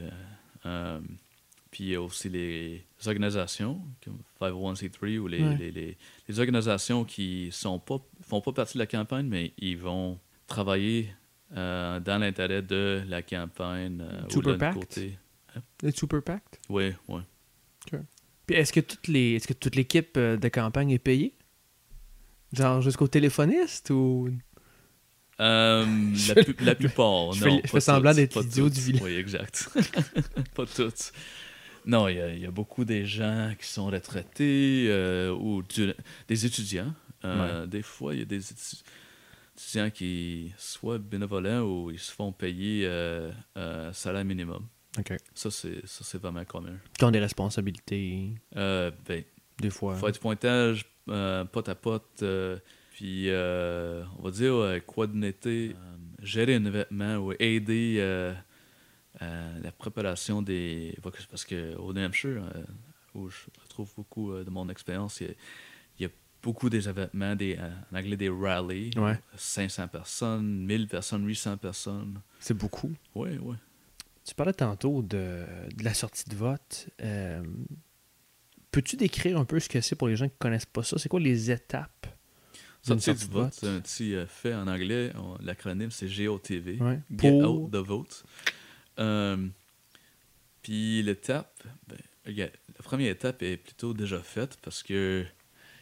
puis 1.71 1.85
il 1.85 1.91
y 1.91 1.95
a 1.95 2.03
aussi 2.03 2.29
les 2.29 2.85
organisations, 3.07 3.81
comme 4.05 4.19
501c3 4.41 5.19
ou 5.19 5.29
les, 5.29 5.41
Ouais. 5.43 5.57
les, 5.57 5.71
les- 5.71 5.97
les 6.29 6.41
organisations 6.41 7.05
qui 7.05 7.49
sont 7.53 7.79
pas 7.79 7.99
font 8.23 8.41
pas 8.41 8.53
partie 8.53 8.75
de 8.75 8.81
la 8.81 8.87
campagne, 8.87 9.27
mais 9.27 9.53
ils 9.57 9.79
vont 9.79 10.19
travailler 10.51 11.09
euh, 11.57 11.99
dans 12.01 12.19
l'intérêt 12.19 12.61
de 12.63 13.03
la 13.09 13.23
campagne 13.23 14.01
euh, 14.03 14.23
ou 14.27 14.31
Super 14.31 14.53
de 14.53 14.59
PAC? 14.59 14.75
l'autre 14.75 14.87
côté. 14.89 15.19
Les 15.83 15.91
Super 15.93 16.23
PAC? 16.23 16.43
Oui, 16.69 16.93
oui. 17.09 17.23
Puis 18.47 18.57
est-ce 18.57 18.73
que 18.73 18.81
toutes 18.81 19.09
les 19.09 19.35
est-ce 19.35 19.47
que 19.49 19.53
toute 19.53 19.77
l'équipe 19.77 20.17
euh, 20.17 20.37
de 20.37 20.49
campagne 20.49 20.91
est 20.91 20.99
payée? 20.99 21.35
Genre 22.53 22.81
jusqu'au 22.83 23.07
téléphoniste 23.09 23.91
ou? 23.91 24.29
Euh, 25.41 25.87
la, 26.35 26.45
pu- 26.45 26.57
la 26.65 26.75
plupart, 26.75 27.33
je 27.33 27.45
non. 27.45 27.57
fais- 27.57 27.63
je 27.65 27.71
fais 27.71 27.81
semblant 27.81 28.13
d'être 28.13 28.43
toutes. 28.43 28.71
du 28.71 28.81
village. 28.81 29.03
Oui, 29.03 29.15
exact. 29.15 29.71
pas 30.55 30.67
toutes. 30.67 31.13
Non, 31.87 32.09
il 32.09 32.17
y, 32.17 32.21
a- 32.21 32.35
il 32.35 32.41
y 32.41 32.47
a 32.47 32.51
beaucoup 32.51 32.85
des 32.85 33.07
gens 33.07 33.55
qui 33.59 33.67
sont 33.67 33.87
retraités 33.87 34.87
euh, 34.89 35.33
ou 35.33 35.63
du- 35.63 35.95
des 36.29 36.45
étudiants. 36.47 36.93
Euh, 37.25 37.67
Des 37.67 37.83
fois, 37.83 38.15
il 38.15 38.19
y 38.21 38.23
a 38.23 38.27
des 38.27 38.41
étu- 38.43 38.83
étudiants 39.57 39.91
qui 39.91 40.53
soit 40.57 40.99
bénévolents 40.99 41.61
ou 41.63 41.91
ils 41.91 41.99
se 41.99 42.13
font 42.13 42.33
payer 42.33 42.85
euh, 42.87 43.31
euh, 43.57 43.93
salaire 43.93 44.25
minimum. 44.25 44.67
Ça, 45.35 45.51
c'est 45.51 45.87
ça, 45.87 46.05
c'est 46.05 46.19
vraiment 46.19 46.45
commun. 46.45 46.77
Qui 46.99 47.05
ont 47.05 47.11
des 47.11 47.21
responsabilités, 47.21 48.35
Euh, 48.57 48.91
ben, 49.07 49.23
des 49.59 49.71
fois. 49.71 49.95
faire 49.95 50.11
du 50.13 50.19
pointage, 50.19 50.85
euh, 51.09 51.45
pote 51.45 51.69
à 51.69 51.75
pote, 51.75 52.23
euh, 52.23 52.59
puis 52.93 53.31
euh, 53.31 54.05
on 54.19 54.23
va 54.23 54.31
dire 54.31 54.81
coordonner, 54.87 55.35
gérer 56.23 56.57
un 56.57 56.65
événement 56.65 57.17
ou 57.19 57.33
aider 57.39 58.01
à 59.21 59.59
la 59.63 59.73
préparation 59.73 60.43
des. 60.43 60.97
Parce 61.31 61.45
qu'au 61.45 61.93
New 61.93 62.03
Hampshire, 62.05 62.43
où 63.15 63.29
je 63.29 63.39
retrouve 63.63 63.91
beaucoup 63.97 64.33
de 64.35 64.51
mon 64.51 64.69
expérience, 64.69 65.23
beaucoup 66.43 66.71
des 66.71 66.89
événements, 66.89 67.35
des, 67.37 67.57
euh, 67.59 67.71
en 67.93 67.97
anglais 67.99 68.17
des 68.17 68.29
rallies. 68.29 68.91
Ouais. 68.97 69.19
500 69.37 69.89
personnes, 69.89 70.65
1000 70.67 70.89
personnes, 70.89 71.27
800 71.27 71.57
personnes. 71.59 72.21
C'est 72.39 72.55
beaucoup. 72.57 72.93
Oui, 73.15 73.31
oui. 73.43 73.57
Tu 74.25 74.35
parlais 74.35 74.53
tantôt 74.53 75.03
de, 75.03 75.45
de 75.77 75.85
la 75.85 75.95
sortie 75.95 76.29
de 76.29 76.35
vote. 76.37 76.89
Euh, 77.03 77.43
Peux-tu 78.71 78.97
décrire 78.97 79.37
un 79.39 79.45
peu 79.45 79.59
ce 79.59 79.69
que 79.69 79.81
c'est 79.81 79.97
pour 79.97 80.07
les 80.09 80.15
gens 80.17 80.27
qui 80.29 80.35
ne 80.35 80.39
connaissent 80.39 80.67
pas 80.67 80.85
ça? 80.85 80.97
C'est 80.99 81.09
quoi 81.09 81.19
les 81.19 81.51
étapes 81.51 82.07
d'une 82.87 83.01
Sortie 83.01 83.27
du 83.27 83.33
vote, 83.33 83.53
c'est 83.53 83.67
un 83.69 83.81
petit 83.81 84.15
euh, 84.15 84.27
fait 84.27 84.55
en 84.55 84.67
anglais. 84.69 85.13
on- 85.17 85.37
L'acronyme, 85.43 85.91
c'est 85.91 86.07
GOTV. 86.07 86.79
Ouais. 86.81 87.01
Get 87.11 87.31
Pour- 87.41 87.65
out 87.65 87.73
the 87.73 87.77
vote. 87.77 88.25
Euh, 89.01 89.49
puis 90.63 91.03
l'étape, 91.03 91.53
ben, 91.89 91.99
la 92.37 92.83
première 92.85 93.11
étape 93.11 93.43
est 93.43 93.57
plutôt 93.57 93.93
déjà 93.95 94.21
faite 94.21 94.57
parce 94.63 94.83
que 94.83 95.25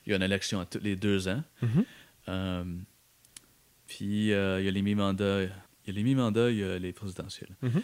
il 0.09 0.13
y 0.13 0.15
a 0.15 0.17
une 0.17 0.23
élection 0.23 0.59
à 0.59 0.65
tous 0.65 0.81
les 0.83 0.97
deux 0.97 1.29
ans. 1.29 1.43
Mhm. 1.63 1.85
Euh, 2.29 2.65
puis 3.87 4.33
euh, 4.33 4.61
il 4.61 4.65
y 4.65 4.69
a 4.69 4.71
les 4.71 4.83
mi-mandats, 4.83 5.43
il 5.43 5.51
y 5.87 5.91
a 5.91 5.93
les 5.93 6.03
mi-mandats, 6.03 6.51
il 6.51 6.59
y 6.59 6.65
a 6.65 6.79
les 6.79 6.93
présidentielles. 6.93 7.55
Mhm. 7.63 7.83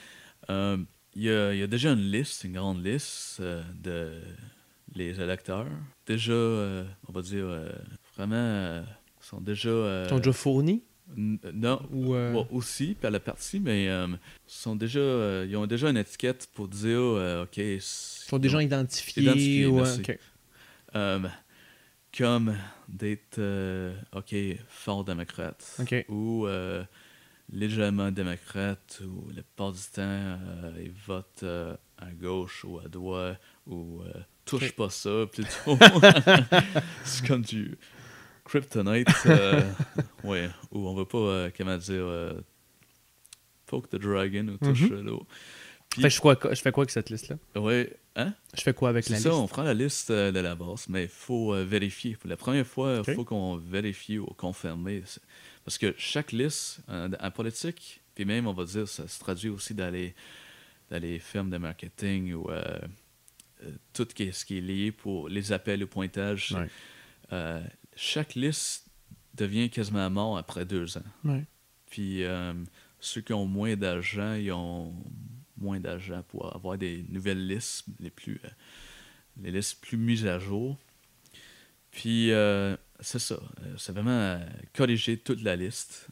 Euh, 0.50 0.76
il, 1.14 1.22
y 1.22 1.30
a, 1.30 1.52
il 1.52 1.60
y 1.60 1.62
a 1.62 1.66
déjà 1.66 1.92
une 1.92 2.10
liste, 2.10 2.44
une 2.44 2.54
grande 2.54 2.84
liste 2.84 3.40
de 3.40 4.22
les 4.94 5.20
électeurs. 5.20 5.66
Déjà, 6.06 6.32
on 6.32 7.12
va 7.12 7.22
dire, 7.22 7.46
vraiment, 8.16 8.84
sont 9.20 9.40
déjà... 9.40 10.04
Ils 10.04 10.08
sont 10.08 10.18
déjà 10.18 10.32
fournis? 10.32 10.82
non, 11.16 11.82
Ou, 11.92 12.14
Ouais, 12.14 12.46
aussi 12.50 12.94
par 12.94 13.10
la 13.10 13.20
partie, 13.20 13.60
mais 13.60 13.88
sont 14.46 14.76
déjà, 14.76 15.44
ils 15.44 15.56
ont 15.56 15.66
déjà 15.66 15.90
une 15.90 15.96
étiquette 15.96 16.48
pour 16.54 16.68
dire, 16.68 17.42
ok, 17.42 17.56
Ils 17.58 17.80
sont 17.80 18.38
déjà 18.38 18.62
identifiés? 18.62 19.68
Merci. 19.72 20.18
Comme 22.16 22.56
d'être, 22.88 23.38
euh, 23.38 23.94
ok, 24.12 24.34
fort 24.68 25.04
démocrate 25.04 25.80
Ok. 25.80 26.04
ou 26.08 26.46
euh, 26.46 26.84
légèrement 27.52 28.10
démocrate 28.10 29.02
ou 29.04 29.28
le 29.34 29.42
part 29.56 29.72
du 29.72 29.80
temps 29.92 30.02
euh, 30.02 30.72
ils 30.80 30.92
votent 31.06 31.42
euh, 31.42 31.76
à 31.98 32.10
gauche 32.12 32.64
ou 32.64 32.78
à 32.78 32.88
droite 32.88 33.40
ou 33.66 34.02
touche 34.44 34.72
pas 34.72 34.90
ça 34.90 35.26
plutôt. 35.32 35.78
C'est 37.04 37.26
comme 37.26 37.42
du 37.42 37.76
kryptonite, 38.44 39.08
ouais, 40.24 40.50
où 40.70 40.86
on 40.86 40.94
veut 40.94 41.06
pas, 41.06 41.50
comment 41.56 41.78
dire, 41.78 42.34
poke 43.66 43.88
the 43.88 43.96
dragon 43.96 44.48
ou 44.48 44.58
touche 44.58 44.90
Mhm. 44.90 45.00
l'eau. 45.02 45.26
Puis, 45.90 46.02
Fait 46.02 46.10
je, 46.10 46.16
fais 46.16 46.20
quoi, 46.36 46.54
je 46.54 46.60
fais 46.60 46.72
quoi 46.72 46.82
avec 46.82 46.90
cette 46.90 47.08
liste-là? 47.10 47.36
ouais, 47.60 47.96
hein? 48.16 48.34
Je 48.56 48.62
fais 48.62 48.74
quoi 48.74 48.88
avec 48.90 49.08
la 49.08 49.18
ça, 49.18 49.28
liste? 49.30 49.40
on 49.40 49.46
prend 49.48 49.62
la 49.62 49.74
liste 49.74 50.10
euh, 50.10 50.30
de 50.32 50.40
la 50.40 50.54
base, 50.54 50.86
mais 50.88 51.04
il 51.04 51.08
faut 51.08 51.54
euh, 51.54 51.64
vérifier. 51.64 52.16
Pour 52.16 52.28
la 52.30 52.36
première 52.36 52.66
fois, 52.66 53.02
il 53.06 53.14
faut 53.14 53.24
qu'on 53.24 53.56
vérifie 53.56 54.18
ou 54.18 54.26
confirmer. 54.26 55.02
C'est- 55.06 55.20
Parce 55.64 55.78
que 55.78 55.94
chaque 55.98 56.32
liste, 56.32 56.80
euh, 56.88 57.08
en 57.20 57.30
politique, 57.30 58.00
puis 58.14 58.24
même, 58.24 58.46
on 58.46 58.52
va 58.52 58.64
dire, 58.64 58.86
ça 58.88 59.08
se 59.08 59.18
traduit 59.18 59.48
aussi 59.48 59.74
dans 59.74 59.90
les, 59.90 60.14
dans 60.90 61.00
les 61.00 61.18
firmes 61.18 61.50
de 61.50 61.56
marketing 61.58 62.32
ou 62.34 62.50
euh, 62.50 62.78
tout 63.92 64.06
ce 64.16 64.44
qui 64.44 64.58
est 64.58 64.60
lié 64.60 64.92
pour 64.92 65.28
les 65.28 65.52
appels 65.52 65.82
au 65.82 65.86
pointage. 65.86 66.52
Ouais. 66.52 66.68
Euh, 67.32 67.62
chaque 67.96 68.34
liste 68.34 68.86
devient 69.34 69.70
quasiment 69.70 70.08
mort 70.10 70.38
après 70.38 70.64
deux 70.64 70.96
ans. 70.98 71.02
Ouais. 71.24 71.44
Puis 71.90 72.22
euh, 72.24 72.52
ceux 73.00 73.20
qui 73.22 73.32
ont 73.32 73.46
moins 73.46 73.74
d'argent, 73.74 74.34
ils 74.34 74.52
ont 74.52 74.94
moins 75.56 75.80
d'argent 75.80 76.22
pour 76.28 76.54
avoir 76.54 76.78
des 76.78 77.04
nouvelles 77.08 77.46
listes, 77.46 77.86
les 78.00 78.10
plus 78.10 78.40
euh, 78.44 78.48
les 79.42 79.50
listes 79.50 79.80
plus 79.80 79.96
mises 79.96 80.26
à 80.26 80.38
jour. 80.38 80.78
Puis 81.90 82.32
euh, 82.32 82.76
c'est 83.00 83.18
ça, 83.18 83.34
euh, 83.34 83.74
c'est 83.76 83.92
vraiment 83.92 84.40
corriger 84.72 85.18
toute 85.18 85.42
la 85.42 85.56
liste. 85.56 86.08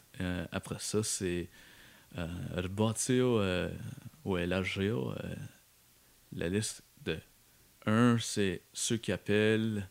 Après 0.51 0.77
ça, 0.79 1.03
c'est 1.03 1.49
rebâtir 2.55 3.41
ou 4.23 4.37
élargir 4.37 5.17
la 6.31 6.47
liste 6.47 6.83
de 7.03 7.17
un, 7.85 8.17
c'est 8.19 8.61
ceux 8.71 8.97
qui 8.97 9.11
appellent, 9.11 9.89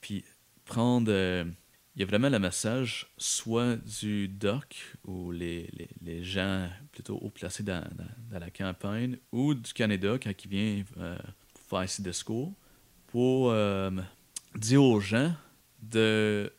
puis 0.00 0.24
prendre 0.64 1.44
il 1.94 2.00
y 2.00 2.04
a 2.04 2.06
vraiment 2.06 2.30
le 2.30 2.38
message 2.38 3.06
soit 3.18 3.76
du 4.00 4.26
doc 4.28 4.96
ou 5.04 5.30
les, 5.30 5.68
les, 5.74 5.88
les 6.02 6.24
gens 6.24 6.68
plutôt 6.90 7.16
haut 7.16 7.28
placés 7.30 7.62
dans, 7.62 7.82
dans, 7.94 8.08
dans 8.30 8.38
la 8.38 8.50
campagne 8.50 9.18
ou 9.30 9.52
du 9.54 9.72
Canada 9.74 10.16
quand 10.22 10.32
il 10.44 10.48
vient 10.50 10.84
euh, 10.98 11.18
faire 11.68 11.88
ses 11.88 12.02
discours 12.02 12.52
pour 13.08 13.50
euh, 13.50 13.90
dire 14.56 14.82
aux 14.82 15.00
gens 15.00 15.34
de 15.82 16.50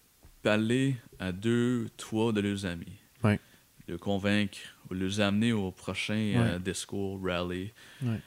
parler 0.43 0.97
à 1.17 1.31
deux, 1.31 1.87
trois 1.97 2.31
de 2.31 2.41
leurs 2.41 2.65
amis. 2.65 2.97
Ouais. 3.23 3.39
De 3.87 3.95
convaincre 3.95 4.57
ou 4.89 4.93
les 4.93 5.19
amener 5.19 5.51
au 5.53 5.71
prochain 5.71 6.33
euh, 6.35 6.59
discours, 6.59 7.19
rally. 7.23 7.71
Ouais. 8.03 8.19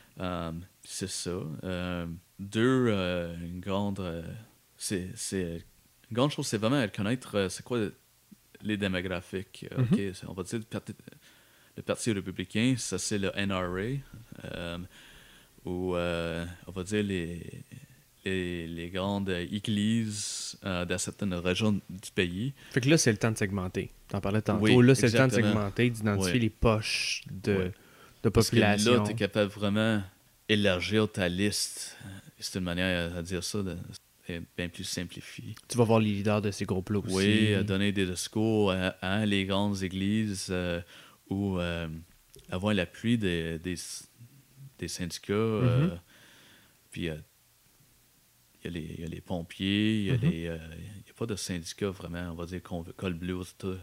C'est 0.83 1.09
ça. 1.09 1.39
Deux, 2.39 2.89
une 3.43 3.61
grande. 3.61 4.25
c'est, 4.77 5.11
c'est- 5.15 5.65
une 6.11 6.15
grande 6.15 6.31
chose, 6.31 6.47
c'est 6.47 6.59
vraiment 6.59 6.87
connaître 6.89 7.35
euh, 7.37 7.49
c'est 7.49 7.63
quoi 7.65 7.79
les 8.63 8.77
démographiques. 8.77 9.67
euh, 9.73 9.79
Mhm. 9.79 9.85
ok, 9.93 10.01
c'est- 10.15 10.27
on 10.29 10.33
va 10.35 10.43
dire 10.43 10.59
le 10.59 10.65
parti, 10.65 10.93
le 11.77 11.83
parti 11.83 12.13
républicain, 12.13 12.75
ça 12.79 12.99
c'est 12.99 13.19
le 13.19 13.31
NRA. 13.37 13.99
euh, 14.45 14.79
ou 15.65 15.97
euh, 15.97 16.47
on 16.69 16.71
va 16.71 16.85
dire 16.85 17.03
les, 17.03 17.65
les, 18.25 18.69
les 18.69 18.89
grandes 18.89 19.31
églises 19.31 20.57
euh, 20.65 20.85
dans 20.85 20.99
certaines 20.99 21.35
régions 21.35 21.73
du 21.91 22.11
pays. 22.15 22.55
Fait 22.71 22.81
que 22.81 22.89
là, 22.89 22.97
c'est 22.99 23.11
le 23.11 23.19
temps 23.19 23.33
de 23.33 23.37
segmenter. 23.37 23.91
T'en 24.09 24.21
parlais 24.21 24.43
tantôt. 24.43 24.63
Oui, 24.65 24.87
là, 24.87 24.95
c'est 24.95 25.09
le 25.09 25.13
temps 25.19 25.27
de 25.27 25.33
segmenter, 25.33 25.91
d'identifier 25.91 26.39
les 26.41 26.51
poches 26.51 27.23
de, 27.31 27.73
de 28.23 28.29
Parce 28.29 28.49
que 28.51 28.57
population. 28.57 28.93
là, 28.95 29.01
tu 29.07 29.11
es 29.13 29.15
capable 29.15 29.51
vraiment 29.51 30.03
élargir 30.49 31.11
ta 31.11 31.29
liste. 31.29 31.97
C'est 32.39 32.59
une 32.59 32.65
manière 32.65 33.17
à 33.17 33.23
dire 33.23 33.43
ça, 33.43 33.63
de, 33.63 33.77
c'est 34.27 34.43
bien 34.57 34.69
plus 34.69 34.85
simplifié. 34.85 35.55
Tu 35.69 35.77
vas 35.79 35.85
voir 35.85 36.01
les 36.01 36.11
leaders 36.13 36.43
de 36.43 36.51
ces 36.51 36.65
groupes-là 36.65 36.99
aussi. 37.01 37.15
Oui, 37.15 37.55
à 37.55 37.63
donner 37.63 37.93
des 37.93 38.07
discours 38.07 38.73
à, 38.73 38.89
à 39.01 39.25
les 39.27 39.45
grandes 39.45 39.83
églises 39.83 40.49
euh, 40.51 40.81
ou 41.31 41.59
euh, 41.59 41.89
avoir 42.51 42.75
l'appui 42.75 43.19
des, 43.19 43.59
des, 43.59 43.77
des 44.79 44.89
syndicats. 44.89 45.33
euh, 45.33 45.87
Mhm. 45.87 46.01
puis 46.91 47.09
euh, 47.09 47.17
il 48.65 48.65
y, 48.65 48.69
a 48.69 48.71
les- 48.81 48.95
il 48.99 49.01
y 49.01 49.05
a 49.05 49.09
les 49.09 49.21
pompiers, 49.21 49.99
il 50.01 50.07
y 50.07 50.11
a 50.11 50.15
Mhm. 50.17 50.21
euh, 50.59 50.59
a 51.11 51.13
pas 51.19 51.27
de 51.27 51.37
syndicats 51.37 51.91
vraiment, 51.91 52.31
on 52.33 52.35
va 52.35 52.47
dire 52.47 52.63
qu'on 52.63 52.83
veut 52.83 52.93
col 52.93 53.15
bleu 53.15 53.37
aux 53.37 53.43
États- 53.45 53.79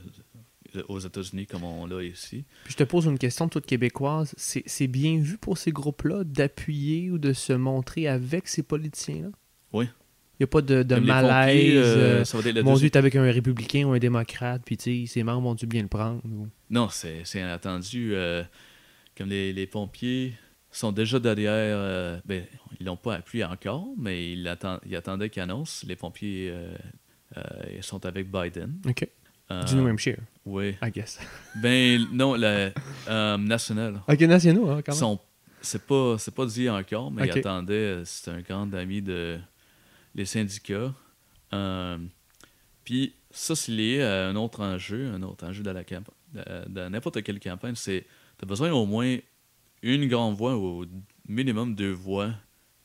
aux 0.87 0.99
États-Unis 0.99 1.45
comme 1.47 1.63
on 1.63 1.85
l'a 1.85 2.03
ici. 2.03 2.45
Puis 2.63 2.73
je 2.73 2.77
te 2.77 2.83
pose 2.83 3.05
une 3.05 3.17
question, 3.19 3.47
toute 3.47 3.65
québécoise. 3.65 4.33
C'est 4.37 4.87
bien 4.87 5.19
vu 5.19 5.37
pour 5.37 5.57
ces 5.57 5.71
groupes-là 5.71 6.23
d'appuyer 6.23 7.11
ou 7.11 7.17
de 7.17 7.31
se 7.33 7.53
montrer 7.53 8.07
avec 8.07 8.47
ces 8.47 8.61
politiciens-là? 8.63 9.29
Oui. 9.71 9.85
Il 10.39 10.43
n'y 10.43 10.43
a 10.45 10.47
pas 10.47 10.61
de, 10.61 10.95
malaise. 10.95 11.73
euh, 11.75 11.95
euh, 12.21 12.25
ça 12.25 12.37
va 12.39 12.49
être 12.49 12.55
le 12.55 12.63
mon 12.63 12.75
Dieu, 12.75 12.89
t'es 12.89 12.97
avec 12.97 13.15
un 13.15 13.23
républicain 13.23 13.85
ou 13.85 13.91
un 13.93 13.99
démocrate, 13.99 14.61
puis 14.65 14.77
tu 14.77 15.05
sais, 15.05 15.13
ses 15.13 15.23
membres 15.23 15.43
vont-tu 15.47 15.67
bien 15.67 15.83
le 15.83 15.87
prendre? 15.87 16.21
ou- 16.25 16.47
Non, 16.71 16.89
c'est 16.89 17.21
c'est 17.23 17.39
inattendu. 17.39 18.13
euh, 18.15 18.43
comme 19.15 19.29
les, 19.29 19.53
les 19.53 19.67
pompiers 19.67 20.33
sont 20.71 20.91
déjà 20.91 21.19
derrière. 21.19 21.51
euh, 21.77 22.19
ben, 22.25 22.43
ils 22.79 22.85
l'ont 22.87 22.97
pas 22.97 23.15
appuyé 23.15 23.45
encore, 23.45 23.87
mais 23.97 24.31
ils, 24.33 24.47
atten- 24.47 24.79
ils 24.87 24.95
attendaient 24.95 25.29
qu'ils 25.29 25.43
annoncent. 25.43 25.85
Les 25.87 25.95
pompiers 25.95 26.51
ils 27.75 27.83
sont 27.83 28.03
avec 28.05 28.31
Biden. 28.31 28.73
OK. 28.87 29.07
Du 29.67 29.75
New 29.75 29.87
Hampshire, 29.87 30.17
Oui. 30.47 30.75
I 30.81 30.89
guess. 30.89 31.19
Ben, 31.61 32.01
non, 32.11 32.33
la 32.33 32.71
nationale. 33.37 34.01
OK, 34.07 34.19
nationaux, 34.21 34.69
hein, 34.71 34.81
quand 34.83 34.99
même. 34.99 35.17
C'est 35.61 35.85
pas, 35.85 36.15
c'est 36.17 36.33
pas 36.33 36.45
dit 36.47 36.67
encore, 36.69 37.11
mais 37.11 37.21
Ok. 37.23 37.29
ils 37.35 37.39
attendaient. 37.39 38.01
C'est 38.03 38.31
un 38.31 38.41
grand 38.41 38.73
ami 38.73 39.01
de 39.01 39.37
les 40.15 40.25
syndicats. 40.25 40.93
Euh, 41.53 41.97
Puis 42.83 43.13
ça, 43.31 43.55
c'est 43.55 43.71
lié 43.71 44.01
à 44.01 44.27
un 44.27 44.35
autre 44.35 44.61
enjeu, 44.61 45.11
un 45.13 45.21
autre 45.23 45.45
enjeu 45.47 45.63
dans 45.63 45.73
la 45.73 45.83
camp- 45.83 46.03
dans- 46.33 46.65
dans 46.67 46.89
n'importe 46.89 47.23
quelle 47.23 47.39
campagne, 47.39 47.75
c'est 47.75 48.05
tu 48.37 48.43
as 48.43 48.45
besoin 48.45 48.71
au 48.71 48.85
moins 48.85 49.17
une 49.81 50.07
grande 50.07 50.35
voix 50.35 50.55
ou 50.57 50.83
au 50.83 50.85
minimum 51.27 51.75
deux 51.75 51.91
voix. 51.93 52.31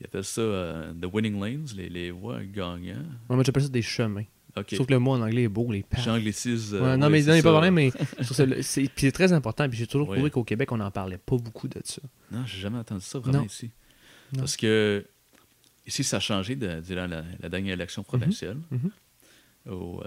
Ils 0.00 0.06
appellent 0.06 0.24
ça 0.24 0.40
euh, 0.40 0.92
the 0.94 1.06
winning 1.12 1.40
lanes, 1.40 1.66
les, 1.76 1.88
les 1.88 2.10
voix 2.12 2.44
gagnantes. 2.44 3.04
Moi, 3.28 3.42
j'appelle 3.42 3.64
ça 3.64 3.68
des 3.68 3.82
chemins. 3.82 4.24
Ok. 4.56 4.74
Sauf 4.76 4.86
que 4.86 4.92
le 4.92 4.98
mot 5.00 5.12
en 5.12 5.20
anglais 5.20 5.42
est 5.42 5.48
beau, 5.48 5.70
les 5.72 5.82
paths. 5.82 6.02
J'anglicise. 6.04 6.74
euh, 6.74 6.80
Ouais, 6.80 6.96
non, 6.96 7.06
ouais, 7.06 7.12
mais 7.12 7.22
c'est 7.22 7.30
pas 7.42 7.48
de 7.48 7.52
problème, 7.52 7.74
mais 7.74 7.90
c'est 8.62 8.82
puis 8.82 8.90
c'est 8.96 9.12
très 9.12 9.32
important. 9.32 9.68
Puis 9.68 9.78
j'ai 9.78 9.86
toujours 9.86 10.12
trouvé 10.14 10.30
qu'au 10.30 10.44
Québec, 10.44 10.70
on 10.72 10.76
n'en 10.76 10.90
parlait 10.90 11.18
pas 11.18 11.36
beaucoup 11.36 11.66
de 11.68 11.80
ça. 11.84 12.00
Non, 12.30 12.44
j'ai 12.46 12.60
jamais 12.60 12.78
entendu 12.78 13.04
ça 13.04 13.18
vraiment 13.18 13.40
Non. 13.40 13.44
ici. 13.46 13.70
Non. 14.32 14.40
Parce 14.40 14.56
que 14.56 15.04
ici, 15.88 16.04
ça 16.04 16.18
a 16.18 16.20
changé 16.20 16.54
de- 16.56 16.80
durant 16.80 17.06
la, 17.06 17.24
la 17.40 17.48
dernière 17.48 17.74
élection 17.74 18.02
provinciale. 18.04 18.58
euh, 19.66 20.00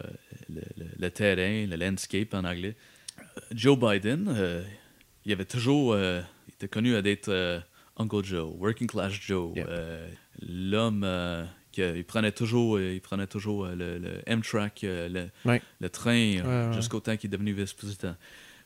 le, 0.49 0.61
le- 0.77 0.85
le 0.99 1.09
terrain, 1.11 1.67
le 1.67 1.75
landscape 1.75 2.33
en 2.33 2.43
anglais. 2.45 2.75
Joe 3.51 3.77
Biden, 3.77 4.27
euh, 4.35 4.63
il 5.25 5.31
avait 5.33 5.45
toujours. 5.45 5.93
euh, 5.93 6.21
il 6.47 6.53
était 6.53 6.67
connu 6.67 6.95
à 6.95 7.01
d'être 7.01 7.29
euh, 7.29 7.59
Uncle 7.97 8.23
Joe, 8.23 8.53
Working 8.57 8.87
Class 8.87 9.13
Joe. 9.13 9.55
Yep. 9.55 9.65
euh, 9.69 10.09
L'homme 10.47 11.03
euh, 11.03 11.45
qui 11.71 11.81
il 11.81 12.03
prenait 12.03 12.31
toujours, 12.31 12.77
euh, 12.77 12.93
il 12.93 13.01
prenait 13.01 13.27
toujours 13.27 13.65
euh, 13.65 13.75
le, 13.75 13.97
le 13.99 14.21
Amtrak, 14.27 14.83
euh, 14.83 15.07
le, 15.09 15.29
Ouais. 15.49 15.61
le 15.79 15.89
train, 15.89 16.37
euh, 16.43 16.73
jusqu'au 16.73 16.99
temps 16.99 17.15
qu'il 17.17 17.27
est 17.29 17.31
devenu 17.31 17.53
vice-président. 17.53 18.15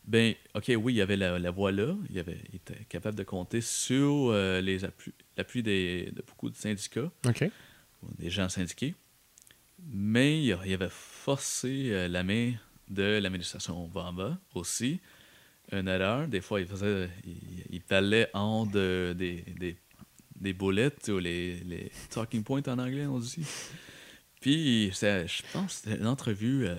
Ben, 0.06 0.34
OK, 0.54 0.70
oui, 0.76 0.94
il 0.94 0.96
y 0.96 1.00
avait 1.02 1.16
la, 1.16 1.38
la 1.38 1.50
voie 1.50 1.72
là. 1.72 1.94
Il, 2.10 2.18
avait, 2.18 2.38
il 2.50 2.56
était 2.56 2.84
capable 2.88 3.16
de 3.18 3.24
compter 3.24 3.60
sur 3.60 4.28
euh, 4.30 4.60
les 4.60 4.84
appuis, 4.84 5.12
l'appui 5.36 5.62
des, 5.62 6.10
de 6.14 6.22
beaucoup 6.22 6.50
de 6.50 6.56
syndicats 6.56 7.10
des 8.18 8.30
gens 8.30 8.48
syndiqués, 8.48 8.94
mais 9.88 10.42
il, 10.42 10.52
avait 10.74 10.88
forcé 10.90 11.90
euh, 11.90 12.08
la 12.08 12.22
main 12.22 12.52
de 12.88 13.18
l'administration 13.18 13.84
Obama 13.84 14.38
aussi. 14.54 15.00
Une 15.72 15.88
erreur, 15.88 16.28
des 16.28 16.40
fois, 16.40 16.60
il 16.60 16.66
faisait, 16.66 17.10
il, 17.24 17.36
il 17.70 17.80
parlait 17.80 18.28
en 18.32 18.64
de, 18.66 19.14
des, 19.18 19.42
des, 19.58 19.76
des 20.36 20.52
boulettes 20.52 21.08
ou 21.08 21.18
les, 21.18 21.56
les 21.64 21.90
talking 22.10 22.44
points 22.44 22.62
en 22.68 22.78
anglais, 22.78 23.06
on 23.06 23.18
dit. 23.18 23.44
Puis, 24.40 24.90
je 24.92 25.42
pense 25.52 25.82
c'était 25.82 25.98
une 25.98 26.06
entrevue 26.06 26.66
euh, 26.68 26.76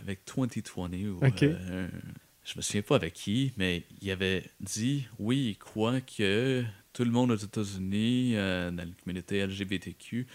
avec 0.00 0.20
2020 0.26 1.08
ou 1.10 1.24
Ok. 1.24 1.42
euh, 1.44 1.86
un- 1.86 1.90
je 2.44 2.54
me 2.56 2.62
souviens 2.62 2.82
pas 2.82 2.96
avec 2.96 3.12
qui, 3.14 3.52
mais 3.56 3.84
il 4.00 4.10
avait 4.10 4.44
dit 4.60 5.06
oui, 5.18 5.48
il 5.50 5.58
croit 5.58 6.00
que 6.00 6.64
tout 6.96 7.04
le 7.04 7.10
monde 7.10 7.30
aux 7.30 7.36
États-Unis, 7.36 8.32
euh, 8.36 8.70
dans 8.70 8.84
la 8.84 8.90
communauté 9.04 9.40
LGBTQ, 9.46 10.26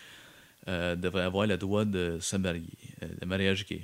euh, 0.68 0.96
devrait 0.96 1.24
avoir 1.24 1.48
le 1.48 1.58
droit 1.58 1.86
de 1.86 2.18
se 2.22 2.36
marier, 2.38 2.68
euh, 3.02 3.08
le 3.20 3.26
mariage 3.28 3.66
gay. 3.66 3.82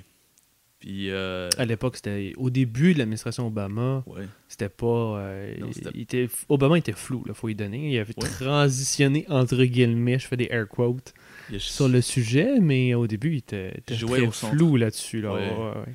Puis, 0.78 1.10
euh, 1.10 1.48
À 1.58 1.64
l'époque, 1.64 1.96
c'était 1.96 2.34
au 2.36 2.50
début 2.50 2.94
de 2.94 3.00
l'administration 3.00 3.48
Obama, 3.48 4.04
ouais, 4.06 4.28
c'était 4.46 4.68
pas. 4.68 4.86
euh, 5.18 5.56
Non, 5.58 5.66
il- 5.66 5.74
c'était- 5.74 5.90
il 5.92 6.00
était, 6.02 6.28
Obama 6.48 6.78
était 6.78 6.92
flou, 6.92 7.24
il 7.26 7.34
faut 7.34 7.48
y 7.48 7.56
donner. 7.56 7.92
Il 7.92 7.98
avait 7.98 8.14
Ouais. 8.16 8.28
transitionné 8.28 9.26
entre 9.28 9.64
guillemets, 9.64 10.20
je 10.20 10.28
fais 10.28 10.36
des 10.36 10.46
air 10.52 10.68
quotes, 10.68 11.14
a- 11.52 11.58
sur 11.58 11.88
le 11.88 12.00
sujet, 12.00 12.60
mais 12.60 12.94
au 12.94 13.08
début, 13.08 13.32
il 13.32 13.38
était, 13.38 13.80
très 13.84 14.04
au 14.04 14.30
flou 14.30 14.76
là-dessus. 14.76 15.20
Là. 15.20 15.34
Ouais. 15.34 15.94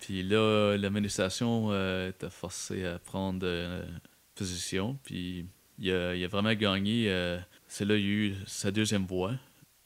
Puis 0.00 0.22
là, 0.22 0.76
l'administration 0.76 1.68
euh, 1.70 2.10
était 2.10 2.28
forcée 2.28 2.84
à 2.84 2.98
prendre 2.98 3.40
euh, 3.46 3.82
position. 4.34 4.98
Puis 5.04 5.46
il 5.78 5.90
a, 5.92 6.14
il 6.14 6.24
a 6.24 6.28
vraiment 6.28 6.54
gagné. 6.54 7.06
euh, 7.08 7.38
c'est 7.68 7.84
là 7.84 7.94
qu'il 7.96 8.04
a 8.04 8.08
eu 8.08 8.34
sa 8.46 8.70
deuxième 8.70 9.06
voie, 9.06 9.34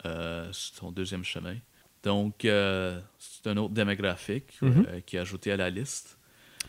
euh, 0.06 0.48
son 0.52 0.92
deuxième 0.92 1.24
chemin. 1.24 1.56
Donc, 2.02 2.44
euh, 2.44 3.00
c'est 3.18 3.46
un 3.48 3.56
autre 3.56 3.74
démographique 3.74 4.58
Mhm. 4.62 5.02
qui 5.06 5.16
est 5.16 5.20
ajouté 5.20 5.52
à 5.52 5.56
la 5.56 5.68
liste. 5.70 6.16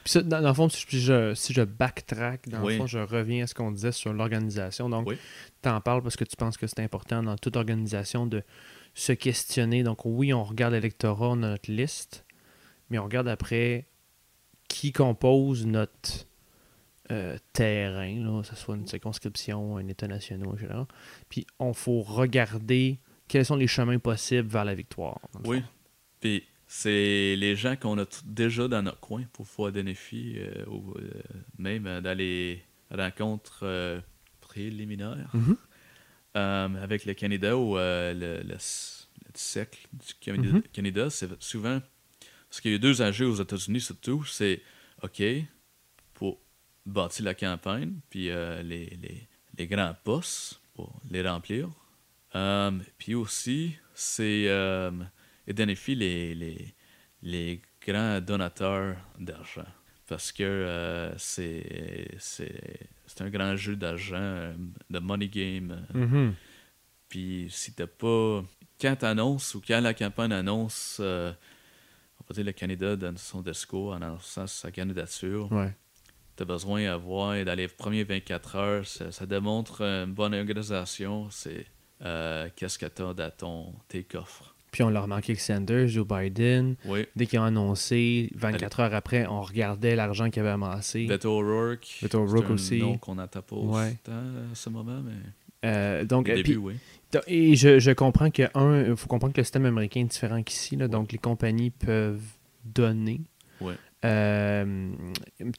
Puis 0.03 0.11
ça, 0.13 0.21
dans, 0.23 0.41
dans 0.41 0.47
le 0.49 0.53
fond, 0.53 0.67
si 0.69 0.85
je, 0.99 1.33
si 1.35 1.53
je 1.53 1.61
backtrack, 1.61 2.49
dans 2.49 2.63
Oui. 2.63 2.73
le 2.73 2.79
fond, 2.79 2.87
je 2.87 2.97
reviens 2.99 3.43
à 3.43 3.47
ce 3.47 3.53
qu'on 3.53 3.71
disait 3.71 3.91
sur 3.91 4.11
l'organisation. 4.13 4.89
Donc, 4.89 5.07
Oui. 5.07 5.17
tu 5.61 5.69
en 5.69 5.79
parles 5.79 6.01
parce 6.01 6.15
que 6.15 6.23
tu 6.23 6.35
penses 6.35 6.57
que 6.57 6.65
c'est 6.67 6.79
important 6.79 7.21
dans 7.21 7.37
toute 7.37 7.55
organisation 7.55 8.25
de 8.25 8.41
se 8.95 9.11
questionner. 9.13 9.83
Donc, 9.83 10.05
oui, 10.05 10.33
on 10.33 10.43
regarde 10.43 10.73
l'électorat, 10.73 11.29
on 11.29 11.43
a 11.43 11.49
notre 11.51 11.71
liste, 11.71 12.25
mais 12.89 12.97
on 12.97 13.03
regarde 13.03 13.27
après 13.27 13.85
qui 14.67 14.91
compose 14.91 15.65
notre 15.65 16.25
euh, 17.11 17.37
terrain, 17.53 18.15
là, 18.23 18.41
que 18.41 18.47
ce 18.47 18.55
soit 18.55 18.75
une 18.75 18.87
circonscription, 18.87 19.77
un 19.77 19.87
État 19.87 20.07
national, 20.07 20.49
etc. 20.55 20.73
Puis, 21.29 21.45
on 21.59 21.73
faut 21.73 22.01
regarder 22.01 22.97
quels 23.27 23.45
sont 23.45 23.55
les 23.57 23.67
chemins 23.67 23.99
possibles 23.99 24.47
vers 24.49 24.65
la 24.65 24.73
victoire. 24.75 25.19
Oui. 25.45 25.61
Puis 26.19 26.43
c'est 26.67 27.35
les 27.35 27.55
gens 27.55 27.75
qu'on 27.75 27.97
a 27.99 28.05
déjà 28.25 28.67
dans 28.67 28.81
notre 28.81 28.99
coin 28.99 29.23
pour 29.33 29.45
pouvoir 29.45 29.71
dénifier, 29.71 30.39
euh, 30.55 30.65
ou 30.67 30.93
euh, 30.97 31.09
même 31.57 31.99
dans 32.01 32.17
les 32.17 32.63
rencontres 32.89 33.61
euh, 33.63 33.99
préliminaires 34.41 35.29
Mhm. 35.33 35.57
euh, 36.37 36.83
avec 36.83 37.05
le 37.05 37.13
Canada 37.13 37.57
ou 37.57 37.75
le, 37.77 38.41
le 38.43 38.55
siècle 39.33 39.87
du 39.93 40.13
Canada, 40.19 40.47
Mhm. 40.49 40.61
Canada, 40.73 41.09
c'est 41.09 41.29
souvent. 41.41 41.81
Parce 42.49 42.59
qu'il 42.61 42.71
y 42.71 42.75
a 42.75 42.77
deux 42.79 43.01
enjeux 43.01 43.27
aux 43.27 43.41
États-Unis 43.41 43.79
surtout, 43.81 44.23
c'est 44.25 44.61
OK, 45.03 45.21
bâtir 46.85 47.25
la 47.25 47.33
campagne, 47.33 47.93
puis 48.09 48.29
euh, 48.29 48.61
les, 48.63 48.85
les, 49.01 49.27
les 49.57 49.67
grands 49.67 49.95
postes 50.03 50.59
pour 50.73 50.99
les 51.09 51.21
remplir. 51.27 51.69
Euh, 52.35 52.71
puis 52.97 53.13
aussi, 53.15 53.75
c'est 53.93 54.45
euh, 54.47 54.91
identifier 55.47 55.95
les, 55.95 56.35
les, 56.35 56.73
les 57.21 57.61
grands 57.85 58.19
donateurs 58.21 58.95
d'argent. 59.19 59.65
Parce 60.07 60.31
que 60.31 60.43
euh, 60.43 61.17
c'est 61.17 62.15
c'est 62.19 62.87
c'est 63.05 63.21
un 63.21 63.29
grand 63.29 63.55
jeu 63.55 63.75
d'argent, 63.77 64.15
euh, 64.19 64.53
de 64.89 64.99
money 64.99 65.27
game. 65.29 65.71
euh, 65.95 65.97
Mhm. 65.97 66.33
puis 67.09 67.47
si 67.49 67.73
t'as 67.73 67.87
pas. 67.87 68.43
Quand 68.79 68.95
t'annonces 68.95 69.53
ou 69.55 69.61
quand 69.65 69.79
la 69.79 69.93
campagne 69.93 70.31
annonce, 70.33 70.97
euh, 70.99 71.31
on 72.19 72.23
va 72.27 72.33
dire 72.33 72.43
le 72.45 72.51
Canada 72.51 72.95
donne 72.95 73.17
son 73.17 73.41
discours 73.41 73.91
en 73.93 74.01
annonçant 74.01 74.47
sa 74.47 74.71
candidature, 74.71 75.51
Ouais. 75.51 75.73
T'as 76.41 76.53
besoin 76.53 76.83
d'avoir, 76.85 77.43
dans 77.45 77.55
les 77.55 77.67
premiers 77.67 78.03
24 78.03 78.55
heures, 78.55 78.85
ça, 78.87 79.11
ça 79.11 79.25
démontre 79.25 79.81
une 79.81 80.11
bonne 80.13 80.33
organisation. 80.33 81.27
C'est 81.29 81.65
euh, 82.03 82.47
qu'est-ce 82.55 82.79
que 82.79 82.85
t'as 82.87 83.13
dans 83.13 83.31
ton, 83.31 83.73
tes 83.87 84.03
coffres. 84.03 84.55
Puis 84.71 84.83
on 84.83 84.89
l'a 84.89 85.01
remarqué 85.01 85.33
avec 85.33 85.41
Sanders, 85.41 85.87
Joe 85.89 86.07
Biden. 86.07 86.75
Oui. 86.85 87.05
Dès 87.15 87.25
qu'ils 87.25 87.39
ont 87.39 87.43
annoncé, 87.43 88.31
24 88.35 88.79
heures 88.79 88.93
après, 88.95 89.27
on 89.27 89.41
regardait 89.41 89.95
l'argent 89.97 90.29
qu'ils 90.29 90.39
avaient 90.41 90.49
amassé. 90.51 91.05
Beto 91.07 91.29
O'Rourke. 91.39 91.99
Beto 92.01 92.19
O'Rourke 92.19 92.45
c'est 92.47 92.53
aussi. 92.53 92.79
nom 92.79 92.97
qu'on 92.97 93.15
n'entend 93.15 93.41
pas 93.41 93.55
Ouais. 93.57 93.97
à 94.07 94.55
ce 94.55 94.69
moment, 94.69 95.01
mais 95.03 95.11
Euh, 95.69 96.05
donc, 96.05 96.27
au 96.27 96.31
euh, 96.31 96.35
début, 96.35 96.51
puis- 96.53 96.57
oui. 96.57 96.73
et 97.27 97.55
je, 97.55 97.77
je 97.79 97.91
comprends 97.91 98.31
que, 98.31 98.43
un, 98.57 98.83
il 98.91 98.95
faut 98.95 99.07
comprendre 99.07 99.33
que 99.33 99.41
le 99.41 99.43
système 99.43 99.65
américain 99.65 99.99
est 99.99 100.05
différent 100.05 100.41
qu'ici. 100.41 100.75
là. 100.77 100.87
donc, 100.87 101.11
les 101.11 101.17
compagnies 101.19 101.69
peuvent 101.69 102.23
donner. 102.65 103.21
Ouais. 103.59 103.75
Euh, 104.03 104.91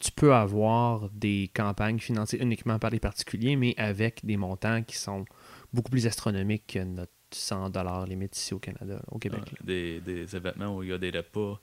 tu 0.01 0.11
peux 0.11 0.33
avoir 0.33 1.09
des 1.11 1.49
campagnes 1.53 1.99
financées 1.99 2.37
uniquement 2.37 2.77
par 2.79 2.89
les 2.91 2.99
particuliers, 2.99 3.55
mais 3.55 3.73
avec 3.77 4.25
des 4.25 4.37
montants 4.37 4.83
qui 4.83 4.97
sont 4.97 5.25
beaucoup 5.73 5.91
plus 5.91 6.05
astronomiques 6.07 6.67
que 6.73 6.79
notre 6.83 7.11
100 7.31 7.71
limite 8.05 8.35
ici 8.37 8.53
au 8.53 8.59
Canada, 8.59 9.01
au 9.09 9.17
Québec. 9.17 9.41
Ah, 9.53 9.63
des, 9.63 9.99
des 10.01 10.35
événements 10.35 10.75
où 10.75 10.83
il 10.83 10.89
y 10.89 10.93
a 10.93 10.97
des 10.97 11.09
repas 11.11 11.59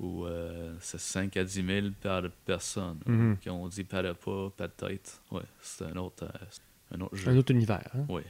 où 0.00 0.24
euh, 0.26 0.74
c'est 0.80 1.00
5 1.00 1.36
à 1.36 1.44
10 1.44 1.66
000 1.66 1.86
par 2.00 2.22
personne. 2.44 2.98
Mhm. 3.06 3.36
Quand 3.44 3.52
on 3.54 3.68
dit 3.68 3.84
pas 3.84 4.02
de 4.02 4.08
repas, 4.08 4.50
pas 4.56 4.66
de 4.68 4.72
tête, 4.72 5.20
ouais, 5.30 5.42
c'est 5.60 5.84
un 5.84 5.96
autre, 5.96 6.24
euh, 6.24 6.94
un 6.96 7.00
autre 7.00 7.16
jeu. 7.16 7.30
Un 7.30 7.36
autre 7.36 7.52
univers. 7.52 7.88
hein. 7.94 8.04
Oui. 8.08 8.22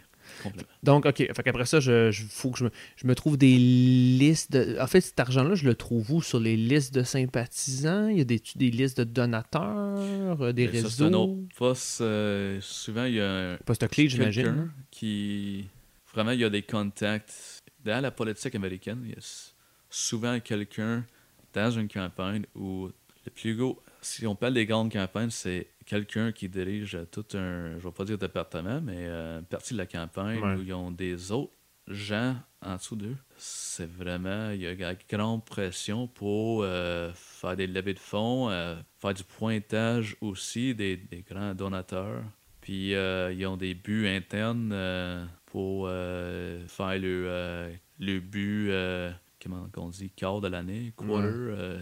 Donc, 0.82 1.06
OK. 1.06 1.16
Fait 1.16 1.42
qu'après 1.44 1.66
ça, 1.66 1.80
je, 1.80 2.10
je- 2.10 2.24
faut 2.24 2.50
que 2.50 2.58
je 2.58 2.64
me, 2.64 2.70
je 2.96 3.06
me 3.06 3.14
trouve 3.14 3.36
des 3.36 3.56
listes. 3.56 4.52
De... 4.52 4.78
En 4.80 4.86
fait, 4.86 5.00
cet 5.00 5.18
argent-là, 5.20 5.54
je 5.54 5.64
le 5.64 5.74
trouve 5.74 6.10
où? 6.12 6.22
Sur 6.22 6.40
les 6.40 6.56
listes 6.56 6.94
de 6.94 7.02
sympathisants? 7.02 8.08
Il 8.08 8.18
y 8.18 8.20
a 8.20 8.24
des, 8.24 8.42
des 8.56 8.70
listes 8.70 8.98
de 8.98 9.04
donateurs, 9.04 10.42
euh, 10.42 10.52
des 10.52 10.66
Mais 10.68 10.78
ça, 10.80 10.82
réseaux? 10.88 11.04
un 11.06 11.12
autre 11.14 11.34
poste. 11.56 12.00
euh, 12.00 12.58
souvent, 12.60 13.04
il 13.04 13.14
y 13.14 13.20
a 13.20 13.52
un, 13.52 13.56
Poste 13.64 13.86
clé, 13.88 14.08
j'imagine. 14.08 14.44
quelqu'un 14.44 14.70
qui. 14.90 15.66
Vraiment, 16.14 16.32
il 16.32 16.40
y 16.40 16.44
a 16.44 16.50
des 16.50 16.62
contacts. 16.62 17.58
Dans 17.84 18.00
la 18.00 18.10
politique 18.12 18.54
américaine, 18.54 19.00
il 19.04 19.10
y 19.10 19.14
a 19.14 19.50
souvent 19.90 20.38
quelqu'un 20.40 21.04
dans 21.52 21.70
une 21.70 21.88
campagne 21.88 22.44
où 22.54 22.88
le 23.24 23.30
plus 23.32 23.56
gros. 23.56 23.80
Si 24.04 24.26
on 24.26 24.34
parle 24.34 24.54
des 24.54 24.66
grandes 24.66 24.92
campagnes, 24.92 25.30
c'est 25.30 25.68
quelqu'un 25.86 26.32
qui 26.32 26.48
dirige 26.48 26.98
tout 27.10 27.24
un. 27.34 27.78
Je 27.78 27.84
vais 27.84 27.92
pas 27.92 28.04
dire 28.04 28.18
département, 28.18 28.80
mais 28.82 28.96
euh, 29.06 29.38
une 29.38 29.44
partie 29.44 29.74
de 29.74 29.78
la 29.78 29.86
campagne 29.86 30.40
Ouais. 30.40 30.54
où 30.56 30.62
ils 30.62 30.72
ont 30.72 30.90
des 30.90 31.30
autres 31.30 31.52
gens 31.86 32.36
en 32.60 32.76
dessous 32.76 32.96
d'eux. 32.96 33.16
C'est 33.36 33.88
vraiment. 33.88 34.50
Il 34.50 34.60
y 34.62 34.66
a 34.66 34.72
une 34.72 34.96
grande 35.08 35.44
pression 35.44 36.08
pour 36.08 36.62
euh, 36.64 37.12
faire 37.14 37.56
des 37.56 37.66
levées 37.68 37.94
de 37.94 37.98
fonds, 38.00 38.50
euh, 38.50 38.74
faire 39.00 39.14
du 39.14 39.22
pointage 39.24 40.16
aussi 40.20 40.74
des, 40.74 40.96
des 40.96 41.22
grands 41.22 41.54
donateurs. 41.54 42.22
Puis 42.60 42.90
ils 42.92 43.46
ont 43.46 43.56
des 43.56 43.74
buts 43.74 44.06
internes 44.08 45.28
pour 45.46 45.88
faire 45.88 46.98
le, 46.98 47.72
le 47.98 48.20
but, 48.20 48.70
euh, 48.70 49.10
comment 49.42 49.68
on 49.76 49.88
dit, 49.88 50.10
quart 50.10 50.40
de 50.40 50.48
l'année, 50.48 50.92
quarter. 50.96 51.14
euh, 51.26 51.80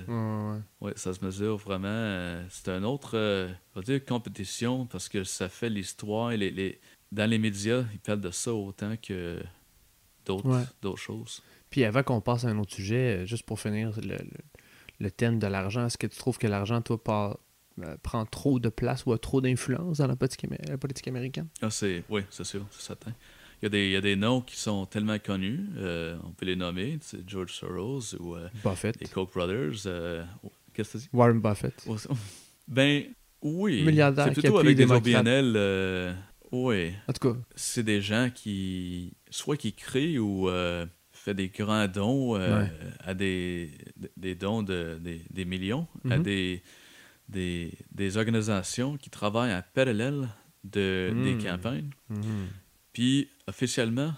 Ouais, 0.80 0.92
ça 0.96 1.12
se 1.12 1.24
mesure 1.24 1.56
vraiment. 1.58 1.88
euh, 1.88 2.44
c'est 2.50 2.68
un 2.70 2.82
autre, 2.84 3.16
euh, 3.16 3.48
on 3.74 3.80
va 3.80 3.84
dire, 3.84 4.04
compétition 4.04 4.86
parce 4.86 5.08
que 5.08 5.24
ça 5.24 5.48
fait 5.48 5.68
l'histoire. 5.68 6.30
Les, 6.30 6.50
les- 6.50 6.80
dans 7.12 7.28
les 7.28 7.38
médias, 7.38 7.84
ils 7.92 7.98
parlent 7.98 8.20
de 8.20 8.30
ça 8.30 8.52
autant 8.54 8.94
que 8.96 9.42
d'autres 10.24 10.96
choses. 10.96 11.42
Puis 11.70 11.84
avant 11.84 12.02
qu'on 12.02 12.20
passe 12.20 12.44
à 12.44 12.48
un 12.48 12.58
autre 12.58 12.72
sujet, 12.74 13.26
juste 13.26 13.44
pour 13.44 13.60
finir 13.60 13.92
le, 14.00 14.16
le- 14.16 14.18
le 15.00 15.10
thème 15.10 15.38
de 15.38 15.46
l'argent, 15.46 15.86
est-ce 15.86 15.98
que 15.98 16.06
tu 16.06 16.16
trouves 16.18 16.38
que 16.38 16.46
l'argent, 16.46 16.80
toi, 16.82 17.02
par- 17.02 17.38
prend 18.02 18.26
trop 18.26 18.58
de 18.60 18.68
place 18.68 19.06
ou 19.06 19.12
a 19.12 19.18
trop 19.18 19.40
d'influence 19.40 19.98
dans 19.98 20.06
la 20.06 20.16
politique, 20.16 20.44
la 20.68 20.76
politique 20.76 21.08
américaine? 21.08 21.48
Ah, 21.62 21.70
c'est, 21.70 22.04
oui, 22.10 22.22
c'est 22.30 22.44
sûr, 22.44 22.66
c'est 22.70 22.82
certain. 22.82 23.12
Il 23.62 23.64
y, 23.64 23.66
a 23.66 23.68
des, 23.68 23.86
il 23.86 23.92
y 23.92 23.96
a 23.96 24.00
des 24.00 24.16
noms 24.16 24.40
qui 24.40 24.56
sont 24.56 24.86
tellement 24.86 25.18
connus, 25.18 25.60
euh, 25.76 26.16
on 26.24 26.30
peut 26.32 26.46
les 26.46 26.56
nommer, 26.56 26.98
c'est 27.02 27.28
George 27.28 27.52
Soros 27.52 28.14
ou 28.18 28.34
euh, 28.34 28.48
Buffett. 28.64 28.98
les 29.00 29.06
Koch 29.06 29.30
brothers. 29.34 29.82
euh, 29.86 30.24
Qu'est-ce 30.72 30.92
que 30.94 30.98
tu 30.98 31.04
dis? 31.04 31.10
Warren 31.12 31.40
Buffett. 31.40 31.86
Ben, 32.68 33.04
oui. 33.42 33.82
Milliardaire 33.82 34.26
C'est 34.26 34.40
plutôt 34.40 34.58
avec 34.58 34.76
des. 34.76 34.90
OBNL. 34.90 36.14
oui. 36.52 36.92
En 37.08 37.12
tout 37.12 37.32
cas, 37.32 37.38
C'est 37.54 37.82
des 37.82 38.00
gens 38.00 38.30
qui, 38.34 39.12
soit 39.28 39.56
qui 39.56 39.72
créent 39.72 40.18
ou 40.18 40.48
fait 41.12 41.34
des 41.34 41.48
grands 41.48 41.86
dons 41.88 42.36
euh, 42.36 42.62
Ouais. 42.62 42.70
à 43.04 43.12
des, 43.12 43.72
des 44.16 44.34
dons 44.34 44.62
de 44.62 44.98
des, 45.02 45.20
des 45.30 45.44
millions 45.44 45.86
à 46.08 46.16
Mhm. 46.16 46.22
des, 46.22 46.62
des, 47.28 47.72
des 47.92 48.16
organisations 48.16 48.96
qui 48.96 49.10
travaillent 49.10 49.52
en 49.52 49.62
parallèle 49.74 50.28
de, 50.64 51.12
des 51.24 51.34
Mm. 51.34 51.42
campagnes. 51.44 51.90
Puis, 52.92 53.28
officiellement, 53.46 54.12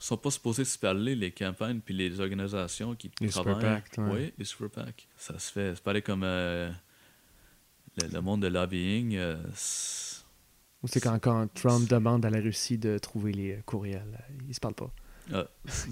ils 0.00 0.04
sont 0.04 0.16
pas 0.16 0.30
supposés 0.30 0.64
se 0.64 0.76
parler, 0.78 1.14
les 1.14 1.30
campagnes 1.30 1.80
puis 1.80 1.94
les 1.94 2.18
organisations 2.20 2.94
qui 2.96 3.10
Les 3.20 3.30
super 3.30 3.56
travaillent. 3.58 3.82
PAC, 3.82 3.98
ouais. 3.98 4.10
Oui, 4.12 4.32
les 4.36 4.44
super 4.44 4.68
PAC. 4.70 5.08
Ça 5.16 5.38
se 5.38 5.52
fait. 5.52 5.74
C'est 5.76 5.84
pareil 5.84 6.02
comme 6.02 6.22
euh, 6.24 6.70
le, 8.00 8.08
le 8.08 8.20
monde 8.20 8.42
de 8.42 8.48
lobbying. 8.48 9.14
euh, 9.16 9.36
Ou 10.82 10.88
c'est 10.88 11.00
quand, 11.00 11.18
quand 11.20 11.46
Trump 11.54 11.88
demande 11.88 12.24
à 12.26 12.30
la 12.30 12.40
Russie 12.40 12.78
de 12.78 12.98
trouver 12.98 13.32
les 13.32 13.52
euh, 13.52 13.62
courriels. 13.64 14.18
Ils 14.48 14.54
se 14.54 14.58
parlent 14.60 14.74
pas. 14.74 14.90
Ah. 15.32 15.46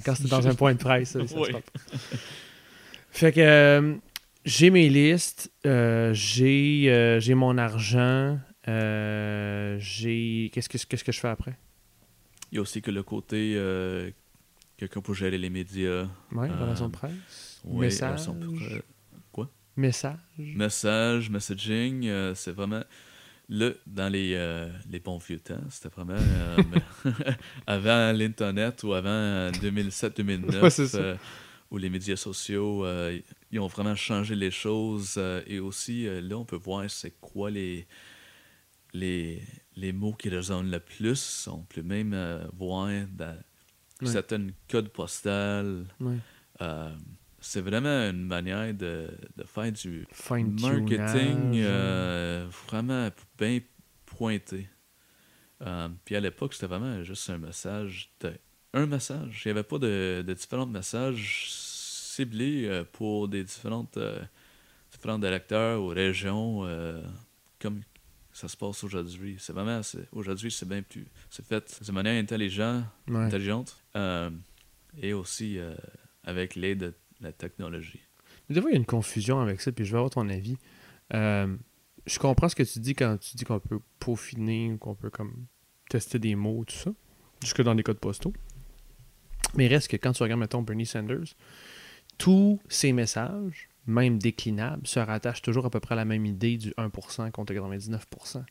Quand 0.04 0.16
c'est 0.16 0.26
dans 0.28 0.48
un 0.48 0.56
point 0.56 0.74
de 0.74 0.78
presse, 0.80 1.11
ça, 1.11 1.20
ça 1.20 1.28
se 1.28 1.34
parle 1.34 1.62
pas. 1.62 1.80
Fait 3.12 3.30
que 3.32 3.40
euh, 3.40 3.94
j'ai 4.44 4.70
mes 4.70 4.88
listes, 4.88 5.52
euh, 5.66 6.12
j'ai 6.14 6.90
euh, 6.90 7.20
j'ai 7.20 7.34
mon 7.34 7.56
argent, 7.58 8.40
j'ai. 8.66 10.50
Qu'est-ce 10.52 10.68
que, 10.68 10.78
qu'est-ce 10.78 11.04
que 11.04 11.12
je 11.12 11.20
fais 11.20 11.28
après? 11.28 11.56
Il 12.53 12.57
y 12.57 12.59
a 12.59 12.62
aussi 12.62 12.82
que 12.82 12.90
le 12.90 13.03
côté 13.03 13.55
euh, 13.57 14.11
quelqu'un 14.76 15.01
pour 15.01 15.14
gérer 15.14 15.38
les 15.38 15.51
médias. 15.51 16.07
Ouais, 16.32 16.48
Euh, 16.51 16.57
relation 16.62 16.88
de 16.88 16.92
presse. 16.92 17.61
Oui, 17.64 17.86
Message. 17.86 18.09
relation 18.11 18.34
pour- 18.34 19.46
Message. 19.76 20.18
Message, 20.36 21.30
messaging, 21.30 22.07
euh, 22.09 22.34
c'est 22.34 22.51
vraiment. 22.51 22.82
Là, 23.48 23.70
dans 23.86 24.09
les, 24.11 24.34
euh, 24.34 24.68
les 24.90 24.98
bons 25.01 25.16
vieux 25.18 25.38
temps, 25.38 25.61
c'était 25.70 25.88
vraiment. 25.88 26.16
avant 27.66 28.12
l'Internet 28.12 28.82
ou 28.82 28.92
avant 28.92 29.51
2007-2009, 29.53 30.61
Ouais, 30.62 30.70
c'est 30.70 30.86
ça. 30.88 30.98
euh, 30.98 31.16
où 31.70 31.78
les 31.78 31.88
médias 31.88 32.16
sociaux, 32.16 32.84
ils 33.51 33.59
ont 33.61 33.68
vraiment 33.68 33.94
changé 33.94 34.34
les 34.34 34.51
choses. 34.51 35.18
et 35.46 35.61
aussi, 35.61 36.05
là, 36.20 36.36
on 36.36 36.44
peut 36.44 36.57
voir 36.57 36.90
c'est 36.90 37.14
quoi 37.20 37.51
les, 37.51 37.86
les, 38.93 39.43
les 39.76 39.93
mots 39.93 40.12
qui 40.14 40.28
résonnent 40.28 40.70
le 40.70 40.80
plus. 40.80 41.49
On 41.51 41.62
peut 41.62 41.82
même 41.82 42.12
euh, 42.14 42.45
voir 42.53 42.88
dans 43.12 43.36
Ouais. 44.03 44.09
certains 44.12 44.47
codes 44.68 44.88
postales. 44.88 45.84
Ouais. 46.01 46.16
euh, 46.62 46.97
c'est 47.38 47.61
vraiment 47.61 48.09
une 48.11 48.24
manière 48.24 48.72
de, 48.74 49.11
de 49.36 49.45
faire 49.45 49.70
du 49.72 50.07
marketing 50.61 51.53
euh, 51.57 52.47
vraiment 52.66 53.11
bien 53.38 53.61
pointé. 54.07 54.68
Euh, 55.62 55.88
puis 56.05 56.16
à 56.16 56.20
l'époque, 56.20 56.55
c'était 56.55 56.66
vraiment 56.66 57.03
juste 57.03 57.28
un 57.28 57.36
message. 57.38 58.11
de- 58.20 58.32
un 58.72 58.86
message. 58.86 59.43
Il 59.45 59.49
n'y 59.49 59.51
avait 59.53 59.62
pas 59.68 59.78
de, 59.78 60.24
de 60.26 60.32
différents 60.32 60.66
messages 60.66 61.47
ciblés 61.51 62.82
pour 62.93 63.28
des 63.28 63.45
différentes, 63.45 63.99
différents 64.93 65.22
électeurs 65.22 65.82
ou 65.82 65.88
régions 65.88 66.66
comme 67.59 67.80
ça 68.33 68.49
se 68.49 68.57
passe 68.57 68.83
aujourd'hui. 68.85 69.37
C'est 69.39 69.53
vraiment, 69.53 69.81
aujourd'hui, 70.12 70.51
c'est 70.51 70.68
bien 70.68 70.83
plus. 70.83 71.07
C'est 71.31 71.45
fait 71.45 71.81
de 71.85 71.93
manière 71.93 72.20
intelligente, 72.20 72.85
Ouais. 73.09 73.16
intelligente 73.24 73.76
euh, 73.97 74.31
et 75.01 75.12
aussi 75.12 75.59
euh, 75.59 75.74
avec 76.24 76.55
l'aide 76.55 76.78
de 76.78 76.95
la 77.20 77.33
technologie. 77.33 78.01
Mais 78.49 78.55
Des 78.55 78.61
fois, 78.61 78.70
il 78.70 78.74
y 78.74 78.76
a 78.76 78.81
une 78.81 78.87
confusion 78.87 79.41
avec 79.41 79.61
ça, 79.61 79.72
puis 79.72 79.85
je 79.85 79.93
veux 79.93 79.99
avoir 79.99 80.11
ton 80.11 80.28
avis. 80.28 80.57
Euh, 81.14 81.55
je 82.07 82.18
comprends 82.18 82.49
ce 82.49 82.55
que 82.57 82.62
tu 82.62 82.78
dis 82.81 82.95
quand 82.95 83.18
tu 83.18 83.37
dis 83.37 83.45
qu'on 83.45 83.61
peut 83.61 83.81
peaufiner, 83.99 84.76
qu'on 84.81 84.95
peut 84.95 85.11
comme 85.11 85.47
tester 85.89 86.18
des 86.18 86.35
mots, 86.35 86.64
tout 86.64 86.74
ça, 86.76 86.91
jusque 87.43 87.62
dans 87.62 87.74
les 87.74 87.83
codes 87.83 87.99
postaux. 87.99 88.33
Mais 89.55 89.66
il 89.66 89.68
reste 89.68 89.89
que 89.89 89.97
quand 89.97 90.12
tu 90.12 90.22
regardes, 90.22 90.41
mettons, 90.41 90.62
Bernie 90.62 90.87
Sanders, 90.87 91.35
tous 92.18 92.61
ces 92.68 92.93
messages, 92.93 93.68
même 93.91 94.18
déclinables, 94.18 94.86
se 94.86 94.99
rattachent 95.01 95.43
toujours 95.43 95.66
à 95.66 95.70
peu 95.70 95.80
près 95.80 95.95
à 95.95 95.97
la 95.97 96.05
même 96.05 96.24
idée 96.26 96.57
du 96.57 96.70
1% 96.70 97.30
contre 97.30 97.53
99%. 97.53 98.43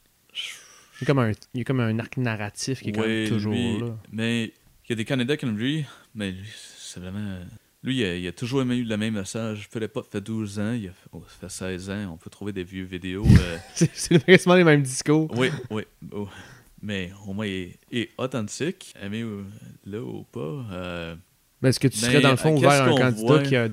Il 1.01 1.01
y 1.01 1.03
a 1.03 1.05
comme 1.05 1.19
un, 1.19 1.31
il 1.31 1.57
y 1.57 1.61
a 1.61 1.63
comme 1.63 1.79
un 1.79 1.97
arc 1.99 2.17
narratif 2.17 2.81
qui 2.81 2.89
est 2.89 2.91
quand 2.91 3.01
même 3.01 3.23
Oui, 3.23 3.29
toujours 3.29 3.53
lui, 3.53 3.79
là. 3.79 3.97
Mais 4.11 4.43
il 4.45 4.89
y 4.89 4.93
a 4.93 4.95
des 4.95 5.05
candidats 5.05 5.37
comme 5.37 5.57
lui, 5.57 5.85
mais 6.13 6.31
lui, 6.31 6.47
c'est 6.77 6.99
vraiment. 6.99 7.39
Lui, 7.81 7.97
il 7.99 8.03
a, 8.05 8.15
il 8.17 8.27
a 8.27 8.33
toujours 8.33 8.59
eu 8.61 8.83
le 8.83 8.97
même 8.97 9.13
message. 9.13 9.69
Peut-être 9.69 9.93
pas 9.93 10.03
fait 10.03 10.19
12 10.19 10.59
ans, 10.59 10.73
il 10.73 10.87
a 10.87 10.91
fait, 10.91 11.09
oh, 11.13 11.23
ça 11.29 11.47
fait 11.47 11.77
16 11.77 11.89
ans. 11.91 12.11
On 12.13 12.17
peut 12.17 12.29
trouver 12.29 12.51
des 12.51 12.65
vieux 12.65 12.83
vidéos. 12.83 13.25
euh, 13.25 13.57
C'est 13.73 14.23
quasiment 14.25 14.55
les 14.55 14.65
mêmes 14.65 14.81
discours. 14.83 15.31
oui, 15.37 15.49
oui. 15.69 15.83
oh. 16.11 16.27
Mais 16.81 17.11
au 17.27 17.33
moins, 17.33 17.45
il 17.45 17.51
est, 17.53 17.79
il 17.91 17.99
est 17.99 18.09
authentique, 18.17 18.93
aimé 19.01 19.23
là 19.85 20.01
ou 20.01 20.23
pas. 20.23 20.65
euh, 20.71 21.15
Mais 21.61 21.69
est-ce 21.69 21.79
que 21.79 21.87
tu 21.87 21.97
serais 21.97 22.19
dans 22.21 22.31
le 22.31 22.35
fond 22.37 22.55
ouvert 22.57 22.71
à 22.71 22.85
un 22.87 22.95
candidat 22.95 23.27
voit? 23.27 23.43
qui 23.43 23.55
a 23.55 23.69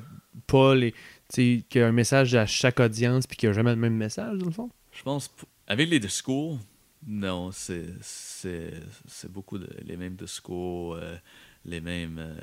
pas 0.47 0.75
les. 0.77 0.95
Tu 1.29 1.59
sais, 1.59 1.65
qui 1.69 1.81
a 1.81 1.87
un 1.89 1.93
message 1.93 2.35
à 2.35 2.47
chaque 2.47 2.81
audience 2.81 3.27
puis 3.27 3.37
qui 3.37 3.47
a 3.47 3.53
jamais 3.53 3.71
le 3.71 3.81
même 3.81 3.97
message, 3.97 4.39
dans 4.39 4.47
le 4.47 4.53
fond? 4.53 4.71
Je 4.93 5.03
pense, 5.03 5.31
avec 5.67 5.89
les 5.91 6.01
discours, 6.01 6.59
non, 7.07 7.53
c'est 7.53 7.87
c'est 8.01 8.73
c'est 9.07 9.31
beaucoup 9.31 9.59
de, 9.59 9.69
les 9.85 9.97
mêmes 9.97 10.17
discours, 10.17 10.95
euh, 10.95 11.17
les 11.65 11.81
mêmes 11.81 12.19
euh, 12.19 12.37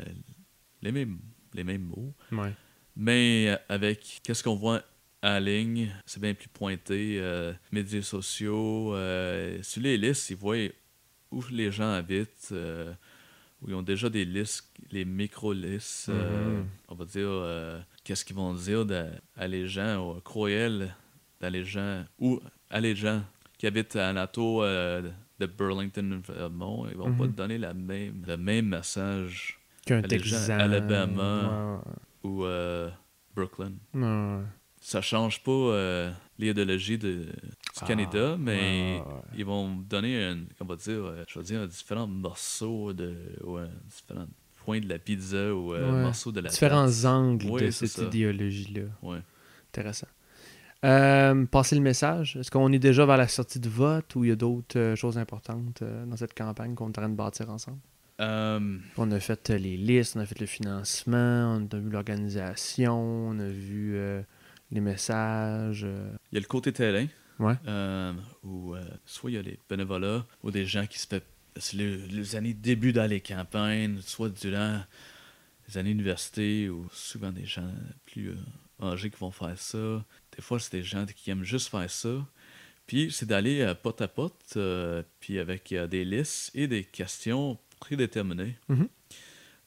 les 0.81 0.91
mêmes 0.91 1.19
les 1.53 1.63
mêmes 1.63 1.83
mots. 1.83 2.13
Ouais. 2.31 2.53
Mais 2.95 3.49
euh, 3.49 3.57
avec 3.69 4.21
qu'est-ce 4.23 4.43
qu'on 4.43 4.55
voit 4.55 4.81
en 5.23 5.39
ligne, 5.39 5.89
c'est 6.05 6.21
bien 6.21 6.33
plus 6.33 6.49
pointé. 6.49 7.17
euh, 7.19 7.53
médias 7.71 8.01
sociaux, 8.01 8.93
sur 9.61 9.81
les 9.81 9.97
listes, 9.97 10.29
ils 10.29 10.37
voient 10.37 10.69
où 11.31 11.43
les 11.51 11.71
gens 11.71 11.91
habitent, 11.93 12.53
où 13.63 13.69
ils 13.69 13.75
ont 13.75 13.81
déjà 13.81 14.09
des 14.09 14.25
listes, 14.25 14.69
les 14.91 15.05
micro-listes. 15.05 16.09
euh, 16.09 16.59
Mhm. 16.59 16.65
on 16.89 16.95
va 16.95 17.05
dire, 17.05 17.27
euh, 17.29 17.79
qu'est-ce 18.03 18.23
qu'ils 18.25 18.35
vont 18.35 18.53
dire 18.53 18.85
de- 18.85 19.09
à 19.37 19.47
les 19.47 19.67
gens, 19.67 19.97
au 19.97 20.21
courriel, 20.21 20.93
dans 21.41 21.49
les 21.51 21.63
gens, 21.63 22.03
ou 22.19 22.39
à 22.69 22.79
les 22.81 22.95
gens 22.95 23.23
qui 23.57 23.67
habitent 23.67 23.95
à 23.95 24.11
l'entour 24.13 24.63
euh, 24.63 25.01
de 25.39 25.45
Burlington, 25.45 26.21
Vermont, 26.27 26.87
ils 26.89 26.97
vont 26.97 27.13
pas 27.13 27.23
Mhm. 27.25 27.31
te 27.31 27.37
donner 27.37 27.57
la 27.57 27.73
même, 27.73 28.23
le 28.27 28.37
même 28.37 28.67
message 28.67 29.59
Qu'un 29.85 30.01
Texan. 30.01 30.59
Alabama. 30.59 31.81
ou 32.23 32.45
euh, 32.45 32.89
Brooklyn. 33.35 33.73
Ouais. 33.93 34.39
Ça 34.79 35.01
change 35.01 35.41
pas 35.43 35.51
euh, 35.51 36.11
l'idéologie 36.39 36.97
de- 36.97 37.27
du 37.73 37.79
Ah, 37.81 37.85
Canada, 37.87 38.35
mais 38.39 38.51
ouais, 38.53 39.03
ouais, 39.07 39.13
ouais. 39.13 39.21
ils 39.35 39.45
vont 39.45 39.69
donner 39.89 40.23
un, 40.23 40.37
on 40.59 40.65
va 40.65 40.75
dire, 40.75 40.93
euh, 41.05 41.23
je 41.27 41.39
vais 41.39 41.45
dire, 41.45 41.61
un 41.61 41.67
différent 41.67 42.05
morceau 42.07 42.93
de, 42.93 43.15
ou 43.43 43.57
un 43.57 43.69
différent 43.89 44.27
point 44.63 44.79
de 44.79 44.87
la 44.87 44.99
pizza 44.99 45.53
ou 45.55 45.73
un 45.73 45.79
Ouais. 45.81 46.01
morceau 46.03 46.31
de 46.31 46.39
la 46.39 46.49
Différents 46.49 47.05
angles 47.05 47.49
de 47.59 47.71
cette 47.71 47.97
idéologie-là. 47.97 48.83
Ouais. 49.01 49.19
Intéressant. 49.71 50.07
Euh, 50.85 51.45
passer 51.45 51.75
le 51.75 51.81
message. 51.81 52.35
Est-ce 52.35 52.51
qu'on 52.51 52.71
est 52.73 52.79
déjà 52.79 53.05
vers 53.05 53.17
la 53.17 53.27
sortie 53.29 53.59
de 53.59 53.69
vote 53.69 54.15
ou 54.15 54.25
il 54.25 54.27
y 54.27 54.31
a 54.31 54.35
d'autres 54.35 54.77
euh, 54.77 54.95
choses 54.97 55.17
importantes 55.17 55.81
euh, 55.81 56.05
dans 56.05 56.17
cette 56.17 56.33
campagne 56.33 56.75
qu'on 56.75 56.87
est 56.87 56.89
en 56.89 56.91
train 56.91 57.09
de 57.09 57.15
bâtir 57.15 57.49
ensemble? 57.49 57.77
Euh, 58.19 58.77
On 58.97 59.11
a 59.11 59.19
fait 59.19 59.49
euh, 59.49 59.57
les 59.57 59.77
listes, 59.77 60.15
on 60.15 60.19
a 60.19 60.25
fait 60.25 60.39
le 60.39 60.45
financement, 60.45 61.57
on 61.57 61.67
a 61.75 61.79
vu 61.79 61.89
l'organisation, 61.89 62.93
on 63.29 63.39
a 63.39 63.47
vu 63.47 63.93
euh, 63.95 64.21
les 64.71 64.81
messages. 64.81 65.83
euh, 65.85 66.11
Il 66.31 66.35
y 66.35 66.37
a 66.37 66.41
le 66.41 66.47
côté 66.47 66.71
terrain, 66.73 67.07
Ouais. 67.39 67.55
euh, 67.67 68.13
où 68.43 68.75
euh, 68.75 68.83
soit 69.05 69.31
il 69.31 69.33
y 69.33 69.37
a 69.37 69.41
les 69.41 69.57
bénévolats, 69.69 70.25
ou 70.43 70.51
des 70.51 70.65
gens 70.65 70.85
qui 70.85 70.99
se 70.99 71.07
fait 71.07 71.23
c'est 71.55 71.77
le- 71.77 72.05
les 72.07 72.35
années 72.35 72.53
début 72.53 72.93
dans 72.93 73.05
les 73.09 73.21
campagnes, 73.21 74.01
soit 74.01 74.29
durant 74.29 74.81
les 75.67 75.77
années 75.77 75.91
d'université, 75.91 76.67
ou 76.69 76.87
souvent 76.91 77.31
des 77.31 77.45
gens 77.45 77.71
plus 78.05 78.31
euh, 78.31 78.35
âgés 78.81 79.09
qui 79.11 79.17
vont 79.19 79.31
faire 79.31 79.57
ça. 79.57 80.03
Des 80.35 80.41
fois, 80.41 80.59
c'est 80.59 80.71
des 80.71 80.83
gens 80.83 81.05
qui 81.05 81.29
aiment 81.29 81.43
juste 81.43 81.69
faire 81.69 81.89
ça. 81.89 82.25
Puis, 82.87 83.11
c'est 83.11 83.27
d'aller 83.27 83.71
porte 83.81 84.01
à 84.01 84.07
porte, 84.07 84.53
euh, 84.57 85.03
puis 85.19 85.37
avec 85.39 85.73
des 85.73 86.03
listes 86.03 86.51
et 86.55 86.67
des 86.67 86.83
questions 86.83 87.57
prédéterminées. 87.79 88.55
Mhm. 88.67 88.87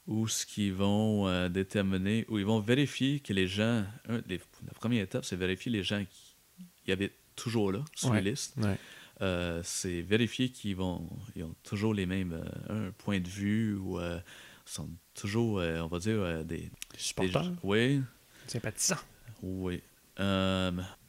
Où 0.09 0.29
ce 0.29 0.45
qu'ils 0.47 0.73
vont 0.75 1.27
euh, 1.29 1.49
déterminer, 1.49 2.25
où 2.29 2.39
ils 2.39 2.45
vont 2.47 2.61
vérifier 2.61 3.21
que 3.21 3.33
les 3.33 3.47
gens. 3.49 3.85
un- 4.09 4.23
les- 4.29 4.41
la 4.67 4.73
première 4.75 5.03
étape, 5.05 5.25
c'est 5.25 5.37
vérifier 5.37 5.71
les 5.73 5.83
gens 5.83 6.05
qui, 6.05 6.37
qui 6.85 6.93
habitent 6.93 7.13
toujours 7.37 7.71
là, 7.73 7.85
sur 7.95 8.11
Ouais. 8.11 8.21
les 8.23 8.31
listes. 8.31 8.55
ouais. 8.59 8.77
Euh, 9.23 9.63
c'est 9.65 10.03
vérifier 10.03 10.51
qu'ils 10.51 10.77
vont 10.77 11.09
ils 11.35 11.43
ont 11.45 11.55
toujours 11.63 11.95
les 11.95 12.05
mêmes 12.05 12.35
euh, 12.35 12.89
un 12.89 12.91
point 12.91 13.19
de 13.19 13.29
vue 13.29 13.75
ou 13.75 13.99
euh, 13.99 14.21
sont 14.67 14.91
toujours 15.15 15.59
euh, 15.61 15.81
on 15.81 15.87
va 15.87 15.99
dire 15.99 16.45
des, 16.45 16.57
des 16.59 16.71
Supporters, 16.99 17.51
oui 17.63 18.03
sympathisants. 18.47 19.01
oui 19.43 19.81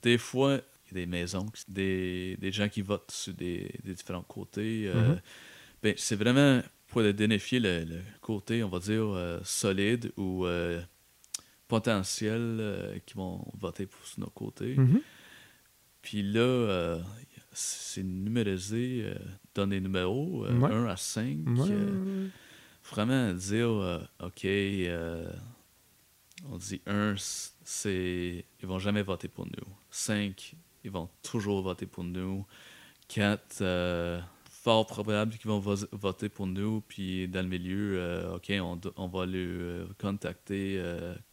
des 0.02 0.18
fois 0.18 0.62
il 0.86 0.98
y 0.98 1.02
a 1.02 1.02
des 1.02 1.06
maisons 1.06 1.46
des, 1.68 2.38
des 2.40 2.52
gens 2.54 2.70
qui 2.70 2.82
votent 2.82 3.12
sur 3.12 3.34
des, 3.34 3.74
des 3.84 3.94
différents 3.94 4.24
côtés 4.24 4.90
Mhm. 4.94 5.20
ben, 5.84 5.94
c'est 5.98 6.16
vraiment 6.16 6.62
pour 6.88 7.04
identifier 7.04 7.60
le, 7.60 7.84
le 7.84 8.00
côté 8.22 8.64
on 8.64 8.70
va 8.70 8.80
dire 8.80 9.40
solide 9.44 10.14
ou 10.16 10.46
potentiels 11.68 12.58
euh, 12.62 13.00
qui 13.06 13.16
vont 13.16 13.46
voter 13.60 13.86
pour 13.86 14.06
sur 14.06 14.20
notre 14.22 14.34
côté. 14.34 14.76
Mhm. 14.78 15.02
Puis 16.08 16.24
là, 16.24 16.40
euh, 16.40 17.00
c'est 17.52 18.02
numérisé 18.02 19.02
euh, 19.04 19.16
dans 19.54 19.68
des 19.68 19.82
numéros, 19.82 20.46
euh, 20.46 20.58
Ouais. 20.58 20.72
1 20.74 20.86
à 20.86 20.96
5. 20.96 21.26
Ouais, 21.46 21.68
euh, 21.72 22.24
ouais, 22.26 22.30
vraiment 22.90 23.34
dire, 23.34 23.68
euh, 23.68 24.00
OK, 24.24 24.46
euh, 24.46 25.30
on 26.50 26.58
dit 26.58 26.82
1, 26.88 27.16
c'est. 27.18 28.46
Ils 28.62 28.68
vont 28.68 28.80
jamais 28.80 29.02
voter 29.04 29.28
pour 29.28 29.46
nous. 29.48 29.68
5, 29.92 30.56
ils 30.86 30.92
vont 30.92 31.10
toujours 31.22 31.62
voter 31.62 31.86
pour 31.88 32.06
nous. 32.06 32.46
4, 33.10 34.22
fort 34.50 34.86
probable 34.88 35.34
qu'ils 35.38 35.50
vont 35.50 35.60
vo- 35.60 35.88
voter 35.92 36.30
pour 36.30 36.48
nous. 36.48 36.80
Puis 36.88 37.28
dans 37.28 37.42
le 37.42 37.50
milieu, 37.50 38.32
OK, 38.36 38.50
on, 38.62 38.80
on 38.96 39.08
va 39.10 39.26
les 39.26 39.82
contacter, 40.00 40.82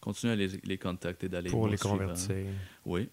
continuer 0.00 0.32
à 0.32 0.36
les, 0.36 0.48
les 0.64 0.78
contacter 0.78 1.28
dans 1.28 1.40
les 1.44 1.50
pour 1.50 1.68
les 1.68 1.76
suivants. 1.76 1.98
convertir. 1.98 2.46
Oui. 2.84 3.08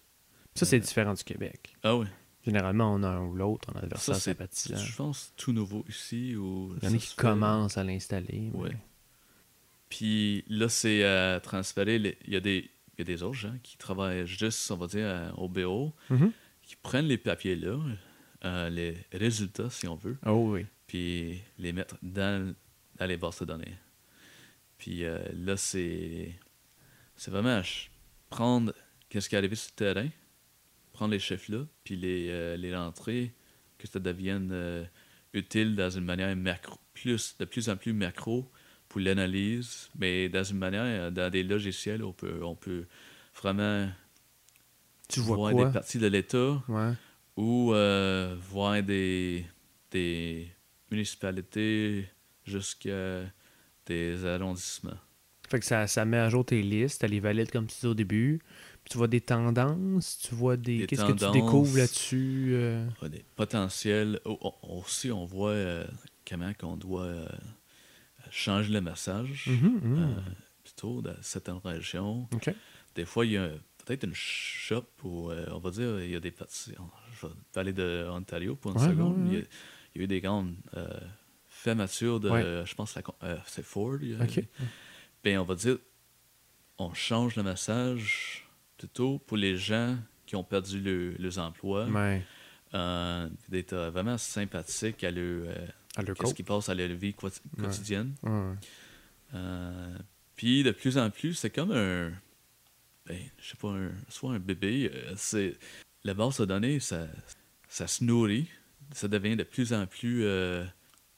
Ça, 0.54 0.66
c'est 0.66 0.78
différent 0.80 1.14
du 1.14 1.24
Québec. 1.24 1.74
Ah 1.82 1.96
oui. 1.96 2.06
Généralement, 2.44 2.92
on 2.94 3.02
a 3.04 3.08
un 3.08 3.24
ou 3.26 3.34
l'autre 3.34 3.70
en 3.72 3.78
adversaire 3.78 4.16
sympathisant. 4.16 4.76
je 4.76 4.96
pense, 4.96 5.32
tout 5.36 5.52
nouveau 5.52 5.84
ici. 5.88 6.34
Où 6.36 6.74
Il 6.82 6.88
y 6.88 6.92
en 6.92 6.94
a 6.94 6.98
qui 6.98 7.14
commencent 7.16 7.78
à 7.78 7.84
l'installer. 7.84 8.50
mais- 8.52 8.58
Ouais. 8.58 8.76
Puis 9.88 10.44
là, 10.48 10.68
c'est 10.68 11.04
à 11.04 11.40
transférer. 11.40 11.98
les- 11.98 12.18
Il 12.26 12.32
y, 12.32 12.36
a 12.36 12.40
des- 12.40 12.70
il 12.94 12.98
y 12.98 13.02
a 13.02 13.04
des 13.04 13.22
autres 13.22 13.34
gens 13.38 13.54
qui 13.62 13.76
travaillent 13.76 14.26
juste, 14.26 14.70
on 14.70 14.76
va 14.76 14.86
dire, 14.86 15.06
à- 15.06 15.38
au 15.38 15.48
bureau, 15.48 15.92
Mhm. 16.10 16.32
qui 16.62 16.76
prennent 16.76 17.06
les 17.06 17.18
papiers-là, 17.18 17.78
euh, 18.44 18.68
les 18.70 18.96
résultats, 19.12 19.70
si 19.70 19.86
on 19.86 19.94
veut, 19.96 20.16
Oh 20.26 20.52
oui. 20.52 20.66
puis 20.86 21.40
les 21.58 21.72
mettre 21.72 21.96
dans, 22.02 22.54
dans 22.98 23.06
les 23.06 23.16
bases 23.16 23.38
de 23.40 23.44
données. 23.44 23.76
Puis 24.78 25.04
euh, 25.04 25.18
là, 25.34 25.56
c'est 25.56 26.32
c'est 27.14 27.30
vraiment 27.30 27.62
prendre 28.30 28.72
qu'est-ce 29.08 29.28
qui 29.28 29.34
est 29.36 29.38
arrivé 29.38 29.54
sur 29.54 29.70
le 29.72 29.76
terrain, 29.76 30.08
prendre 31.02 31.14
les 31.14 31.18
chiffres-là, 31.18 31.66
puis 31.82 31.96
les, 31.96 32.28
euh, 32.30 32.56
les 32.56 32.72
rentrer, 32.76 33.32
que 33.76 33.88
ça 33.88 33.98
devienne 33.98 34.50
euh, 34.52 34.84
utile 35.32 35.74
dans 35.74 35.90
une 35.90 36.04
manière 36.04 36.36
macro, 36.36 36.78
plus, 36.94 37.34
de 37.40 37.44
plus 37.44 37.68
en 37.68 37.76
plus 37.76 37.92
macro 37.92 38.48
pour 38.88 39.00
l'analyse, 39.00 39.88
mais 39.98 40.28
dans 40.28 40.44
une 40.44 40.58
manière, 40.58 41.10
dans 41.10 41.28
des 41.28 41.42
logiciels, 41.42 42.04
on 42.04 42.12
peut, 42.12 42.44
on 42.44 42.54
peut 42.54 42.86
vraiment 43.34 43.88
Tu 45.08 45.18
vois 45.18 45.34
voir 45.36 45.52
quoi? 45.54 45.64
des 45.64 45.72
parties 45.72 45.98
de 45.98 46.06
l'État 46.06 46.62
Ouais. 46.68 46.92
ou 47.36 47.72
euh, 47.74 48.36
voir 48.48 48.80
des, 48.80 49.44
des 49.90 50.46
municipalités 50.92 52.06
jusqu'à 52.44 53.22
des 53.86 54.24
arrondissements. 54.24 54.98
Fait 55.50 55.58
que 55.58 55.66
ça, 55.66 55.86
ça 55.88 56.04
met 56.04 56.16
à 56.18 56.28
jour 56.28 56.46
tes 56.46 56.62
listes, 56.62 57.02
elle 57.02 57.10
les 57.10 57.20
valide 57.20 57.50
comme 57.50 57.66
tu 57.66 57.74
disais 57.74 57.88
au 57.88 57.94
début. 57.94 58.40
Tu 58.90 58.98
vois 58.98 59.08
des 59.08 59.20
tendances, 59.20 60.18
tu 60.18 60.34
vois 60.34 60.56
des. 60.56 60.86
Qu'est-ce 60.86 61.04
que 61.06 61.12
tu 61.12 61.30
découvres 61.30 61.76
là-dessus? 61.78 62.50
euh? 62.52 62.86
Des 63.08 63.24
potentiels. 63.36 64.20
Oh, 64.24 64.38
oh, 64.42 64.54
aussi, 64.80 65.10
on 65.10 65.24
voit 65.24 65.50
euh, 65.50 65.86
comment 66.28 66.52
qu'on 66.54 66.76
doit 66.76 67.04
euh, 67.04 67.26
changer 68.30 68.72
le 68.72 68.80
message 68.80 69.46
Mhm, 69.48 69.80
mhm. 69.82 69.98
euh, 69.98 70.20
plutôt 70.64 71.00
dans 71.00 71.14
certaines 71.22 71.60
régions. 71.64 72.28
Des 72.94 73.04
fois, 73.06 73.24
il 73.24 73.32
y 73.32 73.36
a 73.38 73.48
peut-être 73.84 74.04
une 74.04 74.14
shop 74.14 74.84
où, 75.04 75.30
euh, 75.30 75.46
on 75.52 75.58
va 75.58 75.70
dire, 75.70 76.00
il 76.02 76.10
y 76.10 76.16
a 76.16 76.20
des 76.20 76.30
parties. 76.30 76.72
Je 77.20 77.26
vais 77.26 77.32
parler 77.52 77.72
de 77.72 78.06
Ontario 78.10 78.56
pour 78.56 78.72
une 78.72 78.78
Ouais, 78.78 78.88
seconde. 78.88 79.16
ouais, 79.18 79.22
ouais. 79.22 79.28
Il, 79.28 79.32
y 79.34 79.36
a, 79.36 79.46
il 79.94 79.98
y 79.98 80.00
a 80.00 80.04
eu 80.04 80.06
des 80.08 80.20
grandes 80.20 80.54
fermetures 81.48 82.18
de, 82.20 82.64
je 82.64 82.74
pense, 82.74 82.94
la 82.96 83.02
c'est 83.46 83.64
Ford. 83.64 83.98
Ben, 85.24 85.38
on 85.38 85.44
va 85.44 85.54
dire, 85.54 85.78
on 86.78 86.92
change 86.94 87.36
le 87.36 87.44
message 87.44 88.31
plutôt 88.82 89.18
pour 89.20 89.36
les 89.36 89.56
gens 89.56 89.96
qui 90.26 90.34
ont 90.34 90.42
perdu 90.42 90.80
le- 90.80 91.12
leurs 91.18 91.38
emplois. 91.38 91.86
Ouais. 91.86 92.22
Euh, 92.74 93.28
d'être 93.48 93.74
euh, 93.74 93.90
vraiment 93.90 94.16
sympathique 94.18 95.04
à 95.04 95.10
leur, 95.10 95.44
euh, 95.46 95.66
À 95.96 96.02
leur 96.02 96.16
côte. 96.16 96.34
qui 96.34 96.42
passe 96.42 96.68
à 96.68 96.74
leur 96.74 96.88
vie 96.88 97.12
quotidienne. 97.14 98.14
Ouais, 98.22 98.30
ouais. 98.30 98.54
Euh, 99.34 99.98
puis 100.34 100.62
de 100.64 100.70
plus 100.72 100.96
en 100.98 101.10
plus, 101.10 101.34
c'est 101.34 101.50
comme 101.50 101.70
un, 101.72 102.10
ben, 103.06 103.18
je 103.38 103.50
sais 103.50 103.56
pas, 103.56 103.68
un, 103.68 103.90
soit 104.08 104.32
un 104.32 104.38
bébé. 104.38 104.90
c'est 105.16 105.56
la 106.02 106.14
base 106.14 106.38
de 106.40 106.44
données, 106.46 106.80
ça, 106.80 107.06
ça 107.68 107.86
se 107.86 108.02
nourrit, 108.02 108.48
ça 108.92 109.06
devient 109.06 109.36
de 109.36 109.44
plus 109.44 109.72
en 109.72 109.86
plus 109.86 110.24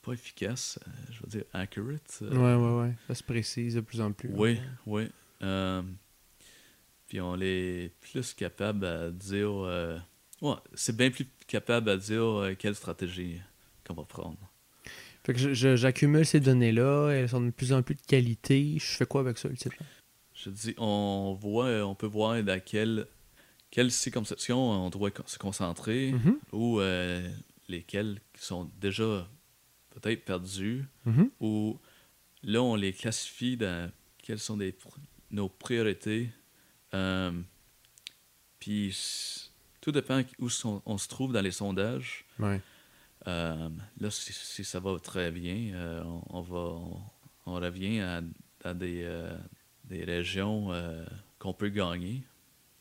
pas 0.02 0.12
efficace, 0.12 0.78
je 1.12 1.20
veux 1.22 1.28
dire 1.28 1.44
accurate. 1.54 2.18
Ouais, 2.20 2.54
ouais, 2.56 2.78
ouais. 2.80 2.94
Ça 3.06 3.14
se 3.14 3.22
précise 3.22 3.76
de 3.76 3.80
plus 3.80 4.00
en 4.02 4.12
plus. 4.12 4.28
oui, 4.34 4.58
oui. 4.86 5.08
Puis 7.14 7.20
on 7.20 7.36
est 7.40 7.92
plus 8.00 8.34
capable 8.34 8.84
à 8.84 9.08
dire. 9.08 9.48
euh, 9.48 9.96
ouais, 10.42 10.56
c'est 10.74 10.96
bien 10.96 11.12
plus 11.12 11.28
capable 11.46 11.88
à 11.90 11.96
dire 11.96 12.24
euh, 12.24 12.54
quelle 12.58 12.74
stratégie 12.74 13.40
qu'on 13.86 13.94
va 13.94 14.02
prendre. 14.02 14.36
Fait 15.22 15.32
que 15.32 15.54
j'accumule 15.76 16.26
ces 16.26 16.40
données-là, 16.40 17.10
elles 17.10 17.28
sont 17.28 17.40
de 17.40 17.50
plus 17.52 17.72
en 17.72 17.84
plus 17.84 17.94
de 17.94 18.00
qualité. 18.00 18.78
Je 18.80 18.84
fais 18.96 19.06
quoi 19.06 19.20
avec 19.20 19.38
ça, 19.38 19.48
ultimement? 19.48 19.76
Je 20.34 20.50
dis, 20.50 20.74
on 20.76 21.38
voit, 21.40 21.66
euh, 21.66 21.82
on 21.82 21.94
peut 21.94 22.08
voir 22.08 22.42
dans 22.42 22.60
quelle, 22.60 23.06
quelle 23.70 23.92
circonscription 23.92 24.58
on 24.58 24.90
doit 24.90 25.12
se 25.26 25.38
concentrer 25.38 26.10
Mhm, 26.10 26.38
ou 26.50 26.80
euh, 26.80 27.30
lesquelles 27.68 28.18
sont 28.36 28.68
déjà 28.80 29.28
peut-être 29.90 30.24
perdues 30.24 30.84
mhm. 31.04 31.30
ou 31.38 31.78
là 32.42 32.60
on 32.60 32.74
les 32.74 32.92
classifie 32.92 33.56
dans 33.56 33.88
quelles 34.18 34.40
sont 34.40 34.56
des, 34.56 34.74
nos 35.30 35.48
priorités. 35.48 36.30
Euh, 36.94 37.32
puis 38.58 38.96
tout 39.80 39.92
dépend 39.92 40.22
où 40.38 40.48
on 40.86 40.98
se 40.98 41.08
trouve 41.08 41.32
dans 41.32 41.42
les 41.42 41.50
sondages. 41.50 42.24
Ouais. 42.38 42.60
Euh, 43.26 43.68
là, 44.00 44.10
si, 44.10 44.32
si 44.32 44.64
ça 44.64 44.80
va 44.80 44.98
très 44.98 45.30
bien, 45.30 45.74
euh, 45.74 46.02
on, 46.04 46.38
on 46.38 46.40
va, 46.40 46.58
on, 46.58 47.02
on 47.46 47.54
revient 47.54 48.00
à, 48.00 48.22
à 48.64 48.74
des, 48.74 49.06
des 49.84 50.04
régions 50.04 50.70
qu'on 51.38 51.52
peut 51.52 51.68
gagner, 51.68 52.22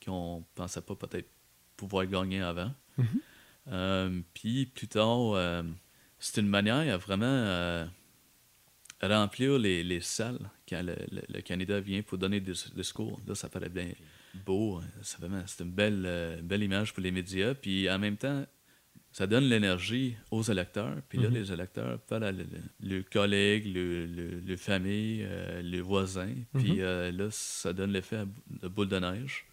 qu'on 0.05 0.45
pensait 0.55 0.81
pas 0.81 0.95
peut-être 0.95 1.29
pouvoir 1.75 2.05
gagner 2.05 2.41
avant. 2.41 2.71
Mhm. 2.97 4.23
Puis 4.33 4.67
plus 4.67 4.87
tard, 4.87 5.63
c'est 6.19 6.39
une 6.39 6.47
manière 6.47 6.97
vraiment 6.99 7.87
remplir 9.07 9.57
les, 9.57 9.83
les 9.83 10.01
salles 10.01 10.49
quand 10.67 10.81
le, 10.81 10.95
le- 11.11 11.79
vient 11.81 12.01
pour 12.01 12.17
donner 12.17 12.39
des 12.39 12.53
discours. 12.75 13.19
Là, 13.27 13.35
ça 13.35 13.49
paraît 13.49 13.69
bien 13.69 13.89
beau. 14.45 14.77
hein. 14.77 14.83
C'est 15.45 15.63
une 15.63 15.71
belle, 15.71 16.03
euh, 16.05 16.41
belle 16.41 16.63
image 16.63 16.93
pour 16.93 17.03
les 17.03 17.11
médias. 17.11 17.53
Puis 17.53 17.89
en 17.89 17.99
même 17.99 18.17
temps, 18.17 18.45
ça 19.11 19.27
donne 19.27 19.43
l'énergie 19.43 20.15
aux 20.31 20.41
électeurs. 20.41 20.97
Puis 21.07 21.19
là, 21.19 21.27
Mhm. 21.29 21.33
les 21.35 21.51
électeurs 21.51 21.99
parlent 22.01 22.23
à 22.23 22.31
le- 22.31 22.43
le- 22.81 22.95
leurs 22.95 23.09
collègues, 23.09 23.65
le, 23.73 24.05
le, 24.07 24.39
le 24.39 24.57
famille, 24.57 25.21
euh, 25.23 25.61
les 25.61 25.81
voisins. 25.81 26.33
Puis 26.57 26.71
Mhm. 26.73 26.79
euh, 26.79 27.11
là, 27.11 27.27
ça 27.31 27.73
donne 27.73 27.91
l'effet 27.91 28.23
de 28.49 28.67
boule 28.67 28.89
de 28.89 28.99
neige. 28.99 29.45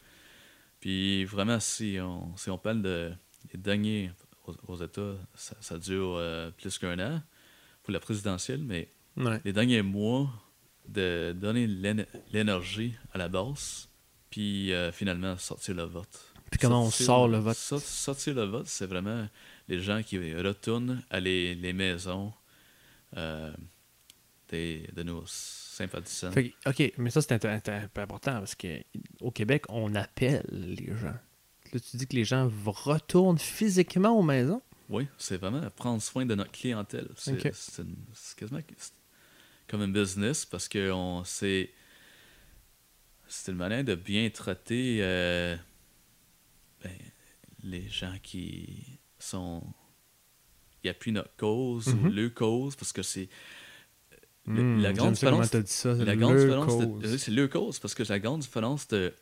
Puis 0.80 1.24
vraiment, 1.24 1.61
si 1.61 1.98
on, 2.01 2.34
si 2.36 2.48
on 2.51 2.59
parle 2.59 2.82
de 2.82 3.12
les 3.53 3.59
derniers 3.59 4.12
aux, 4.46 4.55
aux 4.72 4.76
États, 4.82 5.14
ça, 5.34 5.57
ça 5.61 5.78
dure 5.78 6.14
euh, 6.16 6.51
plus 6.51 6.78
qu'un 6.78 6.98
an 6.98 7.22
pour 7.82 7.92
la 7.92 8.01
présidentielle, 8.01 8.62
mais 8.62 8.88
Ouais. 9.16 9.40
les 9.44 9.52
derniers 9.52 9.82
mois, 9.82 10.28
de 10.88 11.32
donner 11.36 11.66
l'éne- 11.66 12.06
l'énergie 12.32 12.94
à 13.12 13.18
la 13.18 13.28
base, 13.28 13.88
puis 14.30 14.72
euh, 14.72 14.90
finalement 14.92 15.36
sortir 15.36 15.74
le 15.74 15.84
vote. 15.84 16.26
Puis 16.50 16.58
comment 16.58 16.82
on 16.82 16.90
Sortir 16.90 17.06
sort 17.06 17.28
le 17.28 17.38
vote? 17.38 17.56
sort- 17.56 17.80
sortir 17.80 18.34
le 18.34 18.44
vote, 18.44 18.66
c'est 18.66 18.86
vraiment 18.86 19.28
les 19.68 19.80
gens 19.80 20.02
qui 20.02 20.18
retournent 20.34 21.00
à 21.11 21.20
les, 21.20 21.54
les 21.54 21.72
maisons 21.72 22.32
euh, 23.16 23.52
des, 24.48 24.88
de 24.94 25.02
nos 25.04 25.22
sympathisants. 25.26 26.32
Fait 26.32 26.52
OK, 26.66 26.92
mais 26.98 27.11
ça, 27.11 27.22
c'est 27.22 27.32
un 27.32 27.38
peu 27.38 27.48
important 28.00 28.32
parce 28.40 28.56
qu'au 28.56 29.30
Québec, 29.30 29.64
on 29.68 29.94
appelle 29.94 30.44
les 30.50 30.92
gens. 30.96 31.14
Là, 31.72 31.78
tu 31.78 31.96
dis 31.96 32.06
que 32.08 32.16
les 32.16 32.24
gens 32.24 32.50
retournent 32.66 33.38
physiquement 33.38 34.11
aux 34.18 34.22
maisons? 34.22 34.61
Oui, 34.88 35.06
c'est 35.18 35.36
vraiment 35.36 35.68
prendre 35.70 36.02
soin 36.02 36.26
de 36.26 36.34
notre 36.34 36.50
clientèle. 36.50 37.08
C'est 37.16 37.36
quasiment 38.36 38.58
comme 39.70 39.82
un 39.82 39.88
business 39.88 40.44
parce 40.44 40.68
que 40.68 40.90
on 40.90 41.24
c'est 41.24 41.70
c'est 43.28 43.52
une 43.52 43.58
manière 43.58 43.84
de 43.84 43.94
bien 43.94 44.28
traiter 44.30 44.98
euh, 45.00 45.56
ben, 46.82 46.90
les 47.62 47.88
gens 47.88 48.14
qui 48.22 48.98
sont 49.18 49.62
qui 50.82 50.88
appuient 50.88 51.12
notre 51.12 51.36
cause 51.36 51.88
ou 51.88 51.96
Mhm. 52.04 52.10
le 52.14 52.30
cause 52.30 52.74
parce 52.76 52.92
que 52.92 53.02
c'est 53.02 53.28
Hmm, 54.46 54.80
la 54.80 54.92
grande 54.92 55.12
différence 55.12 55.50
ça. 55.50 55.94
c'est 55.96 56.04
la 56.04 56.16
grande 56.16 56.36
différence, 56.36 56.72
c'est 57.18 57.30
le 57.30 57.46
cause, 57.46 57.78
parce 57.78 57.94
que 57.94 58.02
la 58.04 58.18
grande 58.18 58.40
différence 58.40 58.88
de. 58.88 59.14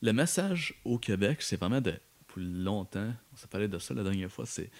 Le 0.00 0.12
message 0.12 0.80
au 0.84 0.98
Québec, 0.98 1.42
c'est 1.42 1.56
vraiment 1.56 1.80
de. 1.80 1.92
Pour 2.28 2.38
longtemps, 2.40 3.12
on 3.32 3.36
s'est 3.36 3.48
parlé 3.48 3.68
de 3.68 3.78
ça 3.78 3.92
la 3.94 4.02
dernière 4.04 4.30
fois, 4.30 4.46
c'est 4.46 4.70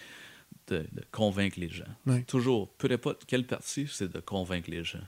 de, 0.69 0.87
de 0.93 1.03
convaincre 1.11 1.59
les 1.61 1.69
gens. 1.69 1.85
Toujours, 2.27 2.69
peu 2.75 2.91
importe 2.91 3.25
quelle 3.27 3.47
partie, 3.47 3.87
c'est 3.91 4.11
de 4.13 4.21
convaincre 4.21 4.71
les 4.71 4.85
gens. 4.85 5.07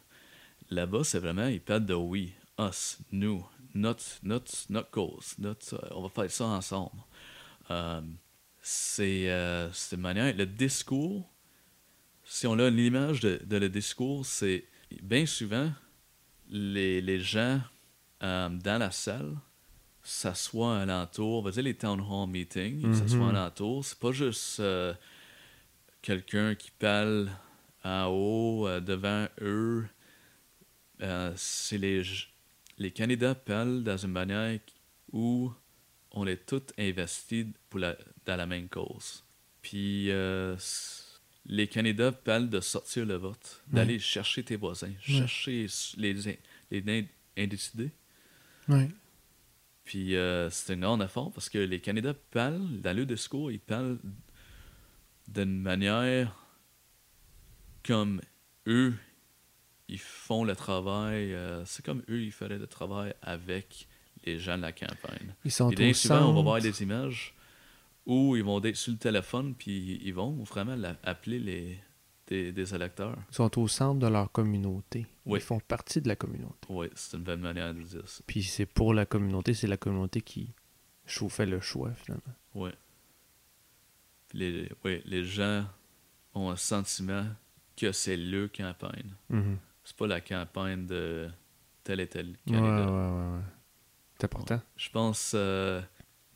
Là-bas, 0.71 1.05
c'est 1.05 1.19
vraiment, 1.19 1.47
ils 1.47 1.61
parlent 1.61 1.85
de 1.87 1.95
oui. 1.95 2.33
us, 2.59 2.99
nous, 3.13 3.45
notre, 3.75 4.03
notre, 4.23 4.53
notre 4.71 4.91
cause, 4.91 5.35
notre, 5.39 5.75
euh, 5.75 5.89
on 5.97 6.03
va 6.03 6.09
faire 6.09 6.31
ça 6.31 6.45
ensemble. 6.47 7.01
Euh, 7.71 8.01
c'est 8.63 9.29
euh, 9.31 9.71
c'est 9.73 9.97
une 9.97 10.03
manière. 10.03 10.35
Le 10.35 10.47
discours, 10.47 11.29
si 12.25 12.47
on 12.47 12.59
a 12.59 12.71
l'image 12.71 13.21
de, 13.21 13.41
de 13.45 13.57
le 13.57 13.69
discours, 13.69 14.25
c'est 14.25 14.65
bien 15.03 15.27
souvent 15.27 15.71
les, 16.49 17.01
les 17.01 17.21
gens 17.21 17.61
euh, 18.23 18.49
dans 18.49 18.79
la 18.79 18.91
salle 18.91 19.35
s'assoient 20.03 20.79
alentour, 20.81 21.39
on 21.39 21.43
va 21.43 21.51
dire 21.51 21.63
les 21.63 21.75
town 21.75 22.01
hall 22.01 22.29
meetings, 22.29 22.81
ils 22.83 22.95
s'assoient 22.95 23.19
Mhm. 23.31 23.37
alentour. 23.37 23.85
C'est 23.85 23.99
pas 23.99 24.13
juste 24.13 24.61
quelqu'un 26.09 26.55
qui 26.55 26.71
parle 26.71 27.31
en 27.83 28.07
haut 28.09 28.69
euh, 28.69 28.79
devant 28.81 29.27
eux. 29.41 29.87
Euh, 31.01 31.33
c'est 31.35 31.79
les, 31.79 32.03
les 32.79 32.91
candidats 32.91 33.35
parlent 33.35 33.83
dans 33.83 33.97
une 33.97 34.13
manière 34.13 34.61
où 35.13 35.51
on 36.13 36.27
est 36.27 36.45
tous 36.47 36.63
investis 36.79 37.47
pour 37.71 37.81
la, 37.81 37.97
dans 38.27 38.37
la 38.37 38.47
même 38.47 38.69
cause. 38.69 39.25
Puis 39.63 40.11
euh, 40.11 40.57
les 41.47 41.67
candidats 41.69 42.13
parlent 42.13 42.51
de 42.51 42.61
sortir 42.61 43.07
le 43.07 43.15
vote, 43.15 43.63
d'aller 43.67 43.99
chercher 43.99 44.43
tes 44.45 44.57
voisins, 44.57 44.93
chercher 45.01 45.67
les, 45.97 46.39
les 46.71 46.83
in- 47.01 47.07
indécidés. 47.43 47.91
Puis 49.85 50.17
euh, 50.17 50.49
c'est 50.51 50.75
un 50.75 50.77
grand 50.79 51.01
effort 51.01 51.33
parce 51.33 51.49
que 51.49 51.59
les 51.59 51.81
candidats 51.81 52.15
parlent, 52.31 52.81
dans 52.81 52.95
le 52.97 53.05
discours, 53.07 53.51
ils 53.51 53.61
parlent 53.61 53.99
d'une 55.29 55.61
manière 55.61 56.35
comme 57.87 58.21
eux, 58.67 58.95
ils 59.89 59.99
font 59.99 60.45
le 60.45 60.57
travail. 60.57 61.35
euh, 61.35 61.65
c'est 61.65 61.85
comme 61.85 62.03
eux, 62.09 62.23
ils 62.23 62.33
feraient 62.33 62.59
le 62.59 62.67
travail 62.67 63.15
avec 63.23 63.87
les 64.25 64.39
gens 64.39 64.57
de 64.57 64.63
la 64.63 64.73
campagne. 64.73 65.35
Ils 65.45 65.51
sont 65.53 65.71
Puis 65.71 65.95
souvent, 65.95 66.31
on 66.31 66.35
va 66.35 66.43
voir 66.43 66.61
des 66.61 66.83
images 66.83 67.35
où 68.07 68.37
ils 68.37 68.45
vont 68.45 68.63
être 68.63 68.77
sur 68.77 68.93
le 68.93 68.99
téléphone, 68.99 69.55
puis 69.55 70.01
ils 70.03 70.13
vont 70.15 70.33
vraiment 70.45 70.77
appeler 71.03 71.39
les, 71.39 71.79
des, 72.27 72.53
des 72.53 72.75
électeurs. 72.75 73.17
Ils 73.31 73.35
sont 73.35 73.59
au 73.59 73.69
centre 73.69 74.01
de 74.01 74.07
leur 74.07 74.31
communauté. 74.33 75.07
Oui. 75.27 75.39
Ils 75.39 75.43
font 75.43 75.61
partie 75.61 76.01
de 76.01 76.09
la 76.09 76.17
communauté. 76.17 76.67
Oui, 76.69 76.89
c'est 76.95 77.17
une 77.17 77.23
bonne 77.23 77.41
manière 77.41 77.75
de 77.75 77.83
dire 77.83 78.09
ça. 78.09 78.23
Puis 78.27 78.43
c'est 78.43 78.67
pour 78.67 78.95
la 78.95 79.07
communauté, 79.07 79.55
c'est 79.55 79.67
la 79.67 79.77
communauté 79.77 80.21
qui 80.21 80.53
fait 81.07 81.47
le 81.47 81.61
choix 81.61 81.93
finalement. 81.93 82.35
Oui. 82.55 82.71
Les, 84.35 84.71
ouais, 84.85 85.01
les 85.07 85.25
gens 85.25 85.65
ont 86.35 86.51
un 86.51 86.57
sentiment 86.57 87.25
que 87.77 87.93
c'est 87.93 88.17
le 88.17 88.49
campagne. 88.49 89.15
Mhm. 89.31 89.59
C'est 89.85 89.97
pas 89.97 90.07
la 90.07 90.21
campagne 90.21 90.87
de 90.87 91.31
tel 91.83 92.01
et 92.01 92.07
tel 92.07 92.37
candidat. 92.47 92.91
ouais, 92.91 93.37
ouais. 93.37 93.41
C'est 94.19 94.25
important. 94.25 94.61
Je 94.77 94.91
pense 94.91 95.33
euh, 95.35 95.81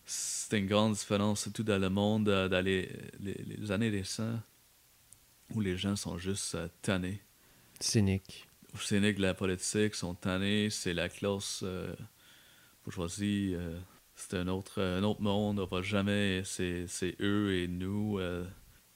c'est 0.05 0.59
une 0.59 0.67
grande 0.67 0.95
différence, 0.95 1.43
surtout 1.43 1.63
dans 1.63 1.79
le 1.79 1.91
monde, 1.91 2.29
euh, 2.31 2.49
dans 2.49 2.65
les, 2.65 2.91
les, 3.21 3.35
les 3.35 3.71
années 3.71 3.91
récentes, 3.91 4.41
où 5.55 5.61
les 5.61 5.77
gens 5.77 5.97
sont 5.97 6.17
juste 6.19 6.55
euh, 6.55 6.69
tannés. 6.83 7.21
Cynique. 7.79 8.49
Au 8.75 8.79
Sénégal, 8.79 9.17
de 9.17 9.23
la 9.23 9.35
politique 9.35 9.95
sont 9.95 10.15
tannés, 10.15 10.71
c'est 10.71 10.95
la 10.95 11.09
classe 11.09 11.61
euh, 11.63 11.95
bourgeoisie, 12.85 13.53
euh, 13.55 13.79
c'est 14.21 14.37
un 14.37 14.49
autre, 14.49 14.83
un 14.83 15.03
autre 15.05 15.23
monde, 15.23 15.61
on 15.61 15.67
va 15.67 15.81
jamais, 15.83 16.43
c'est 16.45 16.87
c'est 16.89 17.15
eux 17.21 17.55
et 17.55 17.69
nous. 17.69 18.19
euh, 18.19 18.45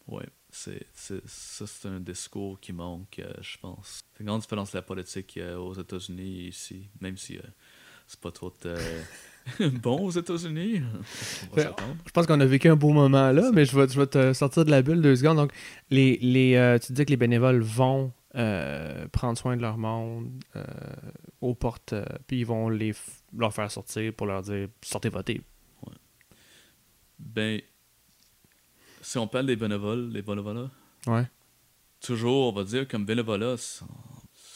ouais, 0.09 0.27
c'est 0.51 0.87
c'est- 0.95 1.23
ça 1.27 1.67
c'est 1.67 1.89
un 1.89 2.01
discours 2.01 2.59
qui 2.61 2.73
manque, 2.73 3.19
euh, 3.21 3.33
je 3.41 3.57
pense. 3.59 4.01
C'est 4.13 4.21
une 4.21 4.27
grande 4.27 4.41
différence 4.43 4.73
de 4.73 4.79
la 4.79 4.83
politique 4.83 5.37
euh, 5.39 5.57
aux 5.57 5.75
États-Unis 5.75 6.41
et 6.43 6.49
ici, 6.49 6.89
même 7.01 7.17
si 7.17 7.39
euh, 7.39 7.43
c'est 8.07 8.21
pas 8.21 8.33
trop 8.33 8.53
euh, 8.67 9.03
bon 9.83 10.05
aux 10.05 10.11
États-Unis. 10.11 10.83
S'attendre. 11.63 11.97
Je 12.07 12.11
pense 12.11 12.27
qu'on 12.27 12.41
a 12.41 12.47
vécu 12.47 12.69
un 12.69 12.77
beau 12.77 12.91
moment 12.93 13.31
là, 13.33 13.51
mais 13.55 13.65
je 13.65 13.77
vais, 13.79 13.89
je 13.89 13.99
vais 13.99 14.07
te 14.07 14.33
sortir 14.33 14.65
de 14.65 14.71
la 14.71 14.83
bulle 14.83 15.01
deux 15.03 15.17
secondes. 15.17 15.37
Donc, 15.37 15.53
les, 15.91 16.19
les, 16.21 16.57
euh, 16.57 16.79
tu 16.79 16.93
dis 16.93 17.05
que 17.05 17.11
les 17.11 17.17
bénévoles 17.17 17.61
vont 17.63 18.13
euh, 18.35 19.07
prendre 19.09 19.39
soin 19.39 19.57
de 19.57 19.63
leur 19.63 19.79
monde 19.79 20.31
euh, 20.57 20.65
aux 21.41 21.55
portes, 21.55 21.93
euh, 21.93 22.05
puis 22.27 22.41
ils 22.41 22.47
vont 22.47 22.69
les 22.69 22.93
f- 22.93 23.22
leur 23.37 23.53
faire 23.55 23.71
sortir 23.71 24.13
pour 24.15 24.27
leur 24.27 24.43
dire 24.43 24.69
sortez 24.83 25.09
voter. 25.09 25.41
Ben, 27.19 27.61
si 29.01 29.19
on 29.19 29.27
parle 29.29 29.47
des 29.47 29.57
bénévoles, 29.57 30.11
les 30.11 30.23
bénévolats, 30.23 30.71
Ouais. 31.07 31.25
toujours, 32.01 32.49
on 32.49 32.57
va 32.57 32.65
dire, 32.65 32.87
comme 32.89 33.05
bénévolat, 33.05 33.57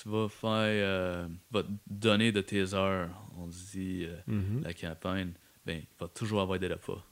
tu 0.03 0.09
vas 0.09 0.29
faire, 0.29 0.51
euh, 0.53 1.29
va 1.51 1.63
te 1.63 1.69
donner 1.87 2.33
de 2.33 2.41
tes 2.41 2.75
heures, 2.75 3.11
on 3.37 3.47
dit, 3.47 4.05
euh, 4.05 4.17
Mhm. 4.27 4.63
la 4.65 4.75
campagne, 4.75 5.33
ben, 5.65 5.79
il 5.79 5.87
va 5.99 6.09
toujours 6.09 6.41
avoir 6.41 6.59
des 6.59 6.69
repas. 6.69 7.05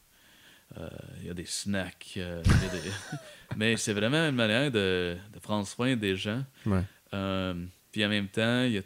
Euh, 0.78 0.88
Il 1.20 1.26
y 1.26 1.30
a 1.30 1.34
des 1.34 1.44
snacks. 1.46 2.14
euh, 2.16 2.42
il 2.44 2.50
y 2.50 2.54
a 2.54 2.68
des- 2.68 2.90
Mais 3.56 3.76
c'est 3.76 3.92
vraiment 3.92 4.28
une 4.28 4.34
manière 4.34 4.70
de, 4.72 5.16
de 5.32 5.38
prendre 5.38 5.66
soin 5.68 5.94
des 5.94 6.16
gens. 6.16 6.44
Ouais. 6.66 6.82
Euh, 7.12 7.64
puis 7.92 8.04
en 8.04 8.08
même 8.08 8.28
temps, 8.28 8.64
il 8.64 8.72
y 8.72 8.78
a- 8.78 8.82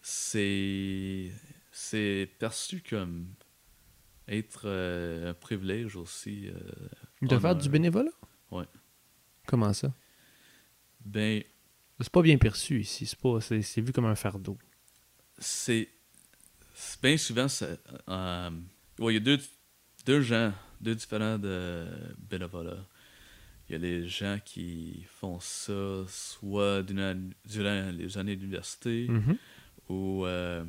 c'est 0.00 1.30
c'est 1.82 2.28
perçu 2.38 2.82
comme 2.88 3.26
être 4.28 4.62
euh, 4.66 5.30
un 5.30 5.34
privilège 5.34 5.96
aussi. 5.96 6.48
euh, 6.48 6.54
De 7.22 7.38
faire 7.38 7.56
du 7.56 7.68
bénévolat? 7.68 8.10
Ouais. 8.50 8.66
Comment 9.46 9.72
ça? 9.72 9.92
Ben, 11.04 11.42
C'est 12.00 12.12
pas 12.12 12.22
bien 12.22 12.36
perçu 12.38 12.80
ici. 12.80 13.06
C'est 13.06 13.18
pas, 13.18 13.40
c'est, 13.40 13.62
c'est 13.62 13.80
vu 13.80 13.92
comme 13.92 14.04
un 14.04 14.14
fardeau. 14.14 14.58
c'est 15.38 15.88
bien 17.02 17.16
souvent 17.16 17.48
ça, 17.48 17.66
euh, 18.08 18.50
ouais, 18.98 19.12
il 19.12 19.14
y 19.14 19.16
a 19.16 19.20
deux, 19.20 19.38
deux 20.06 20.20
gens 20.22 20.52
deux 20.80 20.94
différents 20.94 21.38
de 21.38 21.86
bénévolat 22.18 22.86
il 23.68 23.72
y 23.72 23.74
a 23.74 23.78
les 23.78 24.08
gens 24.08 24.38
qui 24.44 25.04
font 25.10 25.38
ça 25.40 26.04
soit 26.08 26.82
durant, 26.82 27.14
durant 27.44 27.90
les 27.90 28.16
années 28.18 28.34
d'université 28.34 29.06
Mhm. 29.08 29.36
ou 29.90 30.24
euh, 30.26 30.64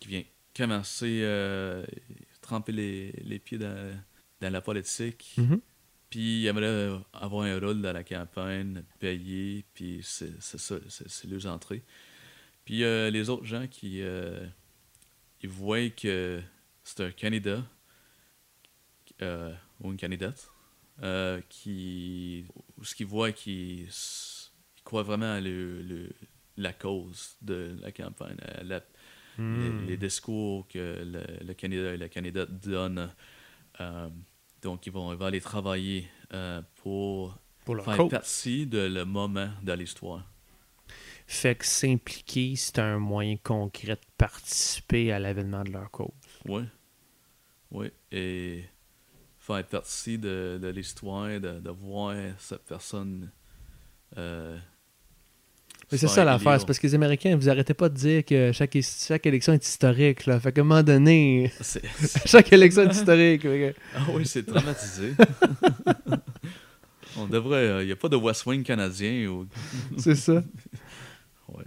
qui 0.00 0.08
vient 0.08 0.24
commencer 0.56 1.20
euh, 1.22 1.84
tremper 2.40 2.72
les, 2.72 3.12
les 3.24 3.38
pieds 3.38 3.58
dans, 3.58 3.96
dans 4.40 4.50
la 4.52 4.60
politique 4.60 5.34
Mhm. 5.36 5.60
puis 6.10 6.42
ils 6.42 6.46
aimeraient 6.46 6.98
avoir 7.12 7.44
un 7.44 7.58
rôle 7.60 7.82
dans 7.82 7.92
la 7.92 8.02
campagne, 8.04 8.82
payer, 8.98 9.64
puis 9.74 10.00
c'est 10.02 10.40
ça, 10.40 10.76
c'est 10.88 11.28
leurs 11.28 11.46
entrées. 11.46 11.82
Puis 12.64 12.82
euh, 12.82 13.10
les 13.10 13.28
autres 13.30 13.44
gens 13.44 13.66
qui 13.66 14.00
euh, 14.02 14.46
ils 15.42 15.48
voient 15.48 15.90
que 15.90 16.40
c'est 16.84 17.02
un 17.04 17.10
candidat 17.12 17.62
euh, 19.22 19.52
ou 19.80 19.90
une 19.90 19.96
candidate 19.98 20.50
euh, 21.02 21.40
qui 21.48 22.44
ou 22.76 22.84
ce 22.84 22.94
qu'ils 22.94 23.06
voient 23.06 23.32
qui 23.32 23.86
croient 24.84 25.02
vraiment 25.02 25.32
à 25.34 25.40
le, 25.40 25.82
le- 25.82 26.10
la 26.56 26.72
cause 26.72 27.36
de 27.42 27.76
la 27.80 27.92
campagne, 27.92 28.36
à 28.42 28.64
la- 28.64 28.82
Hmm. 29.38 29.80
les, 29.82 29.86
les 29.86 29.96
discours 29.96 30.66
que 30.68 30.78
le, 31.04 31.22
le 31.46 31.54
candidat 31.54 31.94
et 31.94 31.96
la 31.96 32.08
candidate 32.08 32.50
donnent. 32.60 33.10
Euh, 33.80 34.08
donc, 34.62 34.84
ils 34.86 34.92
vont, 34.92 35.12
ils 35.12 35.16
vont 35.18 35.26
aller 35.26 35.40
travailler 35.40 36.08
euh, 36.34 36.60
pour 36.82 37.38
faire 37.84 38.08
partie 38.08 38.66
de 38.66 38.78
le 38.80 39.04
moment 39.04 39.50
de 39.62 39.72
l'histoire. 39.74 40.24
Fait 41.26 41.54
que 41.54 41.64
s'impliquer, 41.66 42.56
c'est 42.56 42.78
un 42.78 42.98
moyen 42.98 43.36
concret 43.36 43.94
de 43.96 44.00
participer 44.16 45.12
à 45.12 45.18
l'avènement 45.18 45.62
de 45.62 45.70
leur 45.70 45.90
cause. 45.90 46.08
Oui. 46.46 46.62
Oui. 47.70 47.90
Et 48.10 48.64
faire 49.38 49.64
partie 49.66 50.18
de, 50.18 50.58
de 50.60 50.68
l'histoire, 50.68 51.28
de, 51.28 51.60
de 51.60 51.70
voir 51.70 52.16
cette 52.38 52.64
personne. 52.64 53.30
euh, 54.16 54.58
Mais 55.90 55.96
c'est 55.98 56.06
ça 56.08 56.24
l'affaire, 56.24 56.60
c'est 56.60 56.66
parce 56.66 56.78
que 56.78 56.86
les 56.86 56.94
Américains, 56.94 57.34
vous 57.36 57.48
arrêtez 57.48 57.72
pas 57.74 57.88
de 57.88 57.94
dire 57.94 58.24
que 58.24 58.52
chaque, 58.52 58.76
chaque 58.82 59.24
élection 59.24 59.54
est 59.54 59.66
historique. 59.66 60.26
Là. 60.26 60.38
Fait 60.38 60.52
qu'à 60.52 60.60
un 60.60 60.64
moment 60.64 60.82
donné, 60.82 61.50
chaque 62.26 62.52
élection 62.52 62.82
est 62.82 62.92
historique. 62.92 63.42
Que- 63.42 63.74
Ah 63.96 64.00
oui, 64.12 64.26
c'est 64.26 64.44
traumatisé. 64.44 65.12
On 67.16 67.26
devrait. 67.26 67.82
Il 67.82 67.86
n'y 67.86 67.92
a 67.92 67.96
pas 67.96 68.08
de 68.08 68.16
West 68.16 68.46
Wing 68.46 68.62
canadien. 68.62 69.26
Ou... 69.28 69.46
C'est 69.96 70.14
ça. 70.14 70.42
Ouais. 71.48 71.64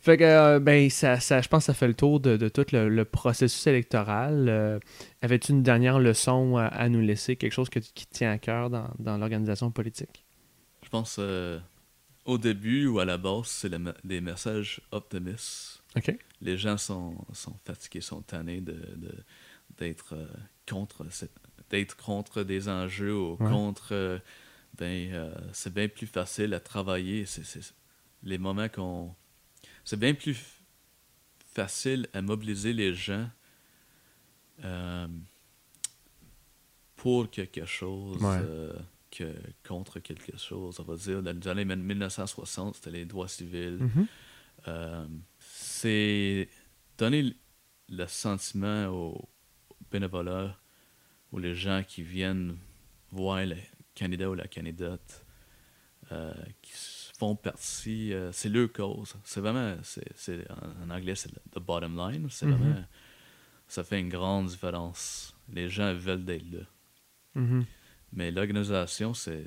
Fait 0.00 0.16
que, 0.16 0.24
euh, 0.24 0.58
ben, 0.58 0.88
ça, 0.88 1.20
ça, 1.20 1.42
je 1.42 1.48
pense 1.48 1.62
que 1.64 1.66
ça 1.66 1.74
fait 1.74 1.86
le 1.86 1.94
tour 1.94 2.18
de, 2.20 2.36
de 2.38 2.48
tout 2.48 2.64
le, 2.72 2.88
le 2.88 3.04
processus 3.04 3.66
électoral. 3.66 4.46
Euh, 4.48 4.78
Avais-tu 5.20 5.52
une 5.52 5.62
dernière 5.62 5.98
leçon 5.98 6.56
à, 6.56 6.64
à 6.64 6.88
nous 6.88 7.02
laisser, 7.02 7.36
quelque 7.36 7.52
chose 7.52 7.68
que, 7.68 7.78
tu- 7.78 7.90
qui 7.94 8.06
te 8.06 8.14
tient 8.14 8.30
à 8.32 8.38
cœur 8.38 8.70
dans, 8.70 8.88
dans 8.98 9.18
l'organisation 9.18 9.70
politique? 9.70 10.24
Je 10.82 10.88
pense 10.88 11.16
euh, 11.18 11.58
au 12.30 12.38
début 12.38 12.86
ou 12.86 12.98
à 13.00 13.04
la 13.04 13.18
base, 13.18 13.46
c'est 13.48 13.70
des 14.04 14.20
messages 14.20 14.80
optimistes. 14.92 15.82
Les 16.40 16.56
gens 16.56 16.78
sont, 16.78 17.16
sont 17.32 17.56
fatigués, 17.64 18.00
sont 18.00 18.22
tannés 18.22 18.60
de, 18.60 18.72
de- 18.72 19.24
d'être 19.78 20.14
euh, 20.14 20.26
contre 20.68 21.04
d'être 21.70 21.96
contre 21.96 22.42
des 22.42 22.68
enjeux 22.68 23.14
ou 23.16 23.36
Ouais. 23.40 23.50
contre 23.50 23.88
euh, 23.92 24.18
ben 24.78 25.12
euh, 25.12 25.34
c'est 25.52 25.72
bien 25.74 25.88
plus 25.88 26.06
facile 26.06 26.54
à 26.54 26.60
travailler. 26.60 27.26
C'est, 27.26 27.42
les 28.22 28.38
moments 28.38 28.68
qu'on 28.68 29.14
c'est 29.84 29.98
bien 29.98 30.14
plus 30.14 30.38
facile 31.54 32.08
à 32.12 32.22
mobiliser 32.22 32.72
les 32.72 32.94
gens 32.94 33.28
pour 36.96 37.30
quelque 37.30 37.64
chose 37.66 38.22
Ouais. 38.22 38.38
Que 39.10 39.32
contre 39.66 39.98
quelque 40.00 40.36
chose. 40.36 40.78
On 40.80 40.84
va 40.84 40.96
dire, 40.96 41.22
dans 41.22 41.36
les 41.38 41.48
années 41.48 41.64
1960, 41.76 42.76
c'était 42.76 42.90
les 42.90 43.04
droits 43.04 43.28
civils. 43.28 43.78
Mhm. 43.80 44.06
Euh, 44.68 45.06
c'est 45.38 46.48
donner 46.98 47.34
le 47.88 48.06
sentiment 48.06 48.86
aux 48.88 49.28
bénévoles 49.90 50.54
ou 51.32 51.38
les 51.38 51.54
gens 51.54 51.82
qui 51.86 52.02
viennent 52.02 52.56
voir 53.10 53.44
le 53.44 53.56
candidat 53.98 54.30
ou 54.30 54.34
la 54.34 54.46
candidate 54.46 55.24
euh, 56.12 56.32
qui 56.62 56.72
font 57.18 57.36
partie, 57.36 58.12
euh, 58.12 58.32
c'est 58.32 58.48
leur 58.48 58.72
cause. 58.72 59.14
C'est 59.24 59.40
vraiment, 59.40 59.76
c'est, 59.82 60.46
en, 60.50 60.90
anglais, 60.90 61.14
c'est 61.14 61.30
le 61.32 61.40
the 61.52 61.62
bottom 61.64 61.96
line. 61.96 62.28
C'est 62.30 62.46
Mhm. 62.46 62.54
vraiment, 62.54 62.84
ça 63.68 63.84
fait 63.84 64.00
une 64.00 64.08
grande 64.08 64.46
différence. 64.48 65.34
Les 65.52 65.68
gens 65.68 65.92
veulent 65.94 66.24
d'être 66.24 66.50
là. 66.50 66.60
Mhm. 67.34 67.64
Mais 68.12 68.30
l'organisation, 68.30 69.14
c'est. 69.14 69.46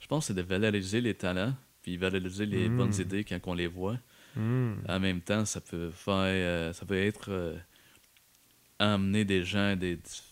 Je 0.00 0.06
pense 0.06 0.24
que 0.24 0.26
c'est 0.28 0.34
de 0.34 0.42
valoriser 0.42 1.00
les 1.00 1.14
talents, 1.14 1.54
puis 1.82 1.96
valoriser 1.96 2.46
les 2.46 2.68
Mm. 2.68 2.76
bonnes 2.76 2.94
idées 3.00 3.24
quand 3.24 3.38
on 3.46 3.54
les 3.54 3.66
voit. 3.66 3.98
Mm. 4.36 4.72
En 4.88 5.00
même 5.00 5.20
temps, 5.20 5.44
ça 5.44 5.60
peut 5.60 5.90
faire. 5.90 6.14
euh, 6.16 6.72
ça 6.72 6.84
peut 6.86 6.96
être. 7.02 7.30
euh, 7.30 7.56
amener 8.80 9.24
des 9.24 9.44
gens 9.44 9.76
des 9.76 9.96
dif- 9.96 10.22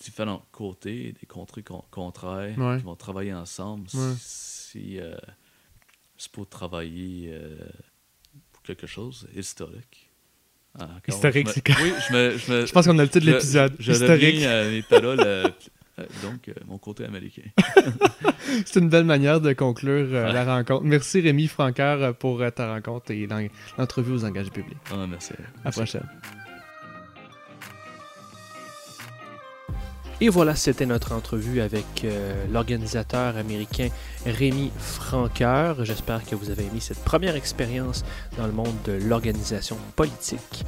différents 0.00 0.42
côtés, 0.52 1.12
des 1.20 1.26
contrées 1.26 1.62
con- 1.62 1.84
contraires, 1.90 2.58
Ouais. 2.58 2.78
qui 2.78 2.84
vont 2.84 2.96
travailler 2.96 3.34
ensemble. 3.34 3.86
Ouais. 3.94 4.14
Si. 4.18 4.98
euh, 4.98 5.14
c'est 6.16 6.30
pour 6.32 6.48
travailler 6.48 7.30
pour 8.52 8.62
quelque 8.62 8.86
chose 8.86 9.26
encore, 10.84 11.00
Historique, 11.08 11.46
me- 11.48 11.52
c'est 11.52 11.66
quoi? 11.66 11.74
Oui, 11.82 11.92
je 12.08 12.12
me. 12.14 12.38
Je, 12.38 12.52
me- 12.52 12.66
Je 12.66 12.72
pense 12.72 12.86
qu'on 12.86 12.98
a 12.98 13.02
le 13.02 13.08
titre 13.08 13.26
de 13.26 13.32
l'épisode. 13.32 13.74
Je 13.78 13.92
Historique. 13.92 14.22
reviens 14.34 14.50
à 14.50 14.64
mes 14.70 14.82
paroles. 14.82 15.20
Euh, 16.00 16.04
donc, 16.22 16.48
euh, 16.48 16.52
mon 16.68 16.78
côté 16.78 17.04
américain. 17.04 17.42
C'est 18.66 18.80
une 18.80 18.88
belle 18.88 19.04
manière 19.04 19.40
de 19.40 19.52
conclure 19.52 20.08
euh, 20.12 20.26
Ouais. 20.26 20.32
la 20.32 20.44
rencontre. 20.44 20.84
Merci 20.84 21.20
Rémi 21.20 21.46
Francaire 21.46 22.14
pour 22.14 22.42
ta 22.54 22.72
rencontre 22.74 23.10
et 23.12 23.26
l'en- 23.26 23.46
l'entrevue 23.78 24.12
aux 24.12 24.24
engagés 24.24 24.50
publics. 24.50 24.78
Ah, 24.92 25.06
merci. 25.08 25.32
À 25.32 25.66
la 25.66 25.70
prochaine. 25.72 26.08
Et 30.22 30.28
voilà, 30.28 30.54
c'était 30.54 30.84
notre 30.84 31.12
entrevue 31.12 31.62
avec 31.62 32.04
euh, 32.04 32.44
l'organisateur 32.52 33.38
américain 33.38 33.88
Rémi 34.26 34.70
Franqueur. 34.76 35.82
J'espère 35.86 36.26
que 36.26 36.34
vous 36.34 36.50
avez 36.50 36.64
aimé 36.64 36.78
cette 36.80 37.02
première 37.02 37.36
expérience 37.36 38.04
dans 38.36 38.46
le 38.46 38.52
monde 38.52 38.74
de 38.84 38.92
l'organisation 38.92 39.78
politique. 39.96 40.66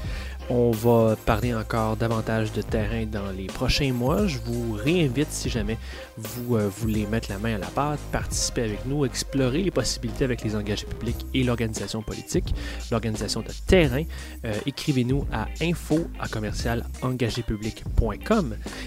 On 0.51 0.71
va 0.71 1.17
parler 1.17 1.55
encore 1.55 1.97
davantage 1.97 2.53
de 2.53 2.63
terrain 2.63 3.07
dans 3.07 3.31
les 3.31 3.47
prochains 3.47 3.93
mois. 3.93 4.27
Je 4.27 4.39
vous 4.39 4.73
réinvite, 4.73 5.31
si 5.31 5.49
jamais 5.49 5.79
vous 6.17 6.57
euh, 6.57 6.69
voulez 6.69 7.07
mettre 7.07 7.31
la 7.31 7.39
main 7.39 7.55
à 7.55 7.59
la 7.59 7.69
pâte, 7.69 8.01
participer 8.11 8.63
avec 8.63 8.85
nous, 8.87 9.05
explorer 9.05 9.63
les 9.63 9.71
possibilités 9.71 10.25
avec 10.25 10.43
les 10.43 10.57
engagés 10.57 10.87
publics 10.87 11.27
et 11.33 11.45
l'organisation 11.45 12.03
politique, 12.03 12.55
l'organisation 12.91 13.41
de 13.41 13.53
terrain. 13.67 14.03
Euh, 14.45 14.55
Écrivez-nous 14.67 15.27
à 15.33 15.47
info 15.61 16.07
à 16.19 16.27
commercial. 16.29 16.85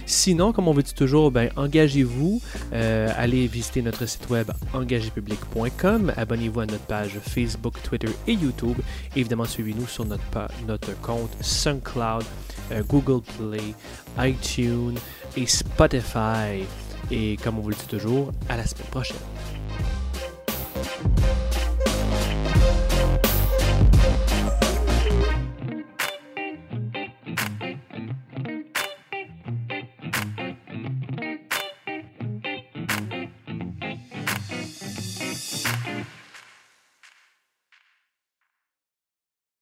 Sinon, 0.05 0.53
comme 0.55 0.69
on 0.69 0.71
vous 0.71 0.81
dit 0.81 0.93
toujours, 0.93 1.31
ben, 1.31 1.49
engagez-vous. 1.57 2.41
Euh, 2.71 3.09
allez 3.17 3.45
visiter 3.47 3.81
notre 3.81 4.05
site 4.05 4.29
web 4.29 4.49
engagépublic.com. 4.73 6.13
Abonnez-vous 6.15 6.61
à 6.61 6.65
notre 6.65 6.85
page 6.85 7.19
Facebook, 7.21 7.75
Twitter 7.83 8.07
et 8.25 8.33
YouTube. 8.33 8.77
Et 9.15 9.19
évidemment, 9.19 9.43
suivez-nous 9.43 9.87
sur 9.87 10.05
notre, 10.05 11.01
compte 11.01 11.31
SoundCloud, 11.41 12.23
euh, 12.71 12.81
Google 12.87 13.21
Play, 13.37 13.75
iTunes 14.17 14.97
et 15.35 15.45
Spotify. 15.45 16.63
Et 17.11 17.37
comme 17.43 17.59
on 17.59 17.61
vous 17.61 17.69
le 17.69 17.75
dit 17.75 17.87
toujours, 17.87 18.31
à 18.47 18.55
la 18.55 18.65
semaine 18.65 18.87
prochaine. 18.87 19.17